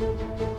thank 0.00 0.40
you 0.40 0.49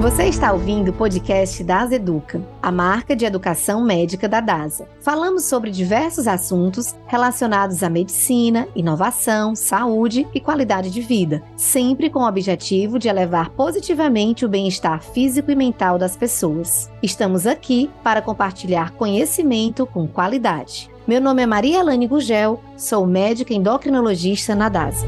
Você 0.00 0.26
está 0.26 0.52
ouvindo 0.52 0.90
o 0.90 0.92
podcast 0.92 1.64
DASA 1.64 1.96
Educa, 1.96 2.40
a 2.62 2.70
marca 2.70 3.16
de 3.16 3.24
educação 3.24 3.82
médica 3.82 4.28
da 4.28 4.38
DASA. 4.38 4.86
Falamos 5.00 5.46
sobre 5.46 5.72
diversos 5.72 6.28
assuntos 6.28 6.94
relacionados 7.08 7.82
à 7.82 7.90
medicina, 7.90 8.68
inovação, 8.76 9.56
saúde 9.56 10.24
e 10.32 10.38
qualidade 10.38 10.90
de 10.90 11.00
vida, 11.00 11.42
sempre 11.56 12.08
com 12.08 12.20
o 12.20 12.28
objetivo 12.28 12.96
de 12.96 13.08
elevar 13.08 13.50
positivamente 13.50 14.44
o 14.44 14.48
bem-estar 14.48 15.02
físico 15.02 15.50
e 15.50 15.56
mental 15.56 15.98
das 15.98 16.16
pessoas. 16.16 16.88
Estamos 17.02 17.44
aqui 17.44 17.90
para 18.04 18.22
compartilhar 18.22 18.92
conhecimento 18.92 19.84
com 19.84 20.06
qualidade. 20.06 20.88
Meu 21.08 21.20
nome 21.20 21.42
é 21.42 21.46
Maria 21.46 21.80
Elane 21.80 22.06
Gugel, 22.06 22.62
sou 22.76 23.04
médica 23.04 23.52
endocrinologista 23.52 24.54
na 24.54 24.68
DASA. 24.68 25.04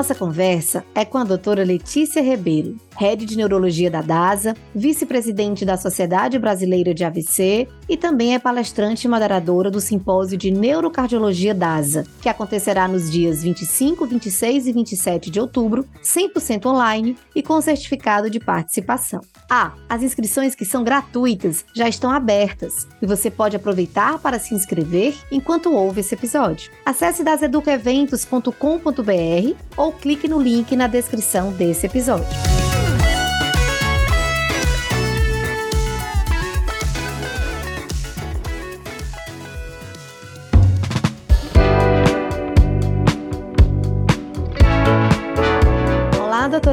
Nossa 0.00 0.14
conversa 0.14 0.82
é 0.94 1.04
com 1.04 1.18
a 1.18 1.24
doutora 1.24 1.62
Letícia 1.62 2.22
Rebelo, 2.22 2.74
head 3.00 3.24
de 3.24 3.34
neurologia 3.34 3.90
da 3.90 4.02
DASA, 4.02 4.54
vice-presidente 4.74 5.64
da 5.64 5.78
Sociedade 5.78 6.38
Brasileira 6.38 6.92
de 6.92 7.02
AVC 7.02 7.66
e 7.88 7.96
também 7.96 8.34
é 8.34 8.38
palestrante 8.38 9.06
e 9.06 9.10
moderadora 9.10 9.70
do 9.70 9.80
simpósio 9.80 10.36
de 10.36 10.50
neurocardiologia 10.50 11.54
DASA, 11.54 12.04
que 12.20 12.28
acontecerá 12.28 12.86
nos 12.86 13.10
dias 13.10 13.42
25, 13.42 14.06
26 14.06 14.66
e 14.66 14.72
27 14.72 15.30
de 15.30 15.40
outubro, 15.40 15.88
100% 16.04 16.66
online 16.66 17.16
e 17.34 17.42
com 17.42 17.58
certificado 17.62 18.28
de 18.28 18.38
participação. 18.38 19.22
Ah, 19.48 19.72
as 19.88 20.02
inscrições 20.02 20.54
que 20.54 20.66
são 20.66 20.84
gratuitas 20.84 21.64
já 21.74 21.88
estão 21.88 22.10
abertas 22.10 22.86
e 23.00 23.06
você 23.06 23.30
pode 23.30 23.56
aproveitar 23.56 24.18
para 24.18 24.38
se 24.38 24.54
inscrever 24.54 25.14
enquanto 25.32 25.72
ouve 25.72 26.00
esse 26.00 26.14
episódio. 26.14 26.70
Acesse 26.84 27.24
daseducaeventos.com.br 27.24 29.54
ou 29.74 29.92
clique 29.92 30.28
no 30.28 30.38
link 30.40 30.76
na 30.76 30.86
descrição 30.86 31.50
desse 31.52 31.86
episódio. 31.86 32.59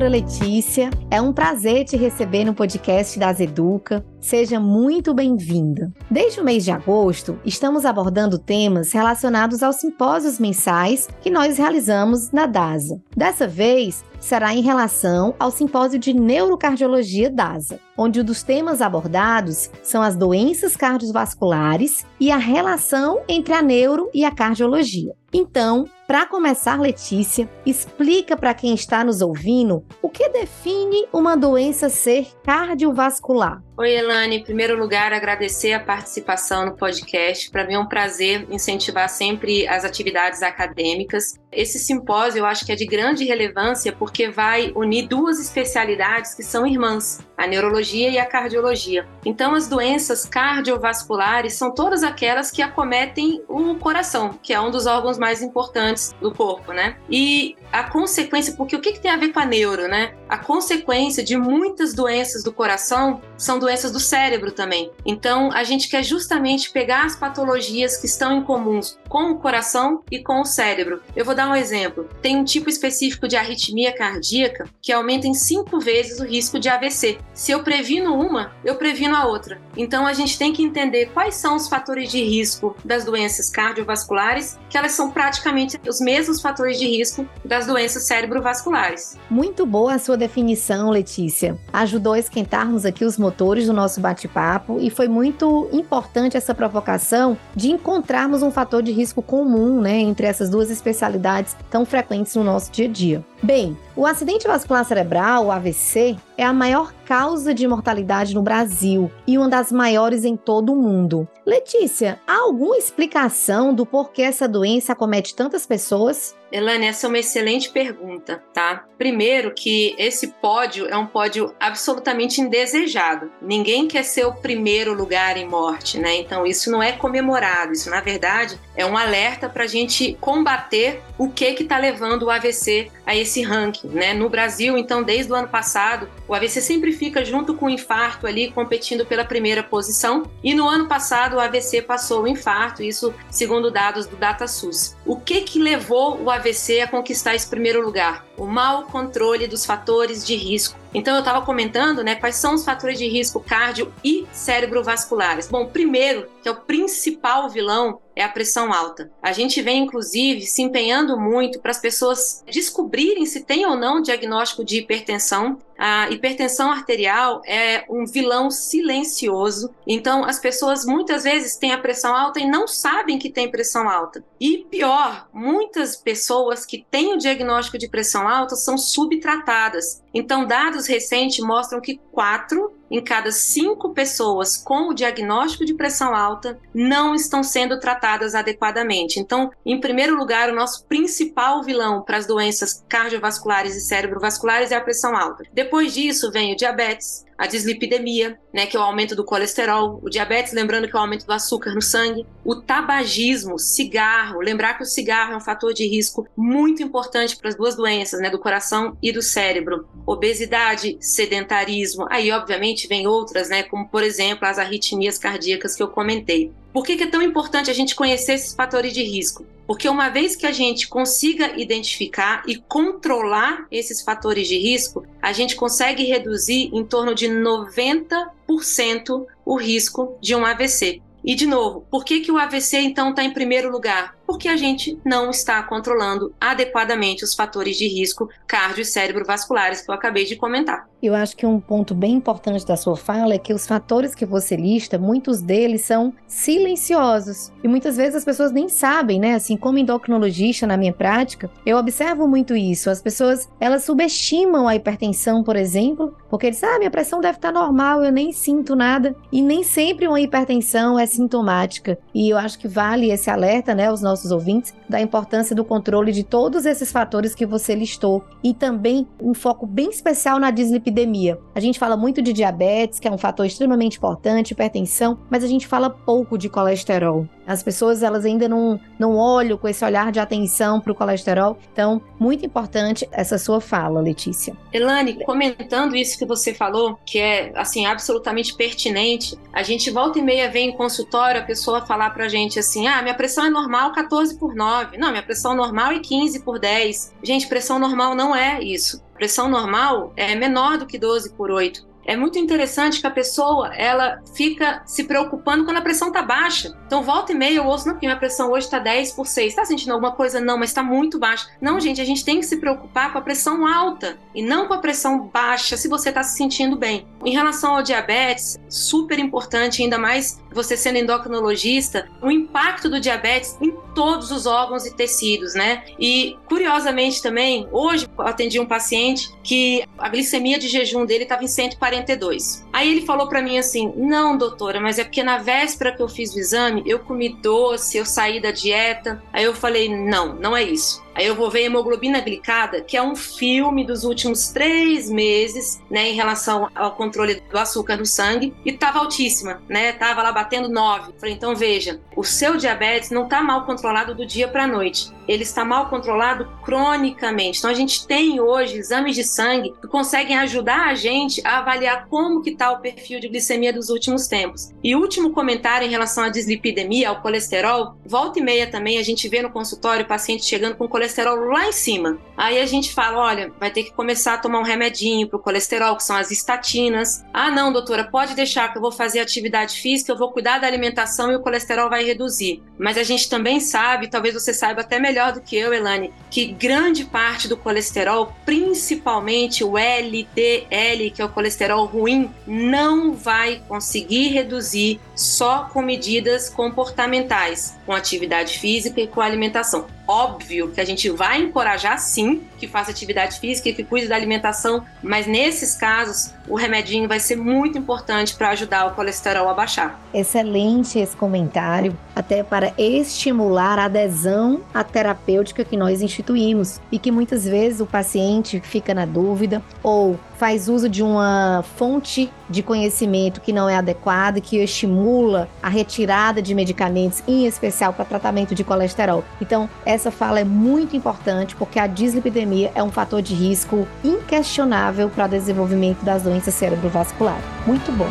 Doutora 0.08 0.10
Letícia. 0.10 0.90
É 1.12 1.22
um 1.22 1.34
prazer 1.34 1.84
te 1.84 1.98
receber 1.98 2.46
no 2.46 2.54
podcast 2.54 3.20
da 3.20 3.32
Educa. 3.32 4.06
Seja 4.22 4.60
muito 4.60 5.14
bem-vinda. 5.14 5.92
Desde 6.10 6.40
o 6.40 6.44
mês 6.46 6.64
de 6.64 6.72
agosto, 6.72 7.38
estamos 7.44 7.86
abordando 7.86 8.40
temas 8.40 8.94
relacionados 8.94 9.62
aos 9.62 9.76
simpósios 9.76 10.40
mensais 10.40 11.10
que 11.22 11.30
nós 11.30 11.58
realizamos 11.58 12.32
na 12.32 12.46
DASA. 12.46 13.02
Dessa 13.16 13.48
vez, 13.48 14.04
será 14.20 14.54
em 14.54 14.62
relação 14.62 15.36
ao 15.38 15.52
simpósio 15.52 16.00
de 16.00 16.14
neurocardiologia 16.14 17.30
DASA, 17.30 17.80
onde 17.98 18.22
um 18.22 18.24
dos 18.24 18.44
temas 18.44 18.82
abordados 18.82 19.70
são 19.84 20.02
as 20.02 20.16
doenças 20.16 20.76
cardiovasculares 20.78 22.06
e 22.20 22.32
a 22.32 22.38
relação 22.38 23.22
entre 23.28 23.54
a 23.54 23.62
neuro 23.62 24.10
e 24.14 24.24
a 24.24 24.32
cardiologia. 24.32 25.14
Então, 25.34 25.86
para 26.08 26.26
começar, 26.26 26.80
Letícia, 26.80 27.50
explica 27.66 28.38
para 28.38 28.54
quem 28.54 28.74
está 28.74 29.04
nos 29.04 29.22
ouvindo 29.22 29.86
o 30.02 30.10
que 30.10 30.30
define 30.30 31.06
uma 31.12 31.36
doença 31.36 31.90
ser 31.90 32.28
cardiovascular. 32.44 33.62
Oi, 33.80 33.92
Elane. 33.92 34.38
Em 34.38 34.44
primeiro 34.44 34.76
lugar, 34.80 35.14
agradecer 35.14 35.74
a 35.74 35.80
participação 35.80 36.66
no 36.66 36.76
podcast. 36.76 37.52
Para 37.52 37.64
mim 37.64 37.76
é 37.76 37.80
um 37.80 37.86
prazer 37.86 38.48
incentivar 38.50 39.08
sempre 39.08 39.68
as 39.68 39.86
atividades 39.86 40.42
acadêmicas. 40.42 41.36
Esse 41.52 41.78
simpósio 41.78 42.40
eu 42.40 42.46
acho 42.46 42.66
que 42.66 42.72
é 42.72 42.76
de 42.76 42.88
grande 42.88 43.24
relevância 43.26 43.92
porque 43.92 44.30
vai 44.30 44.72
unir 44.76 45.08
duas 45.08 45.40
especialidades 45.40 46.34
que 46.34 46.42
são 46.42 46.66
irmãs, 46.66 47.20
a 47.38 47.46
neurologia 47.46 48.10
e 48.10 48.18
a 48.18 48.26
cardiologia. 48.26 49.08
Então, 49.24 49.54
as 49.54 49.68
doenças 49.68 50.26
cardiovasculares 50.26 51.54
são 51.54 51.72
todas 51.72 52.02
aquelas 52.02 52.50
que 52.50 52.64
acometem 52.64 53.44
o 53.48 53.76
coração, 53.76 54.40
que 54.42 54.54
é 54.54 54.60
um 54.60 54.72
dos 54.72 54.88
órgãos 54.88 55.20
mais 55.20 55.44
importantes 55.44 55.97
do 56.22 56.32
corpo, 56.34 56.72
né? 56.72 56.98
E 57.10 57.56
a 57.72 57.84
consequência, 57.84 58.54
porque 58.54 58.76
o 58.76 58.82
que, 58.82 58.94
que 58.94 59.00
tem 59.00 59.12
a 59.12 59.18
ver 59.18 59.30
com 59.30 59.40
a 59.40 59.46
neuro, 59.46 59.88
né? 59.88 60.14
A 60.30 60.38
consequência 60.38 61.24
de 61.24 61.38
muitas 61.38 61.94
doenças 61.94 62.44
do 62.44 62.52
coração 62.52 63.22
são 63.38 63.60
doenças 63.60 63.92
do 63.92 64.00
cérebro 64.00 64.52
também. 64.52 64.92
Então, 65.06 65.52
a 65.52 65.64
gente 65.64 65.90
quer 65.90 66.04
justamente 66.04 66.72
pegar 66.72 67.06
as 67.06 67.16
patologias 67.16 67.98
que 67.98 68.06
estão 68.06 68.38
em 68.38 68.44
comuns 68.44 68.98
com 69.08 69.32
o 69.32 69.38
coração 69.38 70.04
e 70.12 70.20
com 70.20 70.42
o 70.42 70.46
cérebro. 70.46 71.02
Eu 71.16 71.26
vou 71.26 71.36
dar 71.36 71.50
um 71.50 71.56
exemplo. 71.56 72.10
Tem 72.22 72.36
um 72.38 72.44
tipo 72.44 72.70
específico 72.70 73.28
de 73.28 73.36
arritmia 73.36 73.94
cardíaca 73.94 74.66
que 74.82 74.92
aumenta 74.92 75.28
em 75.28 75.34
cinco 75.34 75.80
vezes 75.80 76.20
o 76.20 76.26
risco 76.26 76.60
de 76.60 76.70
AVC. 76.70 77.18
Se 77.34 77.52
eu 77.52 77.64
previno 77.64 78.16
uma, 78.16 78.52
eu 78.64 78.76
previno 78.76 79.16
a 79.16 79.26
outra. 79.26 79.62
Então, 79.76 80.06
a 80.06 80.14
gente 80.14 80.38
tem 80.38 80.52
que 80.52 80.64
entender 80.64 81.12
quais 81.14 81.36
são 81.36 81.56
os 81.56 81.68
fatores 81.68 82.10
de 82.12 82.24
risco 82.24 82.76
das 82.84 83.06
doenças 83.06 83.50
cardiovasculares, 83.50 84.58
que 84.70 84.78
elas 84.78 84.92
são 84.92 85.12
praticamente 85.12 85.78
os 85.88 86.00
mesmos 86.00 86.42
fatores 86.42 86.80
de 86.80 86.88
risco 86.88 87.28
das 87.44 87.66
doenças 87.66 88.04
cerebrovasculares. 88.04 89.18
Muito 89.30 89.66
boa 89.66 89.96
a 89.96 90.00
sua 90.00 90.18
definição, 90.18 90.90
Letícia. 90.90 91.58
Ajudou 91.72 92.14
a 92.14 92.20
esquentarmos 92.20 92.86
aqui 92.86 93.06
os 93.06 93.18
motores 93.18 93.68
do 93.68 93.74
nosso 93.74 94.00
bate-papo 94.00 94.78
e 94.80 94.90
foi 94.90 95.08
muito 95.08 95.70
importante 95.72 96.38
essa 96.38 96.54
provocação 96.54 97.38
de 97.56 97.70
encontrarmos 97.70 98.42
um 98.42 98.52
fator 98.52 98.82
de 98.82 98.92
risco 98.92 99.22
comum, 99.22 99.82
né, 99.82 99.98
entre 100.00 100.28
essas 100.28 100.50
duas 100.50 100.70
especialidades 100.70 101.56
tão 101.70 101.86
frequentes 101.86 102.36
no 102.36 102.44
nosso 102.44 102.72
dia 102.72 102.86
a 102.86 102.92
dia. 102.92 103.26
Bem, 103.42 103.78
o 103.96 104.06
acidente 104.06 104.48
vascular 104.48 104.84
cerebral, 104.86 105.46
o 105.46 105.52
AVC, 105.52 106.18
é 106.38 106.44
a 106.44 106.54
maior 106.54 106.94
causa 107.06 107.54
de 107.54 107.68
mortalidade 107.68 108.36
no 108.36 108.44
Brasil 108.44 109.12
e 109.26 109.38
uma 109.38 109.50
das 109.50 109.72
maiores 109.72 110.24
em 110.24 110.38
todo 110.38 110.72
o 110.72 110.76
mundo. 110.76 111.28
Letícia, 111.44 112.20
há 112.28 112.44
alguma 112.44 112.78
explicação 112.78 113.74
do 113.74 113.86
porquê 113.86 114.22
essa 114.22 114.48
doença 114.48 114.94
acomete 114.94 115.36
tantas 115.36 115.66
pessoas? 115.66 116.36
Elane, 116.52 116.86
essa 116.86 117.08
é 117.08 117.10
uma 117.10 117.20
excelente 117.20 117.70
pergunta, 117.70 118.42
tá? 118.54 118.86
Primeiro 118.98 119.54
que 119.54 119.96
esse 119.98 120.28
pódio 120.28 120.88
é 120.88 120.98
um 120.98 121.06
pódio 121.06 121.54
absolutamente 121.60 122.42
indesejado. 122.42 123.32
Ninguém 123.42 123.88
quer 123.88 124.04
ser 124.04 124.26
o 124.26 124.34
primeiro 124.34 124.94
lugar 124.94 125.38
em 125.38 125.48
morte, 125.48 126.00
né? 126.00 126.16
Então 126.16 126.46
isso 126.46 126.72
não 126.72 126.82
é 126.82 126.94
comemorado. 126.94 127.74
Isso, 127.74 127.90
na 127.90 128.02
verdade, 128.02 128.60
é 128.76 128.86
um 128.86 128.98
alerta 128.98 129.48
para 129.48 129.66
a 129.66 129.68
gente 129.68 130.18
combater 130.20 131.02
o 131.18 131.30
que 131.30 131.54
que 131.54 131.64
está 131.64 131.78
levando 131.78 132.24
o 132.24 132.30
AVC 132.30 132.92
a 133.06 133.16
esse 133.16 133.42
ranking, 133.42 133.88
né? 133.88 134.14
No 134.14 134.30
Brasil, 134.30 134.78
então, 134.78 135.04
desde 135.04 135.32
o 135.32 135.36
ano 135.36 135.48
passado, 135.48 136.10
o 136.28 136.34
AVC 136.34 136.62
sempre 136.62 136.92
fica 136.92 137.24
junto 137.24 137.54
com 137.54 137.68
o 137.68 137.70
infarto 137.70 138.28
ali, 138.28 138.52
competindo 138.52 139.06
pela 139.06 139.26
primeira 139.26 139.64
posição. 139.64 140.30
E 140.44 140.54
no 140.54 140.68
ano 140.68 140.88
passado, 140.88 141.36
o 141.36 141.40
AVC 141.40 141.82
passou 141.82 142.24
o 142.24 142.28
infarto, 142.28 142.84
isso 142.84 143.14
segundo 143.30 143.72
dados 143.72 144.08
do 144.08 144.16
DataSUS. 144.16 144.96
O 145.06 145.20
que 145.20 145.42
que 145.42 145.60
levou 145.60 146.22
o 146.22 146.30
AVC 146.30 146.47
a 146.82 146.88
conquistar 146.88 147.36
esse 147.36 147.48
primeiro 147.48 147.82
lugar? 147.82 148.26
O 148.38 148.46
mau 148.46 148.84
controle 148.84 149.48
dos 149.48 149.66
fatores 149.66 150.26
de 150.26 150.36
risco. 150.36 150.78
Então 150.94 151.14
eu 151.16 151.20
estava 151.20 151.46
comentando, 151.46 152.04
né, 152.04 152.16
quais 152.16 152.36
são 152.36 152.54
os 152.56 152.66
fatores 152.66 152.98
de 152.98 153.08
risco 153.08 153.40
cardio 153.40 153.94
e 154.04 154.26
cerebrovasculares. 154.32 155.48
Bom, 155.48 155.68
primeiro, 155.68 156.28
que 156.42 156.50
é 156.50 156.52
o 156.52 156.62
principal 156.62 157.50
vilão, 157.50 158.00
é 158.18 158.24
a 158.24 158.30
pressão 158.30 158.74
alta. 158.74 159.12
A 159.22 159.32
gente 159.32 159.62
vem, 159.62 159.84
inclusive, 159.84 160.42
se 160.42 160.64
empenhando 160.64 161.20
muito 161.20 161.60
para 161.60 161.70
as 161.70 161.80
pessoas 161.80 162.44
descobrirem 162.52 163.28
se 163.28 163.44
tem 163.44 163.66
ou 163.66 163.76
não 163.76 164.02
diagnóstico 164.02 164.66
de 164.66 164.78
hipertensão. 164.78 165.60
A 165.78 166.10
hipertensão 166.10 166.72
arterial 166.72 167.44
é 167.46 167.86
um 167.88 168.06
vilão 168.06 168.50
silencioso, 168.50 169.70
então 169.86 170.26
as 170.26 170.40
pessoas 170.40 170.84
muitas 170.84 171.24
vezes 171.24 171.56
têm 171.56 171.72
a 171.72 171.78
pressão 171.78 172.16
alta 172.16 172.40
e 172.40 172.50
não 172.50 172.68
sabem 172.68 173.20
que 173.20 173.30
tem 173.30 173.52
pressão 173.52 173.88
alta. 173.88 174.24
E 174.40 174.66
pior, 174.72 175.28
muitas 175.32 175.96
pessoas 175.96 176.66
que 176.66 176.84
têm 176.90 177.14
o 177.14 177.18
diagnóstico 177.20 177.78
de 177.78 177.88
pressão 177.88 178.28
alta 178.28 178.56
são 178.56 178.76
subtratadas. 178.76 180.02
Então, 180.18 180.48
dados 180.48 180.88
recentes 180.88 181.46
mostram 181.46 181.80
que 181.80 182.00
quatro 182.12 182.74
em 182.90 183.04
cada 183.04 183.32
cinco 183.32 183.94
pessoas 183.94 184.58
com 184.58 184.90
o 184.90 184.94
diagnóstico 184.94 185.66
de 185.66 185.74
pressão 185.74 186.16
alta 186.16 186.60
não 186.74 187.14
estão 187.14 187.44
sendo 187.44 187.80
tratadas 187.80 188.36
adequadamente. 188.36 189.20
Então, 189.20 189.52
em 189.66 189.80
primeiro 189.80 190.16
lugar, 190.16 190.50
o 190.50 190.56
nosso 190.56 190.86
principal 190.86 191.64
vilão 191.64 192.02
para 192.02 192.18
as 192.18 192.26
doenças 192.26 192.84
cardiovasculares 192.88 193.76
e 193.76 193.82
cerebrovasculares 193.82 194.72
é 194.72 194.76
a 194.76 194.82
pressão 194.82 195.16
alta. 195.16 195.44
Depois 195.54 195.94
disso, 195.94 196.32
vem 196.32 196.54
o 196.54 196.58
diabetes, 196.58 197.26
a 197.38 197.46
dislipidemia, 197.46 198.40
né, 198.52 198.66
que 198.66 198.76
é 198.76 198.80
o 198.80 198.84
aumento 198.84 199.16
do 199.16 199.24
colesterol, 199.24 200.00
o 200.02 200.10
diabetes, 200.10 200.54
lembrando 200.54 200.88
que 200.88 200.96
é 200.96 201.00
o 201.00 201.02
aumento 201.02 201.26
do 201.26 201.32
açúcar 201.32 201.74
no 201.74 201.82
sangue, 201.82 202.26
o 202.44 202.56
tabagismo, 202.56 203.60
cigarro, 203.60 204.40
lembrar 204.40 204.74
que 204.74 204.84
o 204.84 204.86
cigarro 204.86 205.34
é 205.34 205.38
um 205.38 205.42
fator 205.42 205.74
de 205.74 205.88
risco 205.88 206.28
muito 206.36 206.82
importante 206.82 207.38
para 207.38 207.50
as 207.50 207.56
duas 207.56 207.76
doenças, 207.76 208.20
né, 208.20 208.30
do 208.30 208.40
coração 208.40 208.98
e 209.02 209.12
do 209.12 209.22
cérebro, 209.22 209.88
obesidade, 210.06 210.98
sedentarismo, 211.00 212.08
aí 212.10 212.32
obviamente 212.32 212.77
vem 212.86 213.08
outras, 213.08 213.48
né, 213.48 213.64
como 213.64 213.88
por 213.88 214.04
exemplo 214.04 214.46
as 214.46 214.60
arritmias 214.60 215.18
cardíacas 215.18 215.74
que 215.74 215.82
eu 215.82 215.88
comentei. 215.88 216.52
Por 216.74 216.86
que, 216.86 216.98
que 216.98 217.04
é 217.04 217.08
tão 217.08 217.22
importante 217.22 217.72
a 217.72 217.74
gente 217.74 217.96
conhecer 217.96 218.34
esses 218.34 218.54
fatores 218.54 218.92
de 218.94 219.02
risco? 219.02 219.46
Porque 219.66 219.88
uma 219.88 220.10
vez 220.10 220.36
que 220.36 220.46
a 220.46 220.52
gente 220.52 220.88
consiga 220.88 221.60
identificar 221.60 222.44
e 222.46 222.58
controlar 222.58 223.66
esses 223.72 224.02
fatores 224.02 224.48
de 224.48 224.58
risco, 224.58 225.06
a 225.22 225.32
gente 225.34 225.56
consegue 225.56 226.04
reduzir 226.04 226.70
em 226.74 226.86
torno 226.86 227.16
de 227.16 227.28
90% 227.28 229.26
o 229.46 229.56
risco 229.56 230.18
de 230.22 230.36
um 230.36 230.46
AVC. 230.46 231.02
E 231.24 231.36
de 231.36 231.46
novo, 231.46 231.86
por 231.92 232.06
que, 232.06 232.22
que 232.22 232.32
o 232.32 232.38
AVC 232.38 232.78
então 232.80 233.10
está 233.10 233.24
em 233.24 233.34
primeiro 233.34 233.70
lugar? 233.70 234.17
Porque 234.28 234.50
a 234.50 234.58
gente 234.58 235.00
não 235.06 235.30
está 235.30 235.64
controlando 235.64 236.34
adequadamente 236.40 237.24
os 237.24 237.34
fatores 237.34 237.78
de 237.78 237.88
risco 237.88 238.30
cardio 238.46 238.82
e 238.82 238.86
cerebrovasculares 238.86 239.82
que 239.82 239.90
eu 239.90 239.96
acabei 239.96 240.26
de 240.26 240.36
comentar. 240.36 240.86
Eu 241.02 241.14
acho 241.14 241.38
que 241.38 241.46
um 241.46 241.60
ponto 241.60 241.94
bem 241.94 242.14
importante 242.14 242.66
da 242.66 242.76
sua 242.76 242.98
fala 242.98 243.36
é 243.36 243.38
que 243.38 243.54
os 243.54 243.68
fatores 243.68 244.16
que 244.16 244.26
você 244.26 244.56
lista, 244.56 244.98
muitos 244.98 245.42
deles 245.42 245.82
são 245.82 246.14
silenciosos. 246.28 247.52
E 247.64 247.68
muitas 247.68 247.98
vezes 247.98 248.16
as 248.16 248.26
pessoas 248.26 248.52
nem 248.52 248.68
sabem, 248.68 249.20
né? 249.20 249.36
Assim, 249.36 249.56
como 249.56 249.78
endocrinologista 249.78 250.66
na 250.66 250.76
minha 250.76 250.92
prática, 250.92 251.52
eu 251.66 251.78
observo 251.78 252.28
muito 252.28 252.56
isso. 252.56 252.90
As 252.90 253.02
pessoas, 253.02 253.48
elas 253.60 253.84
subestimam 253.84 254.68
a 254.68 254.76
hipertensão, 254.76 255.44
por 255.44 255.56
exemplo, 255.56 256.16
porque 256.32 256.50
dizem, 256.50 256.68
ah, 256.68 256.80
minha 256.80 256.92
pressão 256.92 257.22
deve 257.22 257.38
estar 257.38 257.52
normal, 257.52 258.04
eu 258.04 258.12
nem 258.12 258.34
sinto 258.34 258.76
nada. 258.76 259.16
E 259.32 259.40
nem 259.40 259.64
sempre 259.64 260.08
uma 260.08 260.20
hipertensão 260.20 260.98
é 260.98 261.06
sintomática. 261.06 261.98
E 262.14 262.30
eu 262.30 262.38
acho 262.38 262.58
que 262.58 262.68
vale 262.68 263.12
esse 263.12 263.30
alerta, 263.30 263.76
né, 263.76 263.88
nossos 264.02 264.17
nossos 264.18 264.32
ouvintes 264.32 264.74
da 264.90 265.00
importância 265.00 265.56
do 265.56 265.64
controle 265.64 266.12
de 266.12 266.24
todos 266.24 266.66
esses 266.66 266.92
fatores 266.92 267.36
que 267.36 267.46
você 267.46 267.76
listou 267.76 268.24
e 268.44 268.54
também 268.54 269.08
um 269.22 269.34
foco 269.34 269.68
bem 269.68 269.90
especial 269.90 270.40
na 270.40 270.50
dislipidemia. 270.50 271.40
A 271.54 271.60
gente 271.60 271.78
fala 271.78 271.96
muito 271.96 272.22
de 272.22 272.34
diabetes, 272.34 273.00
que 273.00 273.08
é 273.08 273.12
um 273.12 273.18
fator 273.18 273.46
extremamente 273.46 273.98
importante, 273.98 274.52
hipertensão, 274.52 275.20
mas 275.30 275.44
a 275.44 275.48
gente 275.48 275.68
fala 275.68 275.90
pouco 275.90 276.38
de 276.38 276.50
colesterol. 276.50 277.28
As 277.48 277.64
pessoas 277.64 278.04
elas 278.04 278.26
ainda 278.26 278.50
não, 278.50 278.78
não 279.00 279.16
olham 279.16 279.58
com 279.58 279.70
esse 279.70 279.84
olhar 279.86 280.12
de 280.12 280.20
atenção 280.20 280.82
para 280.82 280.92
o 280.92 280.96
colesterol. 280.96 281.58
Então, 281.72 282.02
muito 282.20 282.46
importante 282.46 283.08
essa 283.10 283.38
sua 283.38 283.62
fala, 283.62 284.02
Letícia. 284.02 284.54
Elane, 284.74 285.24
comentando 285.24 285.96
isso 285.96 286.18
que 286.18 286.26
você 286.26 286.54
falou, 286.54 287.00
que 287.06 287.20
é 287.20 287.54
assim 287.56 287.86
absolutamente 287.86 288.54
pertinente, 288.54 289.40
a 289.54 289.64
gente 289.64 289.90
volta 289.90 290.20
e 290.20 290.22
meia 290.22 290.52
vem 290.52 290.72
em 290.72 290.74
consultório 290.74 291.40
a 291.40 291.44
pessoa 291.44 291.86
falar 291.86 292.10
para 292.10 292.28
gente 292.28 292.60
assim: 292.60 292.86
ah, 292.86 293.02
minha 293.02 293.16
pressão 293.16 293.46
é 293.46 293.50
normal 293.50 293.94
14 294.08 294.40
por 294.40 294.56
9. 294.56 294.98
Não, 294.98 295.12
minha 295.12 295.22
pressão 295.22 295.54
normal 295.54 295.92
é 295.92 296.00
15 296.00 296.40
por 296.40 296.58
10. 296.58 297.14
Gente, 297.22 297.48
pressão 297.48 297.78
normal 297.78 298.16
não 298.16 298.36
é 298.36 298.62
isso. 298.64 299.04
Pressão 299.14 299.50
normal 299.50 300.14
é 300.16 300.34
menor 300.34 300.78
do 300.78 300.86
que 300.88 300.98
12 300.98 301.34
por 301.34 301.52
8 301.52 301.86
é 302.08 302.16
muito 302.16 302.40
interessante 302.40 303.02
que 303.02 303.06
a 303.06 303.12
pessoa 303.12 303.76
ela 303.76 304.22
fica 304.34 304.82
se 304.86 305.04
preocupando 305.04 305.66
quando 305.66 305.78
a 305.78 305.82
pressão 305.82 306.12
tá 306.12 306.24
baixa. 306.24 306.74
Então, 306.88 307.04
volta 307.04 307.34
e 307.34 307.36
meia 307.36 307.58
eu 307.58 307.66
ouço, 307.66 307.86
não, 307.88 307.98
minha 308.00 308.16
pressão 308.16 308.50
hoje 308.52 308.70
tá 308.70 308.80
10 308.80 309.12
por 309.12 309.28
6. 309.28 309.54
Tá 309.54 309.66
sentindo 309.66 309.92
alguma 309.92 310.14
coisa? 310.14 310.40
Não, 310.40 310.58
mas 310.58 310.72
tá 310.72 310.82
muito 310.82 311.20
baixa. 311.20 311.50
Não, 311.60 311.80
gente, 311.80 312.00
a 312.00 312.06
gente 312.06 312.24
tem 312.24 312.40
que 312.40 312.46
se 312.46 312.58
preocupar 312.58 313.12
com 313.12 313.18
a 313.18 313.22
pressão 313.22 313.68
alta 313.68 314.18
e 314.34 314.42
não 314.42 314.68
com 314.68 314.74
a 314.74 314.80
pressão 314.80 315.28
baixa, 315.28 315.76
se 315.76 315.90
você 315.90 316.12
tá 316.12 316.24
se 316.24 316.38
sentindo 316.38 316.78
bem. 316.78 317.06
Em 317.26 317.34
relação 317.34 317.76
ao 317.76 317.84
diabetes, 317.84 318.58
super 318.70 319.20
importante, 319.20 319.84
ainda 319.84 319.98
mais 319.98 320.42
você 320.54 320.78
sendo 320.78 320.98
endocrinologista, 320.98 322.08
o 322.22 322.32
impacto 322.32 322.90
do 322.90 323.00
diabetes 323.00 323.58
em 323.62 323.72
todos 323.94 324.32
os 324.32 324.46
órgãos 324.46 324.86
e 324.86 324.96
tecidos, 324.96 325.54
né? 325.54 325.84
E 326.00 326.38
curiosamente 326.48 327.22
também, 327.22 327.68
hoje 327.72 328.08
eu 328.18 328.26
atendi 328.26 328.60
um 328.60 328.66
paciente 328.66 329.30
que 329.44 329.84
a 329.98 330.08
glicemia 330.10 330.58
de 330.58 330.68
jejum 330.68 331.06
dele 331.06 331.24
estava 331.24 331.44
em 331.44 331.48
142. 331.98 332.66
Aí 332.72 332.92
ele 332.92 333.06
falou 333.06 333.28
para 333.28 333.42
mim 333.42 333.58
assim: 333.58 333.94
"Não, 333.96 334.38
doutora, 334.38 334.80
mas 334.80 335.00
é 335.00 335.04
porque 335.04 335.24
na 335.24 335.38
véspera 335.38 335.92
que 335.96 336.02
eu 336.02 336.10
fiz 336.10 336.34
o 336.34 336.40
exame, 336.40 336.84
eu 336.86 337.00
comi 337.00 337.30
doce, 337.30 337.98
eu 337.98 338.06
saí 338.06 338.42
da 338.42 338.52
dieta". 338.52 339.22
Aí 339.32 339.44
eu 339.44 339.54
falei: 339.54 339.90
"Não, 339.90 340.34
não 340.36 340.56
é 340.56 340.64
isso. 340.64 341.06
Aí 341.18 341.26
eu 341.26 341.34
vou 341.34 341.50
ver 341.50 341.64
hemoglobina 341.64 342.22
glicada, 342.22 342.80
que 342.80 342.96
é 342.96 343.02
um 343.02 343.16
filme 343.16 343.84
dos 343.84 344.04
últimos 344.04 344.50
três 344.50 345.10
meses, 345.10 345.82
né, 345.90 346.10
em 346.10 346.14
relação 346.14 346.70
ao 346.76 346.92
controle 346.92 347.42
do 347.50 347.58
açúcar 347.58 347.98
no 347.98 348.06
sangue, 348.06 348.54
e 348.64 348.70
estava 348.70 349.00
altíssima, 349.00 349.60
né? 349.68 349.94
Tava 349.94 350.22
lá 350.22 350.32
batendo 350.32 350.70
9. 350.70 351.14
Falei, 351.18 351.34
então 351.34 351.56
veja, 351.56 352.00
o 352.16 352.24
seu 352.24 352.56
diabetes 352.56 353.10
não 353.10 353.24
está 353.24 353.42
mal 353.42 353.66
controlado 353.66 354.14
do 354.14 354.28
dia 354.28 354.48
para 354.48 354.68
noite. 354.68 355.12
Ele 355.28 355.44
está 355.44 355.66
mal 355.66 355.90
controlado 355.90 356.48
cronicamente. 356.64 357.60
Então 357.60 357.70
a 357.70 357.74
gente 357.74 358.06
tem 358.08 358.40
hoje 358.40 358.78
exames 358.78 359.16
de 359.16 359.24
sangue 359.24 359.74
que 359.82 359.88
conseguem 359.88 360.38
ajudar 360.38 360.88
a 360.88 360.96
gente 360.96 361.42
a 361.46 361.60
avaliar 361.60 362.08
como 362.08 362.42
que 362.42 362.52
está 362.52 362.72
o 362.72 362.80
perfil 362.80 363.20
de 363.20 363.28
glicemia 363.28 363.74
dos 363.74 363.90
últimos 363.90 364.28
tempos. 364.28 364.74
E 364.84 364.96
último 364.96 365.32
comentário 365.32 365.88
em 365.88 365.90
relação 365.90 366.24
à 366.24 366.30
dislipidemia, 366.30 367.10
ao 367.10 367.22
colesterol, 367.22 367.96
volta 368.06 368.40
e 368.40 368.44
meia 368.44 368.70
também 368.70 368.98
a 368.98 369.04
gente 369.04 369.28
vê 369.28 369.42
no 369.42 369.52
consultório 369.52 370.06
paciente 370.06 370.46
chegando 370.46 370.76
com 370.76 370.88
colesterol 370.88 371.36
lá 371.36 371.68
em 371.68 371.72
cima. 371.72 372.18
Aí 372.36 372.60
a 372.60 372.66
gente 372.66 372.94
fala, 372.94 373.18
olha, 373.18 373.52
vai 373.60 373.72
ter 373.72 373.84
que 373.84 373.94
começar 373.94 374.36
a 374.36 374.38
tomar 374.38 374.60
um 374.60 374.64
remedinho 374.64 375.28
para 375.28 375.38
o 375.38 375.42
colesterol, 375.42 375.96
que 375.96 376.04
são 376.04 376.16
as 376.16 376.32
estatinas. 376.32 377.24
Ah, 377.34 377.50
não, 377.50 377.74
doutora, 377.74 378.04
pode 378.04 378.36
deixar 378.36 378.72
que 378.72 378.78
eu 378.78 378.82
vou 378.82 378.92
fazer 378.92 379.20
atividade 379.20 379.80
física, 379.80 380.12
eu 380.12 380.18
vou 380.18 380.32
cuidar 380.32 380.60
da 380.60 380.68
alimentação 380.68 381.32
e 381.32 381.36
o 381.36 381.42
colesterol 381.42 381.90
vai 381.90 382.04
reduzir. 382.04 382.64
Mas 382.78 382.98
a 382.98 383.04
gente 383.04 383.30
também 383.30 383.60
sabe, 383.60 384.08
talvez 384.08 384.34
você 384.34 384.54
saiba 384.54 384.82
até 384.82 385.00
melhor 385.00 385.17
do 385.32 385.42
que 385.42 385.56
eu, 385.56 385.74
Elane, 385.74 386.14
que 386.30 386.46
grande 386.46 387.06
parte 387.06 387.48
do 387.48 387.58
colesterol, 387.58 388.34
principalmente 388.46 389.64
o 389.64 389.78
LDL, 389.78 391.12
que 391.12 391.22
é 391.22 391.26
o 391.26 391.30
colesterol 391.30 391.86
ruim, 391.86 392.30
não 392.46 393.14
vai 393.14 393.62
conseguir 393.68 394.30
reduzir 394.30 395.00
só 395.18 395.68
com 395.74 395.82
medidas 395.82 396.50
comportamentais, 396.50 397.76
com 397.86 397.94
atividade 397.94 398.60
física 398.60 399.02
e 399.02 399.08
com 399.08 399.20
alimentação 399.20 399.88
óbvio 400.08 400.70
que 400.70 400.80
a 400.80 400.86
gente 400.86 401.10
vai 401.10 401.42
encorajar 401.42 402.00
sim 402.00 402.42
que 402.58 402.68
faça 402.68 402.90
atividade 402.90 403.40
física 403.40 403.70
e 403.70 403.74
que 403.74 403.84
cuide 403.84 404.08
da 404.08 404.16
alimentação, 404.16 404.84
mas 405.04 405.28
nesses 405.28 405.76
casos 405.76 406.34
o 406.48 406.56
remedinho 406.56 407.08
vai 407.08 407.20
ser 407.20 407.36
muito 407.36 407.78
importante 407.78 408.36
para 408.36 408.50
ajudar 408.50 408.88
o 408.88 408.96
colesterol 408.96 409.50
a 409.50 409.54
baixar. 409.54 410.00
Excelente 410.14 410.98
esse 410.98 411.16
comentário, 411.16 411.96
até 412.16 412.42
para 412.42 412.74
estimular 412.78 413.78
a 413.78 413.86
adesão 413.86 414.62
à 414.74 414.84
terapêutica 414.84 415.66
que 415.66 415.76
nós 415.76 416.02
instituímos 416.02 416.80
e 416.92 416.98
que 416.98 417.12
muitas 417.12 417.44
vezes 417.46 417.82
o 417.82 417.86
paciente 417.86 418.62
fica 418.62 418.94
na 418.94 419.06
dúvida 419.06 419.62
ou 419.84 420.18
faz 420.38 420.70
uso 420.70 420.88
de 420.88 421.04
uma 421.04 421.64
fonte 421.76 422.32
de 422.50 422.64
conhecimento 422.64 423.42
que 423.42 423.52
não 423.52 423.68
é 423.68 423.76
adequada 423.76 424.40
que 424.40 424.58
estimula 424.58 425.50
a 425.62 425.68
retirada 425.68 426.42
de 426.42 426.54
medicamentos, 426.54 427.22
em 427.28 427.46
especial 427.46 427.92
para 427.92 428.06
tratamento 428.06 428.56
de 428.56 428.64
colesterol. 428.64 429.24
Então, 429.42 429.70
essa 429.86 430.12
fala 430.12 430.40
é 430.40 430.44
muito 430.44 430.96
importante 430.96 431.56
porque 431.56 431.80
a 431.80 431.88
dislipidemia 431.88 432.72
é 432.76 432.84
um 432.84 432.92
fator 432.92 433.22
de 433.22 433.34
risco 433.34 433.88
inquestionável 434.04 435.10
para 435.10 435.26
o 435.26 435.30
desenvolvimento 435.30 436.04
das 436.04 436.24
doenças 436.24 436.54
cerebrovasculares. 436.54 437.44
Muito 437.66 437.92
bom. 437.92 438.08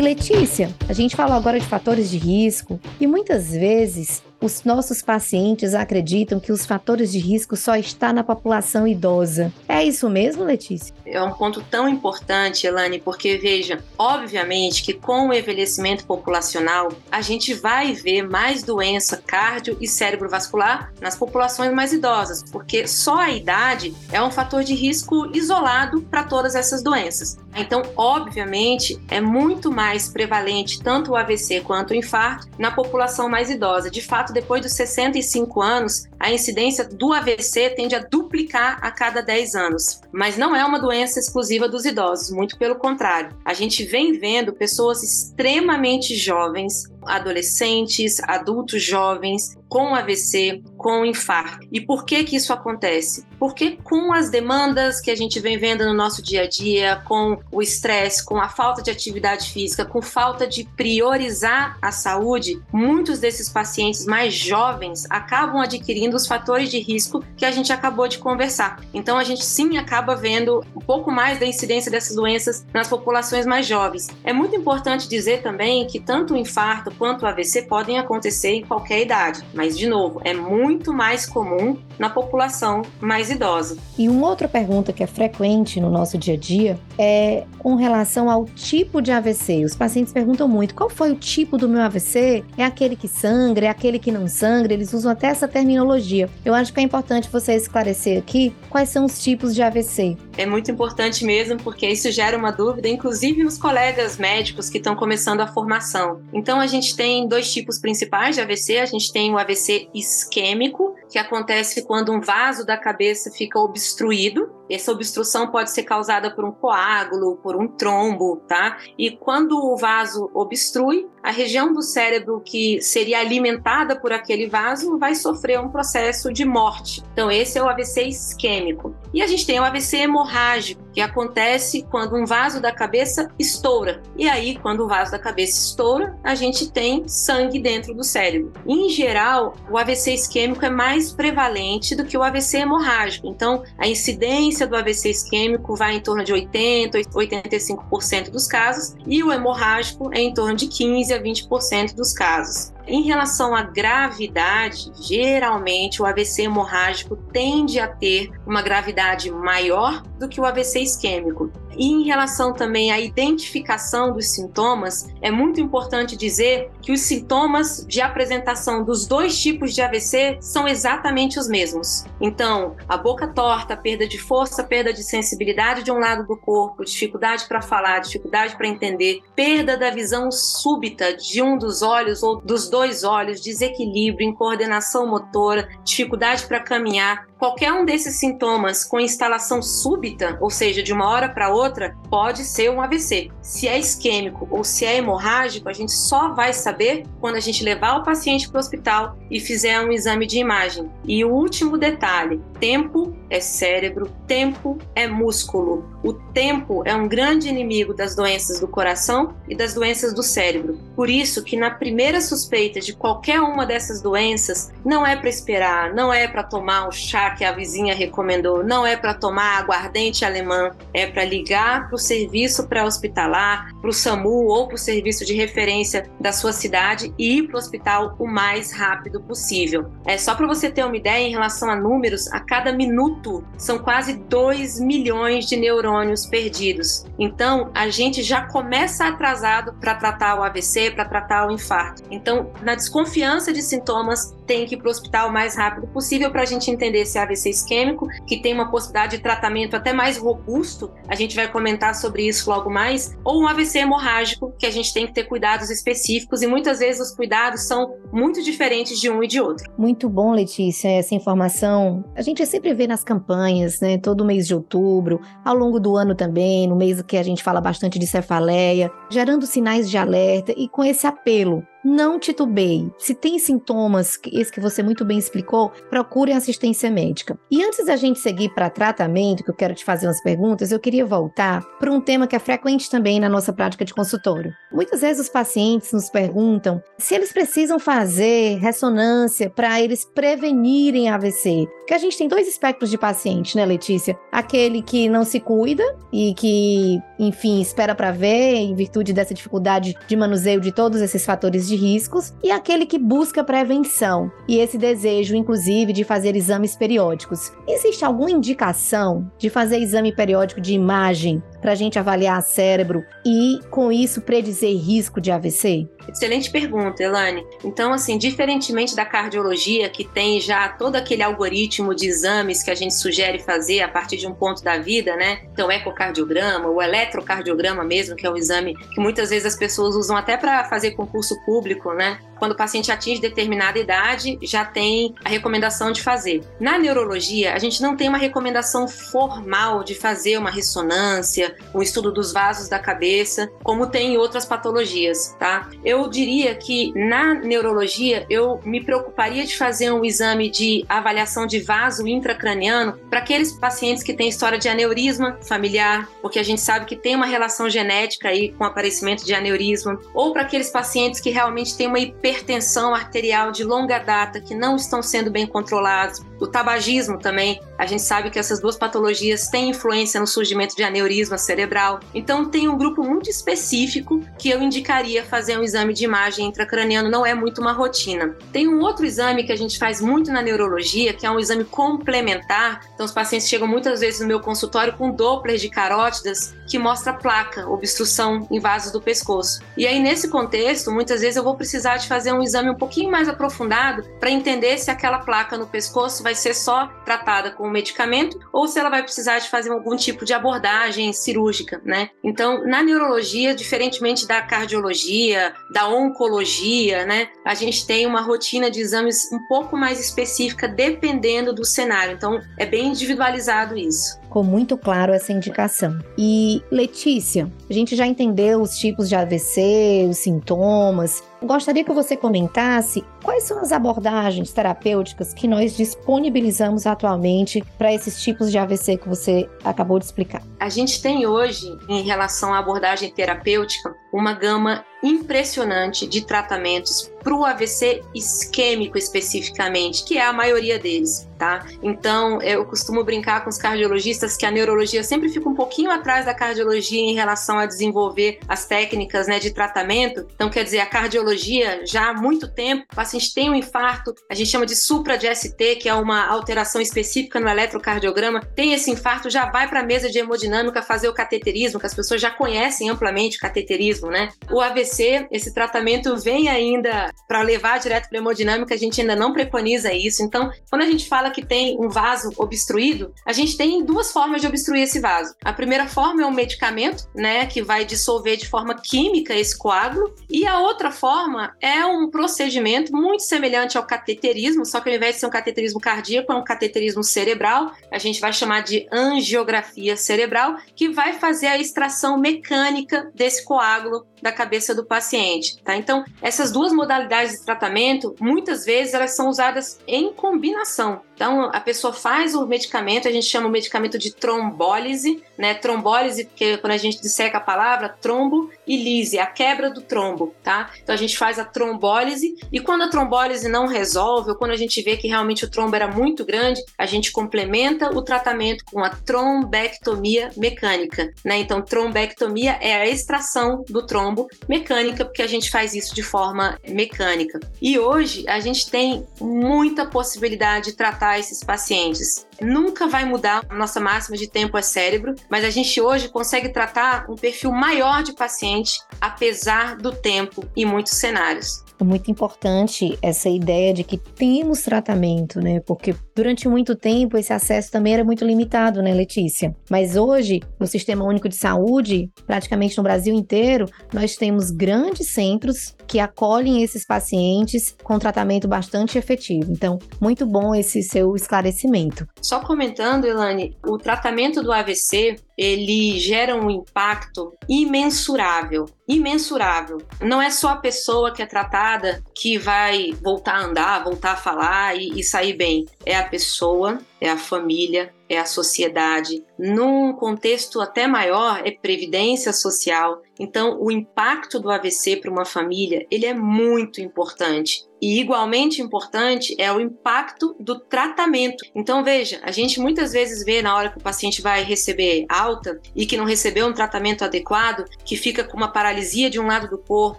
E 0.00 0.02
Letícia, 0.02 0.74
a 0.88 0.94
gente 0.94 1.14
falou 1.14 1.36
agora 1.36 1.60
de 1.60 1.66
fatores 1.66 2.08
de 2.08 2.16
risco 2.16 2.80
e 2.98 3.06
muitas 3.06 3.50
vezes 3.50 4.22
os 4.40 4.64
nossos 4.64 5.02
pacientes 5.02 5.74
acreditam 5.74 6.40
que 6.40 6.50
os 6.50 6.64
fatores 6.64 7.12
de 7.12 7.18
risco 7.18 7.54
só 7.54 7.76
está 7.76 8.10
na 8.10 8.24
população 8.24 8.88
idosa. 8.88 9.52
É 9.68 9.84
isso 9.84 10.08
mesmo, 10.08 10.42
Letícia? 10.42 10.94
É 11.10 11.20
um 11.20 11.32
ponto 11.32 11.60
tão 11.60 11.88
importante, 11.88 12.68
Elane, 12.68 13.00
porque 13.00 13.36
veja, 13.36 13.82
obviamente 13.98 14.82
que 14.84 14.94
com 14.94 15.28
o 15.28 15.34
envelhecimento 15.34 16.06
populacional, 16.06 16.92
a 17.10 17.20
gente 17.20 17.52
vai 17.52 17.92
ver 17.92 18.22
mais 18.22 18.62
doença 18.62 19.16
cardio 19.26 19.76
e 19.80 19.88
cerebrovascular 19.88 20.92
nas 21.00 21.16
populações 21.16 21.72
mais 21.72 21.92
idosas, 21.92 22.44
porque 22.52 22.86
só 22.86 23.18
a 23.18 23.30
idade 23.30 23.92
é 24.12 24.22
um 24.22 24.30
fator 24.30 24.62
de 24.62 24.72
risco 24.72 25.28
isolado 25.36 26.00
para 26.02 26.22
todas 26.22 26.54
essas 26.54 26.80
doenças. 26.80 27.36
Então, 27.56 27.82
obviamente, 27.96 29.00
é 29.08 29.20
muito 29.20 29.72
mais 29.72 30.08
prevalente 30.08 30.80
tanto 30.80 31.10
o 31.10 31.16
AVC 31.16 31.62
quanto 31.62 31.90
o 31.90 31.96
infarto 31.96 32.46
na 32.56 32.70
população 32.70 33.28
mais 33.28 33.50
idosa. 33.50 33.90
De 33.90 34.00
fato, 34.00 34.32
depois 34.32 34.62
dos 34.62 34.72
65 34.74 35.60
anos, 35.60 36.04
a 36.18 36.30
incidência 36.30 36.84
do 36.84 37.12
AVC 37.12 37.70
tende 37.70 37.96
a 37.96 37.98
duplicar 37.98 38.78
a 38.82 38.90
cada 38.90 39.20
10 39.20 39.54
anos. 39.56 40.00
Mas 40.12 40.36
não 40.36 40.54
é 40.54 40.64
uma 40.64 40.78
doença 40.78 40.99
exclusiva 41.08 41.68
dos 41.68 41.84
idosos, 41.84 42.30
muito 42.30 42.58
pelo 42.58 42.74
contrário. 42.74 43.36
A 43.44 43.54
gente 43.54 43.84
vem 43.84 44.18
vendo 44.18 44.52
pessoas 44.52 45.02
extremamente 45.02 46.14
jovens 46.14 46.84
adolescentes, 47.06 48.20
adultos 48.22 48.82
jovens 48.82 49.56
com 49.70 49.94
AVC, 49.94 50.62
com 50.76 51.04
infarto. 51.04 51.66
E 51.70 51.80
por 51.80 52.04
que 52.04 52.24
que 52.24 52.34
isso 52.34 52.52
acontece? 52.52 53.24
Porque 53.38 53.78
com 53.84 54.12
as 54.12 54.28
demandas 54.28 55.00
que 55.00 55.10
a 55.10 55.16
gente 55.16 55.38
vem 55.38 55.56
vendo 55.56 55.86
no 55.86 55.94
nosso 55.94 56.20
dia 56.20 56.42
a 56.42 56.48
dia, 56.48 57.00
com 57.06 57.38
o 57.52 57.62
estresse, 57.62 58.24
com 58.24 58.38
a 58.38 58.48
falta 58.48 58.82
de 58.82 58.90
atividade 58.90 59.50
física, 59.50 59.84
com 59.84 60.02
falta 60.02 60.46
de 60.46 60.64
priorizar 60.76 61.78
a 61.80 61.92
saúde, 61.92 62.60
muitos 62.72 63.20
desses 63.20 63.48
pacientes 63.48 64.04
mais 64.04 64.34
jovens 64.34 65.06
acabam 65.08 65.60
adquirindo 65.62 66.16
os 66.16 66.26
fatores 66.26 66.68
de 66.68 66.80
risco 66.80 67.24
que 67.36 67.44
a 67.44 67.52
gente 67.52 67.72
acabou 67.72 68.08
de 68.08 68.18
conversar. 68.18 68.80
Então 68.92 69.16
a 69.16 69.24
gente 69.24 69.44
sim 69.44 69.78
acaba 69.78 70.16
vendo 70.16 70.64
um 70.74 70.80
pouco 70.80 71.12
mais 71.12 71.38
da 71.38 71.46
incidência 71.46 71.90
dessas 71.90 72.16
doenças 72.16 72.66
nas 72.74 72.88
populações 72.88 73.46
mais 73.46 73.66
jovens. 73.66 74.08
É 74.24 74.32
muito 74.32 74.56
importante 74.56 75.08
dizer 75.08 75.42
também 75.42 75.86
que 75.86 76.00
tanto 76.00 76.34
o 76.34 76.36
infarto 76.36 76.89
quanto 76.98 77.22
o 77.22 77.26
AVC 77.26 77.62
podem 77.62 77.98
acontecer 77.98 78.50
em 78.50 78.64
qualquer 78.64 79.02
idade, 79.02 79.42
mas 79.54 79.76
de 79.76 79.86
novo, 79.86 80.20
é 80.24 80.34
muito 80.34 80.92
mais 80.92 81.26
comum 81.26 81.76
na 81.98 82.08
população 82.08 82.82
mais 83.00 83.30
idosa. 83.30 83.76
E 83.98 84.08
uma 84.08 84.28
outra 84.28 84.48
pergunta 84.48 84.92
que 84.92 85.02
é 85.02 85.06
frequente 85.06 85.80
no 85.80 85.90
nosso 85.90 86.16
dia 86.16 86.34
a 86.34 86.36
dia 86.36 86.78
é 86.98 87.44
com 87.58 87.74
relação 87.74 88.30
ao 88.30 88.44
tipo 88.46 89.00
de 89.00 89.12
AVC. 89.12 89.64
Os 89.64 89.76
pacientes 89.76 90.12
perguntam 90.12 90.48
muito: 90.48 90.74
qual 90.74 90.88
foi 90.88 91.10
o 91.12 91.14
tipo 91.14 91.58
do 91.58 91.68
meu 91.68 91.82
AVC? 91.82 92.44
É 92.56 92.64
aquele 92.64 92.96
que 92.96 93.08
sangra? 93.08 93.66
É 93.66 93.68
aquele 93.68 93.98
que 93.98 94.10
não 94.10 94.26
sangra? 94.26 94.72
Eles 94.72 94.92
usam 94.92 95.12
até 95.12 95.26
essa 95.26 95.46
terminologia. 95.46 96.28
Eu 96.44 96.54
acho 96.54 96.72
que 96.72 96.80
é 96.80 96.82
importante 96.82 97.28
você 97.30 97.54
esclarecer 97.54 98.18
aqui 98.18 98.54
quais 98.68 98.88
são 98.88 99.04
os 99.04 99.22
tipos 99.22 99.54
de 99.54 99.62
AVC. 99.62 100.16
É 100.36 100.46
muito 100.46 100.70
importante 100.70 101.24
mesmo, 101.24 101.58
porque 101.58 101.86
isso 101.86 102.10
gera 102.10 102.36
uma 102.36 102.50
dúvida, 102.50 102.88
inclusive 102.88 103.44
nos 103.44 103.58
colegas 103.58 104.16
médicos 104.16 104.70
que 104.70 104.78
estão 104.78 104.96
começando 104.96 105.40
a 105.40 105.46
formação. 105.46 106.22
Então, 106.32 106.60
a 106.60 106.66
gente 106.66 106.79
tem 106.96 107.28
dois 107.28 107.52
tipos 107.52 107.78
principais 107.78 108.34
de 108.34 108.42
AVC. 108.42 108.78
A 108.78 108.86
gente 108.86 109.12
tem 109.12 109.32
o 109.32 109.38
AVC 109.38 109.88
isquêmico, 109.94 110.94
que 111.10 111.18
acontece 111.18 111.82
quando 111.82 112.12
um 112.12 112.20
vaso 112.20 112.64
da 112.64 112.76
cabeça 112.76 113.30
fica 113.30 113.58
obstruído. 113.58 114.59
Essa 114.70 114.92
obstrução 114.92 115.48
pode 115.48 115.70
ser 115.70 115.82
causada 115.82 116.30
por 116.30 116.44
um 116.44 116.52
coágulo, 116.52 117.36
por 117.36 117.56
um 117.56 117.66
trombo, 117.66 118.36
tá? 118.48 118.78
E 118.96 119.10
quando 119.10 119.52
o 119.52 119.76
vaso 119.76 120.30
obstrui, 120.32 121.08
a 121.22 121.30
região 121.30 121.72
do 121.72 121.82
cérebro 121.82 122.40
que 122.44 122.80
seria 122.80 123.20
alimentada 123.20 123.94
por 123.98 124.12
aquele 124.12 124.48
vaso 124.48 124.98
vai 124.98 125.14
sofrer 125.14 125.60
um 125.60 125.68
processo 125.68 126.32
de 126.32 126.44
morte. 126.44 127.02
Então, 127.12 127.30
esse 127.30 127.58
é 127.58 127.62
o 127.62 127.68
AVC 127.68 128.04
isquêmico. 128.04 128.94
E 129.12 129.22
a 129.22 129.26
gente 129.26 129.46
tem 129.46 129.60
o 129.60 129.64
AVC 129.64 129.98
hemorrágico, 129.98 130.82
que 130.92 131.00
acontece 131.00 131.86
quando 131.90 132.16
um 132.16 132.24
vaso 132.24 132.60
da 132.60 132.72
cabeça 132.72 133.28
estoura. 133.38 134.02
E 134.16 134.28
aí, 134.28 134.56
quando 134.56 134.80
o 134.80 134.88
vaso 134.88 135.10
da 135.10 135.18
cabeça 135.18 135.58
estoura, 135.58 136.18
a 136.24 136.34
gente 136.34 136.70
tem 136.72 137.06
sangue 137.06 137.58
dentro 137.58 137.94
do 137.94 138.02
cérebro. 138.02 138.52
Em 138.66 138.88
geral, 138.88 139.54
o 139.70 139.76
AVC 139.76 140.14
isquêmico 140.14 140.64
é 140.64 140.70
mais 140.70 141.12
prevalente 141.12 141.94
do 141.94 142.04
que 142.04 142.16
o 142.16 142.22
AVC 142.22 142.58
hemorrágico. 142.58 143.26
Então, 143.26 143.62
a 143.78 143.86
incidência 143.86 144.59
do 144.66 144.76
AVC 144.76 145.10
isquêmico 145.10 145.74
vai 145.76 145.96
em 145.96 146.00
torno 146.00 146.24
de 146.24 146.32
80, 146.32 146.98
85% 146.98 148.30
dos 148.30 148.46
casos, 148.46 148.94
e 149.06 149.22
o 149.22 149.32
hemorrágico 149.32 150.10
é 150.12 150.20
em 150.20 150.32
torno 150.32 150.54
de 150.54 150.66
15 150.66 151.12
a 151.12 151.22
20% 151.22 151.94
dos 151.94 152.12
casos. 152.12 152.72
Em 152.86 153.02
relação 153.02 153.54
à 153.54 153.62
gravidade, 153.62 154.90
geralmente 155.00 156.02
o 156.02 156.06
AVC 156.06 156.42
hemorrágico 156.42 157.16
tende 157.16 157.78
a 157.78 157.86
ter 157.86 158.30
uma 158.46 158.62
gravidade 158.62 159.30
maior 159.30 160.02
do 160.18 160.28
que 160.28 160.40
o 160.40 160.44
AVC 160.44 160.80
isquêmico. 160.80 161.52
E 161.80 161.86
em 161.86 162.02
relação 162.02 162.52
também 162.52 162.92
à 162.92 163.00
identificação 163.00 164.12
dos 164.12 164.34
sintomas, 164.34 165.08
é 165.22 165.30
muito 165.30 165.62
importante 165.62 166.14
dizer 166.14 166.70
que 166.82 166.92
os 166.92 167.00
sintomas 167.00 167.86
de 167.88 168.02
apresentação 168.02 168.84
dos 168.84 169.06
dois 169.06 169.40
tipos 169.40 169.74
de 169.74 169.80
AVC 169.80 170.36
são 170.42 170.68
exatamente 170.68 171.38
os 171.38 171.48
mesmos. 171.48 172.04
Então, 172.20 172.76
a 172.86 172.98
boca 172.98 173.26
torta, 173.26 173.74
perda 173.78 174.06
de 174.06 174.18
força, 174.18 174.62
perda 174.62 174.92
de 174.92 175.02
sensibilidade 175.02 175.82
de 175.82 175.90
um 175.90 175.98
lado 175.98 176.26
do 176.26 176.36
corpo, 176.36 176.84
dificuldade 176.84 177.46
para 177.48 177.62
falar, 177.62 178.00
dificuldade 178.00 178.56
para 178.58 178.68
entender, 178.68 179.22
perda 179.34 179.74
da 179.74 179.88
visão 179.88 180.30
súbita 180.30 181.16
de 181.16 181.40
um 181.40 181.56
dos 181.56 181.80
olhos 181.80 182.22
ou 182.22 182.42
dos 182.42 182.68
dois 182.68 183.04
olhos, 183.04 183.40
desequilíbrio, 183.40 184.28
incoordenação 184.28 185.06
motora, 185.06 185.66
dificuldade 185.82 186.44
para 186.44 186.60
caminhar, 186.60 187.29
Qualquer 187.40 187.72
um 187.72 187.86
desses 187.86 188.16
sintomas 188.16 188.84
com 188.84 189.00
instalação 189.00 189.62
súbita, 189.62 190.36
ou 190.42 190.50
seja, 190.50 190.82
de 190.82 190.92
uma 190.92 191.08
hora 191.08 191.26
para 191.26 191.48
outra, 191.48 191.96
pode 192.10 192.44
ser 192.44 192.70
um 192.70 192.82
AVC. 192.82 193.30
Se 193.40 193.66
é 193.66 193.78
isquêmico 193.78 194.46
ou 194.50 194.62
se 194.62 194.84
é 194.84 194.98
hemorrágico, 194.98 195.66
a 195.66 195.72
gente 195.72 195.90
só 195.90 196.34
vai 196.34 196.52
saber 196.52 197.04
quando 197.18 197.36
a 197.36 197.40
gente 197.40 197.64
levar 197.64 197.96
o 197.96 198.04
paciente 198.04 198.46
para 198.46 198.58
o 198.58 198.60
hospital 198.60 199.16
e 199.30 199.40
fizer 199.40 199.80
um 199.80 199.90
exame 199.90 200.26
de 200.26 200.38
imagem. 200.38 200.90
E 201.06 201.24
o 201.24 201.32
último 201.32 201.78
detalhe: 201.78 202.42
tempo 202.60 203.16
é 203.30 203.40
cérebro, 203.40 204.12
tempo 204.26 204.76
é 204.94 205.06
músculo. 205.06 205.88
O 206.04 206.12
tempo 206.12 206.82
é 206.84 206.94
um 206.94 207.08
grande 207.08 207.48
inimigo 207.48 207.94
das 207.94 208.14
doenças 208.14 208.60
do 208.60 208.68
coração 208.68 209.34
e 209.48 209.54
das 209.54 209.72
doenças 209.72 210.12
do 210.12 210.22
cérebro. 210.22 210.78
Por 210.94 211.08
isso 211.08 211.42
que 211.42 211.56
na 211.56 211.70
primeira 211.70 212.20
suspeita 212.20 212.80
de 212.80 212.92
qualquer 212.92 213.40
uma 213.40 213.64
dessas 213.64 214.02
doenças, 214.02 214.70
não 214.84 215.06
é 215.06 215.16
para 215.16 215.30
esperar, 215.30 215.94
não 215.94 216.12
é 216.12 216.28
para 216.28 216.42
tomar 216.42 216.86
um 216.86 216.92
chá 216.92 217.29
que 217.34 217.44
a 217.44 217.52
vizinha 217.52 217.94
recomendou 217.94 218.64
não 218.64 218.86
é 218.86 218.96
para 218.96 219.14
tomar 219.14 219.58
aguardente 219.58 220.24
alemã, 220.24 220.70
é 220.92 221.06
para 221.06 221.24
ligar 221.24 221.88
para 221.88 221.94
o 221.94 221.98
serviço 221.98 222.66
pré-hospitalar, 222.66 223.72
para 223.80 223.90
o 223.90 223.92
SAMU 223.92 224.46
ou 224.46 224.66
para 224.66 224.74
o 224.74 224.78
serviço 224.78 225.24
de 225.24 225.34
referência 225.34 226.10
da 226.20 226.32
sua 226.32 226.52
cidade 226.52 227.12
e 227.18 227.38
ir 227.38 227.46
para 227.46 227.56
o 227.56 227.58
hospital 227.58 228.16
o 228.18 228.26
mais 228.26 228.72
rápido 228.72 229.20
possível. 229.20 229.90
É 230.06 230.16
só 230.18 230.34
para 230.34 230.46
você 230.46 230.70
ter 230.70 230.84
uma 230.84 230.96
ideia 230.96 231.26
em 231.26 231.30
relação 231.30 231.70
a 231.70 231.76
números, 231.76 232.30
a 232.32 232.40
cada 232.40 232.72
minuto 232.72 233.44
são 233.56 233.78
quase 233.78 234.14
2 234.14 234.80
milhões 234.80 235.46
de 235.46 235.56
neurônios 235.56 236.26
perdidos. 236.26 237.04
Então, 237.18 237.70
a 237.74 237.88
gente 237.88 238.22
já 238.22 238.42
começa 238.46 239.06
atrasado 239.06 239.72
para 239.74 239.94
tratar 239.94 240.38
o 240.38 240.42
AVC, 240.42 240.90
para 240.90 241.04
tratar 241.04 241.48
o 241.48 241.52
infarto. 241.52 242.02
Então, 242.10 242.50
na 242.62 242.74
desconfiança 242.74 243.52
de 243.52 243.62
sintomas, 243.62 244.34
tem 244.50 244.66
que 244.66 244.74
ir 244.74 244.78
para 244.78 244.88
o 244.88 244.90
hospital 244.90 245.28
o 245.28 245.32
mais 245.32 245.56
rápido 245.56 245.86
possível 245.86 246.28
para 246.28 246.42
a 246.42 246.44
gente 246.44 246.68
entender 246.72 247.06
se 247.06 247.16
AVC 247.16 247.50
isquêmico, 247.50 248.08
que 248.26 248.42
tem 248.42 248.52
uma 248.52 248.68
possibilidade 248.68 249.16
de 249.16 249.22
tratamento 249.22 249.76
até 249.76 249.92
mais 249.92 250.18
robusto, 250.18 250.90
a 251.06 251.14
gente 251.14 251.36
vai 251.36 251.46
comentar 251.46 251.94
sobre 251.94 252.26
isso 252.26 252.50
logo 252.50 252.68
mais, 252.68 253.16
ou 253.24 253.40
um 253.40 253.46
AVC 253.46 253.78
hemorrágico, 253.78 254.52
que 254.58 254.66
a 254.66 254.70
gente 254.72 254.92
tem 254.92 255.06
que 255.06 255.14
ter 255.14 255.22
cuidados 255.22 255.70
específicos 255.70 256.42
e 256.42 256.48
muitas 256.48 256.80
vezes 256.80 257.00
os 257.00 257.14
cuidados 257.14 257.68
são 257.68 257.94
muito 258.12 258.42
diferentes 258.42 259.00
de 259.00 259.08
um 259.08 259.22
e 259.22 259.28
de 259.28 259.40
outro. 259.40 259.70
Muito 259.78 260.08
bom, 260.08 260.32
Letícia, 260.32 260.88
essa 260.88 261.14
informação. 261.14 262.04
A 262.16 262.22
gente 262.22 262.44
sempre 262.44 262.74
vê 262.74 262.88
nas 262.88 263.04
campanhas, 263.04 263.78
né, 263.78 263.98
todo 263.98 264.24
mês 264.24 264.48
de 264.48 264.54
outubro, 264.54 265.20
ao 265.44 265.54
longo 265.54 265.78
do 265.78 265.94
ano 265.96 266.12
também, 266.12 266.66
no 266.66 266.74
mês 266.74 267.00
que 267.02 267.16
a 267.16 267.22
gente 267.22 267.40
fala 267.40 267.60
bastante 267.60 268.00
de 268.00 268.06
cefaleia, 268.08 268.90
gerando 269.08 269.46
sinais 269.46 269.88
de 269.88 269.96
alerta 269.96 270.52
e 270.56 270.68
com 270.68 270.82
esse 270.82 271.06
apelo 271.06 271.62
não 271.84 272.18
titubeie. 272.18 272.90
Se 272.98 273.14
tem 273.14 273.38
sintomas, 273.38 274.18
esse 274.32 274.52
que 274.52 274.60
você 274.60 274.82
muito 274.82 275.04
bem 275.04 275.18
explicou, 275.18 275.72
procure 275.88 276.32
assistência 276.32 276.90
médica. 276.90 277.38
E 277.50 277.62
antes 277.62 277.86
da 277.86 277.96
gente 277.96 278.18
seguir 278.18 278.50
para 278.54 278.70
tratamento, 278.70 279.44
que 279.44 279.50
eu 279.50 279.54
quero 279.54 279.74
te 279.74 279.84
fazer 279.84 280.06
umas 280.06 280.22
perguntas, 280.22 280.70
eu 280.70 280.80
queria 280.80 281.06
voltar 281.06 281.62
para 281.78 281.90
um 281.90 282.00
tema 282.00 282.26
que 282.26 282.36
é 282.36 282.38
frequente 282.38 282.90
também 282.90 283.18
na 283.18 283.28
nossa 283.28 283.52
prática 283.52 283.84
de 283.84 283.94
consultório. 283.94 284.52
Muitas 284.72 285.00
vezes 285.00 285.22
os 285.26 285.28
pacientes 285.28 285.92
nos 285.92 286.10
perguntam 286.10 286.82
se 286.98 287.14
eles 287.14 287.32
precisam 287.32 287.78
fazer 287.78 288.58
ressonância 288.58 289.50
para 289.50 289.80
eles 289.80 290.04
prevenirem 290.04 291.08
AVC. 291.08 291.66
Porque 291.80 291.94
a 291.94 291.98
gente 291.98 292.16
tem 292.16 292.28
dois 292.28 292.46
espectros 292.46 292.90
de 292.90 292.96
paciente, 292.96 293.56
né, 293.56 293.66
Letícia? 293.66 294.16
Aquele 294.30 294.80
que 294.80 295.08
não 295.08 295.24
se 295.24 295.40
cuida 295.40 295.82
e 296.12 296.34
que, 296.34 297.00
enfim, 297.18 297.60
espera 297.60 297.94
para 297.94 298.12
ver 298.12 298.54
em 298.54 298.74
virtude 298.74 299.12
dessa 299.12 299.34
dificuldade 299.34 299.94
de 300.06 300.16
manuseio 300.16 300.60
de 300.60 300.72
todos 300.72 301.00
esses 301.00 301.24
fatores 301.24 301.69
de 301.70 301.76
riscos 301.76 302.34
e 302.42 302.50
aquele 302.50 302.84
que 302.84 302.98
busca 302.98 303.44
prevenção 303.44 304.30
e 304.48 304.58
esse 304.58 304.76
desejo, 304.76 305.36
inclusive, 305.36 305.92
de 305.92 306.04
fazer 306.04 306.34
exames 306.36 306.76
periódicos. 306.76 307.52
Existe 307.66 308.04
alguma 308.04 308.30
indicação 308.30 309.30
de 309.38 309.48
fazer 309.48 309.78
exame 309.78 310.14
periódico 310.14 310.60
de 310.60 310.74
imagem 310.74 311.42
para 311.60 311.72
a 311.72 311.74
gente 311.74 311.98
avaliar 311.98 312.42
cérebro 312.42 313.04
e, 313.24 313.60
com 313.70 313.92
isso, 313.92 314.20
predizer 314.22 314.76
risco 314.76 315.20
de 315.20 315.30
AVC? 315.30 315.88
Excelente 316.08 316.50
pergunta, 316.50 317.02
Elane. 317.02 317.44
Então, 317.62 317.92
assim, 317.92 318.18
diferentemente 318.18 318.96
da 318.96 319.04
cardiologia, 319.04 319.88
que 319.88 320.04
tem 320.04 320.40
já 320.40 320.68
todo 320.68 320.96
aquele 320.96 321.22
algoritmo 321.22 321.94
de 321.94 322.06
exames 322.06 322.62
que 322.62 322.70
a 322.70 322.74
gente 322.74 322.94
sugere 322.94 323.38
fazer 323.38 323.82
a 323.82 323.88
partir 323.88 324.16
de 324.16 324.26
um 324.26 324.34
ponto 324.34 324.62
da 324.62 324.78
vida, 324.78 325.14
né? 325.16 325.42
Então, 325.52 325.70
ecocardiograma, 325.70 326.68
o 326.68 326.82
eletrocardiograma 326.82 327.84
mesmo, 327.84 328.16
que 328.16 328.26
é 328.26 328.30
um 328.30 328.36
exame 328.36 328.74
que 328.92 329.00
muitas 329.00 329.30
vezes 329.30 329.46
as 329.46 329.56
pessoas 329.56 329.94
usam 329.94 330.16
até 330.16 330.36
para 330.36 330.64
fazer 330.64 330.92
concurso 330.92 331.36
público, 331.44 331.92
né? 331.92 332.18
Quando 332.38 332.52
o 332.52 332.56
paciente 332.56 332.90
atinge 332.90 333.20
determinada 333.20 333.78
idade, 333.78 334.38
já 334.42 334.64
tem 334.64 335.14
a 335.22 335.28
recomendação 335.28 335.92
de 335.92 336.02
fazer. 336.02 336.42
Na 336.58 336.78
neurologia, 336.78 337.52
a 337.52 337.58
gente 337.58 337.82
não 337.82 337.94
tem 337.94 338.08
uma 338.08 338.16
recomendação 338.16 338.88
formal 338.88 339.84
de 339.84 339.94
fazer 339.94 340.38
uma 340.38 340.50
ressonância, 340.50 341.49
um 341.74 341.82
estudo 341.82 342.12
dos 342.12 342.32
vasos 342.32 342.68
da 342.68 342.78
cabeça, 342.78 343.50
como 343.62 343.86
tem 343.86 344.14
em 344.14 344.16
outras 344.16 344.44
patologias, 344.44 345.36
tá? 345.38 345.68
Eu 345.84 346.08
diria 346.08 346.54
que 346.54 346.92
na 346.94 347.34
neurologia 347.34 348.26
eu 348.28 348.60
me 348.64 348.82
preocuparia 348.82 349.44
de 349.44 349.56
fazer 349.56 349.90
um 349.92 350.04
exame 350.04 350.50
de 350.50 350.84
avaliação 350.88 351.46
de 351.46 351.60
vaso 351.60 352.06
intracraniano 352.06 352.98
para 353.08 353.20
aqueles 353.20 353.52
pacientes 353.52 354.02
que 354.02 354.14
têm 354.14 354.28
história 354.28 354.58
de 354.58 354.68
aneurisma 354.68 355.38
familiar, 355.42 356.08
porque 356.22 356.38
a 356.38 356.42
gente 356.42 356.60
sabe 356.60 356.86
que 356.86 356.96
tem 356.96 357.14
uma 357.14 357.26
relação 357.26 357.68
genética 357.68 358.28
aí 358.28 358.52
com 358.52 358.64
o 358.64 358.66
aparecimento 358.66 359.24
de 359.24 359.34
aneurisma, 359.34 360.00
ou 360.14 360.32
para 360.32 360.42
aqueles 360.42 360.70
pacientes 360.70 361.20
que 361.20 361.30
realmente 361.30 361.76
têm 361.76 361.86
uma 361.86 361.98
hiper 361.98 362.30
hipertensão 362.30 362.94
arterial 362.94 363.50
de 363.50 363.64
longa 363.64 363.98
data 363.98 364.40
que 364.40 364.54
não 364.54 364.76
estão 364.76 365.02
sendo 365.02 365.30
bem 365.30 365.46
controlados, 365.46 366.20
o 366.40 366.46
tabagismo 366.46 367.18
também. 367.18 367.60
A 367.78 367.86
gente 367.86 368.02
sabe 368.02 368.30
que 368.30 368.38
essas 368.38 368.60
duas 368.60 368.76
patologias 368.76 369.48
têm 369.48 369.70
influência 369.70 370.18
no 370.18 370.26
surgimento 370.26 370.74
de 370.74 370.82
aneurisma 370.82 371.36
cerebral. 371.36 372.00
Então, 372.14 372.46
tem 372.46 372.68
um 372.68 372.76
grupo 372.76 373.04
muito 373.04 373.28
específico 373.28 374.20
que 374.38 374.48
eu 374.48 374.62
indicaria 374.62 375.22
fazer 375.22 375.58
um 375.58 375.62
exame 375.62 375.92
de 375.92 376.04
imagem 376.04 376.46
intracraniano, 376.46 377.10
não 377.10 377.24
é 377.24 377.34
muito 377.34 377.60
uma 377.60 377.72
rotina. 377.72 378.36
Tem 378.52 378.66
um 378.66 378.80
outro 378.80 379.04
exame 379.04 379.44
que 379.44 379.52
a 379.52 379.56
gente 379.56 379.78
faz 379.78 380.00
muito 380.00 380.32
na 380.32 380.42
neurologia, 380.42 381.12
que 381.12 381.26
é 381.26 381.30
um 381.30 381.38
exame 381.38 381.64
complementar. 381.64 382.80
Então, 382.94 383.04
os 383.04 383.12
pacientes 383.12 383.48
chegam 383.48 383.68
muitas 383.68 384.00
vezes 384.00 384.20
no 384.20 384.26
meu 384.26 384.40
consultório 384.40 384.94
com 384.94 385.10
Doppler 385.10 385.56
de 385.56 385.68
carótidas, 385.68 386.54
que 386.70 386.78
mostra 386.78 387.12
placa, 387.12 387.68
obstrução 387.68 388.46
em 388.48 388.60
vasos 388.60 388.92
do 388.92 389.02
pescoço. 389.02 389.60
E 389.76 389.86
aí, 389.86 389.98
nesse 389.98 390.28
contexto, 390.28 390.92
muitas 390.92 391.20
vezes 391.20 391.36
eu 391.36 391.42
vou 391.42 391.56
precisar 391.56 391.96
de 391.96 392.06
fazer 392.06 392.32
um 392.32 392.42
exame 392.42 392.70
um 392.70 392.76
pouquinho 392.76 393.10
mais 393.10 393.28
aprofundado 393.28 394.04
para 394.20 394.30
entender 394.30 394.78
se 394.78 394.88
aquela 394.88 395.18
placa 395.18 395.58
no 395.58 395.66
pescoço 395.66 396.22
vai 396.22 396.34
ser 396.34 396.54
só 396.54 396.86
tratada 397.04 397.50
com 397.50 397.68
medicamento 397.68 398.38
ou 398.52 398.68
se 398.68 398.78
ela 398.78 398.88
vai 398.88 399.02
precisar 399.02 399.40
de 399.40 399.48
fazer 399.48 399.70
algum 399.70 399.96
tipo 399.96 400.24
de 400.24 400.32
abordagem 400.32 401.12
cirúrgica, 401.12 401.82
né? 401.84 402.10
Então, 402.22 402.64
na 402.64 402.82
neurologia, 402.82 403.52
diferentemente 403.52 404.26
da 404.26 404.40
cardiologia, 404.40 405.52
da 405.72 405.88
oncologia, 405.88 407.04
né, 407.04 407.28
a 407.44 407.54
gente 407.54 407.84
tem 407.84 408.06
uma 408.06 408.20
rotina 408.20 408.70
de 408.70 408.80
exames 408.80 409.28
um 409.32 409.44
pouco 409.48 409.76
mais 409.76 409.98
específica 409.98 410.68
dependendo 410.68 411.52
do 411.52 411.64
cenário. 411.64 412.14
Então, 412.14 412.40
é 412.56 412.64
bem 412.64 412.88
individualizado 412.88 413.76
isso. 413.76 414.19
Ficou 414.30 414.44
muito 414.44 414.78
claro 414.78 415.12
essa 415.12 415.32
indicação. 415.32 415.98
E 416.16 416.62
Letícia, 416.70 417.50
a 417.68 417.72
gente 417.72 417.96
já 417.96 418.06
entendeu 418.06 418.62
os 418.62 418.78
tipos 418.78 419.08
de 419.08 419.16
AVC, 419.16 420.06
os 420.08 420.18
sintomas. 420.18 421.20
Gostaria 421.42 421.82
que 421.82 421.92
você 421.92 422.16
comentasse 422.16 423.02
quais 423.22 423.44
são 423.44 423.60
as 423.60 423.72
abordagens 423.72 424.52
terapêuticas 424.52 425.32
que 425.32 425.48
nós 425.48 425.76
disponibilizamos 425.76 426.86
atualmente 426.86 427.64
para 427.78 427.92
esses 427.92 428.22
tipos 428.22 428.50
de 428.50 428.58
AVC 428.58 428.98
que 428.98 429.08
você 429.08 429.48
acabou 429.64 429.98
de 429.98 430.04
explicar. 430.04 430.42
A 430.58 430.68
gente 430.68 431.00
tem 431.00 431.26
hoje, 431.26 431.66
em 431.88 432.02
relação 432.02 432.52
à 432.52 432.58
abordagem 432.58 433.10
terapêutica, 433.10 433.94
uma 434.12 434.34
gama 434.34 434.84
impressionante 435.02 436.06
de 436.06 436.20
tratamentos 436.26 437.10
para 437.22 437.34
o 437.34 437.44
AVC 437.44 438.02
isquêmico 438.14 438.98
especificamente, 438.98 440.04
que 440.04 440.18
é 440.18 440.24
a 440.24 440.32
maioria 440.32 440.78
deles, 440.78 441.28
tá? 441.38 441.66
Então, 441.82 442.40
eu 442.42 442.64
costumo 442.66 443.04
brincar 443.04 443.42
com 443.42 443.48
os 443.48 443.56
cardiologistas 443.56 444.36
que 444.36 444.44
a 444.44 444.50
neurologia 444.50 445.02
sempre 445.02 445.28
fica 445.28 445.48
um 445.48 445.54
pouquinho 445.54 445.90
atrás 445.90 446.26
da 446.26 446.34
cardiologia 446.34 447.00
em 447.00 447.14
relação 447.14 447.58
a 447.58 447.66
desenvolver 447.66 448.40
as 448.48 448.66
técnicas, 448.66 449.26
né, 449.26 449.38
de 449.38 449.50
tratamento. 449.50 450.26
Então, 450.34 450.50
quer 450.50 450.64
dizer, 450.64 450.80
a 450.80 450.86
cardiologia 450.86 451.29
já 451.36 452.10
há 452.10 452.14
muito 452.14 452.52
tempo, 452.52 452.84
o 452.92 452.96
paciente 452.96 453.32
tem 453.34 453.50
um 453.50 453.54
infarto, 453.54 454.14
a 454.30 454.34
gente 454.34 454.50
chama 454.50 454.66
de 454.66 454.76
supra 454.76 455.16
de 455.16 455.32
ST, 455.34 455.76
que 455.76 455.88
é 455.88 455.94
uma 455.94 456.26
alteração 456.26 456.80
específica 456.80 457.40
no 457.40 457.48
eletrocardiograma, 457.48 458.40
tem 458.54 458.72
esse 458.72 458.90
infarto, 458.90 459.30
já 459.30 459.50
vai 459.50 459.68
para 459.68 459.80
a 459.80 459.84
mesa 459.84 460.10
de 460.10 460.18
hemodinâmica 460.18 460.82
fazer 460.82 461.08
o 461.08 461.14
cateterismo, 461.14 461.80
que 461.80 461.86
as 461.86 461.94
pessoas 461.94 462.20
já 462.20 462.30
conhecem 462.30 462.88
amplamente 462.88 463.36
o 463.36 463.40
cateterismo, 463.40 464.08
né? 464.10 464.30
O 464.50 464.60
AVC, 464.60 465.28
esse 465.30 465.52
tratamento 465.54 466.16
vem 466.16 466.48
ainda 466.48 467.12
para 467.28 467.42
levar 467.42 467.78
direto 467.78 468.08
para 468.08 468.18
hemodinâmica, 468.18 468.74
a 468.74 468.78
gente 468.78 469.00
ainda 469.00 469.16
não 469.16 469.32
preconiza 469.32 469.92
isso. 469.92 470.22
Então, 470.22 470.50
quando 470.68 470.82
a 470.82 470.86
gente 470.86 471.08
fala 471.08 471.30
que 471.30 471.44
tem 471.44 471.76
um 471.78 471.88
vaso 471.88 472.32
obstruído, 472.36 473.12
a 473.26 473.32
gente 473.32 473.56
tem 473.56 473.84
duas 473.84 474.12
formas 474.12 474.40
de 474.40 474.46
obstruir 474.46 474.82
esse 474.82 475.00
vaso. 475.00 475.34
A 475.44 475.52
primeira 475.52 475.86
forma 475.86 476.22
é 476.22 476.26
um 476.26 476.32
medicamento, 476.32 477.08
né, 477.14 477.46
que 477.46 477.62
vai 477.62 477.84
dissolver 477.84 478.36
de 478.36 478.48
forma 478.48 478.74
química 478.74 479.34
esse 479.34 479.56
coágulo, 479.56 480.14
e 480.28 480.46
a 480.46 480.58
outra 480.60 480.90
forma 480.90 481.19
é 481.60 481.84
um 481.84 482.10
procedimento 482.10 482.92
muito 482.92 483.22
semelhante 483.22 483.76
ao 483.76 483.86
cateterismo, 483.86 484.64
só 484.64 484.80
que 484.80 484.88
ao 484.88 484.94
invés 484.94 485.14
de 485.14 485.20
ser 485.20 485.26
um 485.26 485.30
cateterismo 485.30 485.80
cardíaco, 485.80 486.32
é 486.32 486.36
um 486.36 486.44
cateterismo 486.44 487.02
cerebral. 487.02 487.72
A 487.90 487.98
gente 487.98 488.20
vai 488.20 488.32
chamar 488.32 488.62
de 488.62 488.86
angiografia 488.92 489.96
cerebral, 489.96 490.56
que 490.74 490.88
vai 490.88 491.14
fazer 491.14 491.46
a 491.46 491.58
extração 491.58 492.18
mecânica 492.18 493.10
desse 493.14 493.44
coágulo 493.44 494.06
da 494.22 494.32
cabeça 494.32 494.74
do 494.74 494.84
paciente, 494.84 495.60
tá? 495.62 495.76
Então, 495.76 496.04
essas 496.20 496.50
duas 496.52 496.72
modalidades 496.72 497.38
de 497.38 497.44
tratamento, 497.44 498.14
muitas 498.20 498.64
vezes 498.64 498.94
elas 498.94 499.16
são 499.16 499.28
usadas 499.28 499.78
em 499.86 500.12
combinação. 500.12 501.00
Então, 501.14 501.50
a 501.52 501.60
pessoa 501.60 501.92
faz 501.92 502.34
o 502.34 502.46
medicamento, 502.46 503.06
a 503.06 503.10
gente 503.10 503.26
chama 503.26 503.46
o 503.46 503.50
medicamento 503.50 503.98
de 503.98 504.10
trombólise, 504.10 505.22
né? 505.36 505.52
Trombólise, 505.52 506.24
porque 506.24 506.56
quando 506.56 506.72
a 506.72 506.78
gente 506.78 506.98
disseca 506.98 507.36
a 507.36 507.40
palavra, 507.42 507.90
trombo 507.90 508.50
e 508.66 508.76
lise, 508.82 509.18
a 509.18 509.26
quebra 509.26 509.70
do 509.70 509.82
trombo, 509.82 510.34
tá? 510.42 510.70
Então, 510.82 510.94
a 510.94 510.98
gente 510.98 511.18
faz 511.18 511.38
a 511.38 511.44
trombólise 511.44 512.38
e 512.50 512.58
quando 512.58 512.82
a 512.82 512.88
trombólise 512.88 513.48
não 513.48 513.66
resolve, 513.66 514.30
ou 514.30 514.36
quando 514.36 514.52
a 514.52 514.56
gente 514.56 514.80
vê 514.80 514.96
que 514.96 515.08
realmente 515.08 515.44
o 515.44 515.50
trombo 515.50 515.76
era 515.76 515.88
muito 515.88 516.24
grande, 516.24 516.62
a 516.78 516.86
gente 516.86 517.12
complementa 517.12 517.94
o 517.94 518.00
tratamento 518.00 518.64
com 518.64 518.82
a 518.82 518.88
trombectomia 518.88 520.30
mecânica, 520.38 521.12
né? 521.22 521.38
Então, 521.38 521.60
trombectomia 521.60 522.56
é 522.62 522.74
a 522.74 522.88
extração 522.88 523.62
do 523.68 523.84
trombo 523.86 524.09
mecânica, 524.48 525.04
porque 525.04 525.22
a 525.22 525.26
gente 525.26 525.50
faz 525.50 525.74
isso 525.74 525.94
de 525.94 526.02
forma 526.02 526.58
mecânica. 526.68 527.40
E 527.60 527.78
hoje 527.78 528.24
a 528.28 528.40
gente 528.40 528.70
tem 528.70 529.06
muita 529.20 529.86
possibilidade 529.86 530.66
de 530.66 530.72
tratar 530.76 531.18
esses 531.18 531.42
pacientes. 531.42 532.26
Nunca 532.40 532.86
vai 532.86 533.04
mudar 533.04 533.44
a 533.48 533.54
nossa 533.54 533.80
máxima 533.80 534.16
de 534.16 534.26
tempo 534.26 534.56
é 534.56 534.62
cérebro, 534.62 535.14
mas 535.28 535.44
a 535.44 535.50
gente 535.50 535.80
hoje 535.80 536.08
consegue 536.08 536.48
tratar 536.48 537.10
um 537.10 537.16
perfil 537.16 537.52
maior 537.52 538.02
de 538.02 538.12
paciente, 538.14 538.80
apesar 539.00 539.76
do 539.76 539.92
tempo 539.92 540.44
em 540.56 540.64
muitos 540.64 540.92
cenários. 540.92 541.64
Muito 541.84 542.10
importante 542.10 542.98
essa 543.02 543.28
ideia 543.28 543.72
de 543.72 543.84
que 543.84 543.96
temos 543.96 544.62
tratamento, 544.62 545.40
né? 545.40 545.60
Porque 545.60 545.94
durante 546.14 546.48
muito 546.48 546.76
tempo 546.76 547.16
esse 547.16 547.32
acesso 547.32 547.70
também 547.70 547.94
era 547.94 548.04
muito 548.04 548.24
limitado, 548.24 548.82
né, 548.82 548.92
Letícia? 548.92 549.54
Mas 549.70 549.96
hoje, 549.96 550.40
no 550.58 550.66
Sistema 550.66 551.04
Único 551.04 551.28
de 551.28 551.36
Saúde, 551.36 552.10
praticamente 552.26 552.76
no 552.76 552.82
Brasil 552.82 553.14
inteiro, 553.14 553.66
nós 553.92 554.16
temos 554.16 554.50
grandes 554.50 555.08
centros 555.08 555.74
que 555.86 555.98
acolhem 555.98 556.62
esses 556.62 556.86
pacientes 556.86 557.74
com 557.82 557.98
tratamento 557.98 558.46
bastante 558.46 558.96
efetivo. 558.96 559.50
Então, 559.50 559.78
muito 560.00 560.24
bom 560.24 560.54
esse 560.54 560.82
seu 560.82 561.14
esclarecimento. 561.16 562.06
Só 562.22 562.40
comentando, 562.40 563.06
Elane, 563.06 563.56
o 563.66 563.76
tratamento 563.76 564.42
do 564.42 564.52
AVC 564.52 565.16
ele 565.40 565.98
gera 565.98 566.36
um 566.36 566.50
impacto 566.50 567.32
imensurável. 567.48 568.66
Imensurável. 568.86 569.78
Não 569.98 570.20
é 570.20 570.28
só 570.28 570.50
a 570.50 570.56
pessoa 570.56 571.14
que 571.14 571.22
é 571.22 571.26
tratada 571.26 572.04
que 572.14 572.36
vai 572.36 572.92
voltar 573.02 573.36
a 573.36 573.44
andar, 573.46 573.82
voltar 573.82 574.12
a 574.12 574.16
falar 574.16 574.76
e, 574.76 575.00
e 575.00 575.02
sair 575.02 575.32
bem. 575.32 575.64
É 575.86 575.96
a 575.96 576.06
pessoa, 576.06 576.78
é 577.00 577.08
a 577.08 577.16
família, 577.16 577.90
é 578.06 578.18
a 578.18 578.26
sociedade. 578.26 579.24
Num 579.38 579.94
contexto 579.94 580.60
até 580.60 580.86
maior, 580.86 581.40
é 581.42 581.50
previdência 581.52 582.34
social. 582.34 583.00
Então, 583.18 583.58
o 583.62 583.70
impacto 583.70 584.38
do 584.38 584.50
AVC 584.50 584.96
para 584.96 585.10
uma 585.10 585.24
família, 585.24 585.86
ele 585.90 586.04
é 586.04 586.12
muito 586.12 586.82
importante. 586.82 587.64
E 587.80 588.00
igualmente 588.00 588.60
importante 588.60 589.34
é 589.38 589.50
o 589.52 589.60
impacto 589.60 590.36
do 590.38 590.58
tratamento. 590.58 591.44
Então, 591.54 591.82
veja, 591.82 592.20
a 592.22 592.30
gente 592.30 592.60
muitas 592.60 592.92
vezes 592.92 593.24
vê 593.24 593.42
na 593.42 593.56
hora 593.56 593.70
que 593.70 593.78
o 593.78 593.82
paciente 593.82 594.20
vai 594.20 594.44
receber 594.44 595.06
alta 595.08 595.60
e 595.74 595.86
que 595.86 595.96
não 595.96 596.04
recebeu 596.04 596.46
um 596.46 596.52
tratamento 596.52 597.04
adequado, 597.04 597.64
que 597.84 597.96
fica 597.96 598.24
com 598.24 598.36
uma 598.36 598.52
paralisia 598.52 599.08
de 599.08 599.18
um 599.18 599.26
lado 599.26 599.48
do 599.48 599.58
corpo, 599.58 599.98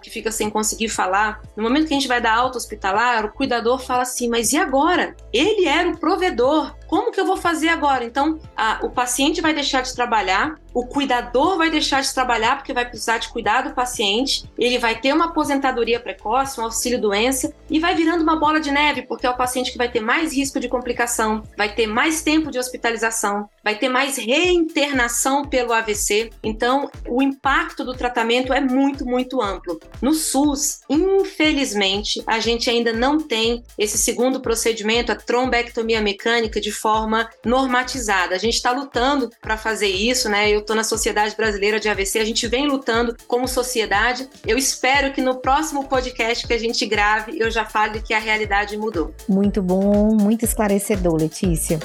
que 0.00 0.10
fica 0.10 0.30
sem 0.30 0.48
conseguir 0.48 0.88
falar. 0.88 1.40
No 1.56 1.62
momento 1.62 1.86
que 1.86 1.94
a 1.94 1.98
gente 1.98 2.08
vai 2.08 2.20
dar 2.20 2.34
alta 2.34 2.58
hospitalar, 2.58 3.24
o 3.24 3.32
cuidador 3.32 3.78
fala 3.78 4.02
assim: 4.02 4.28
mas 4.28 4.52
e 4.52 4.56
agora? 4.56 5.16
Ele 5.32 5.66
era 5.66 5.88
o 5.88 5.98
provedor 5.98 6.74
como 6.92 7.10
que 7.10 7.18
eu 7.18 7.24
vou 7.24 7.38
fazer 7.38 7.70
agora? 7.70 8.04
Então, 8.04 8.38
a, 8.54 8.80
o 8.82 8.90
paciente 8.90 9.40
vai 9.40 9.54
deixar 9.54 9.80
de 9.80 9.94
trabalhar, 9.94 10.56
o 10.74 10.84
cuidador 10.84 11.56
vai 11.56 11.70
deixar 11.70 12.02
de 12.02 12.12
trabalhar 12.12 12.56
porque 12.56 12.74
vai 12.74 12.86
precisar 12.86 13.16
de 13.16 13.30
cuidar 13.30 13.62
do 13.62 13.74
paciente, 13.74 14.44
ele 14.58 14.78
vai 14.78 15.00
ter 15.00 15.14
uma 15.14 15.26
aposentadoria 15.26 15.98
precoce, 15.98 16.60
um 16.60 16.64
auxílio-doença 16.64 17.54
e 17.70 17.80
vai 17.80 17.94
virando 17.94 18.20
uma 18.20 18.36
bola 18.36 18.60
de 18.60 18.70
neve, 18.70 19.02
porque 19.02 19.26
é 19.26 19.30
o 19.30 19.36
paciente 19.36 19.72
que 19.72 19.78
vai 19.78 19.90
ter 19.90 20.00
mais 20.00 20.34
risco 20.36 20.60
de 20.60 20.68
complicação, 20.68 21.42
vai 21.56 21.74
ter 21.74 21.86
mais 21.86 22.20
tempo 22.20 22.50
de 22.50 22.58
hospitalização, 22.58 23.48
vai 23.64 23.74
ter 23.76 23.88
mais 23.88 24.18
reinternação 24.18 25.46
pelo 25.46 25.72
AVC. 25.72 26.28
Então, 26.42 26.90
o 27.08 27.22
impacto 27.22 27.84
do 27.84 27.94
tratamento 27.94 28.52
é 28.52 28.60
muito, 28.60 29.06
muito 29.06 29.40
amplo. 29.40 29.80
No 30.02 30.12
SUS, 30.12 30.80
infelizmente, 30.90 32.22
a 32.26 32.38
gente 32.38 32.68
ainda 32.68 32.92
não 32.92 33.16
tem 33.18 33.62
esse 33.78 33.96
segundo 33.96 34.42
procedimento, 34.42 35.10
a 35.10 35.16
trombectomia 35.16 36.02
mecânica, 36.02 36.60
de 36.60 36.81
forma 36.82 37.30
normatizada. 37.46 38.34
A 38.34 38.38
gente 38.38 38.54
está 38.54 38.72
lutando 38.72 39.30
para 39.40 39.56
fazer 39.56 39.86
isso, 39.86 40.28
né? 40.28 40.50
Eu 40.50 40.60
estou 40.60 40.74
na 40.74 40.82
Sociedade 40.82 41.36
Brasileira 41.36 41.78
de 41.78 41.88
AVC, 41.88 42.18
a 42.18 42.24
gente 42.24 42.48
vem 42.48 42.66
lutando 42.66 43.16
como 43.28 43.46
sociedade. 43.46 44.28
Eu 44.44 44.58
espero 44.58 45.12
que 45.12 45.22
no 45.22 45.36
próximo 45.36 45.84
podcast 45.84 46.44
que 46.44 46.52
a 46.52 46.58
gente 46.58 46.84
grave 46.84 47.38
eu 47.38 47.50
já 47.50 47.64
fale 47.64 48.02
que 48.02 48.12
a 48.12 48.18
realidade 48.18 48.76
mudou. 48.76 49.14
Muito 49.28 49.62
bom, 49.62 50.16
muito 50.20 50.44
esclarecedor, 50.44 51.14
Letícia. 51.14 51.78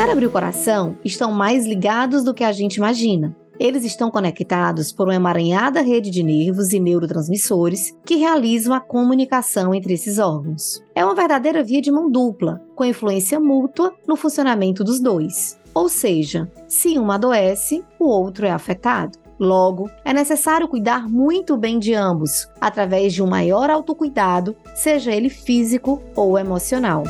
Cérebro 0.00 0.24
e 0.24 0.28
o 0.28 0.30
coração 0.30 0.96
estão 1.04 1.30
mais 1.30 1.66
ligados 1.66 2.24
do 2.24 2.32
que 2.32 2.42
a 2.42 2.52
gente 2.52 2.76
imagina. 2.76 3.36
Eles 3.58 3.84
estão 3.84 4.10
conectados 4.10 4.90
por 4.90 5.06
uma 5.06 5.14
emaranhada 5.14 5.82
rede 5.82 6.08
de 6.08 6.22
nervos 6.22 6.72
e 6.72 6.80
neurotransmissores 6.80 7.94
que 8.06 8.16
realizam 8.16 8.72
a 8.72 8.80
comunicação 8.80 9.74
entre 9.74 9.92
esses 9.92 10.18
órgãos. 10.18 10.82
É 10.94 11.04
uma 11.04 11.14
verdadeira 11.14 11.62
via 11.62 11.82
de 11.82 11.92
mão 11.92 12.10
dupla, 12.10 12.62
com 12.74 12.82
influência 12.82 13.38
mútua 13.38 13.92
no 14.08 14.16
funcionamento 14.16 14.82
dos 14.82 15.00
dois. 15.00 15.60
Ou 15.74 15.86
seja, 15.86 16.50
se 16.66 16.98
um 16.98 17.10
adoece, 17.10 17.84
o 17.98 18.06
outro 18.06 18.46
é 18.46 18.50
afetado. 18.50 19.18
Logo, 19.38 19.90
é 20.02 20.14
necessário 20.14 20.66
cuidar 20.66 21.06
muito 21.10 21.58
bem 21.58 21.78
de 21.78 21.92
ambos, 21.92 22.48
através 22.58 23.12
de 23.12 23.22
um 23.22 23.26
maior 23.26 23.68
autocuidado, 23.68 24.56
seja 24.74 25.12
ele 25.12 25.28
físico 25.28 26.02
ou 26.16 26.38
emocional. 26.38 27.04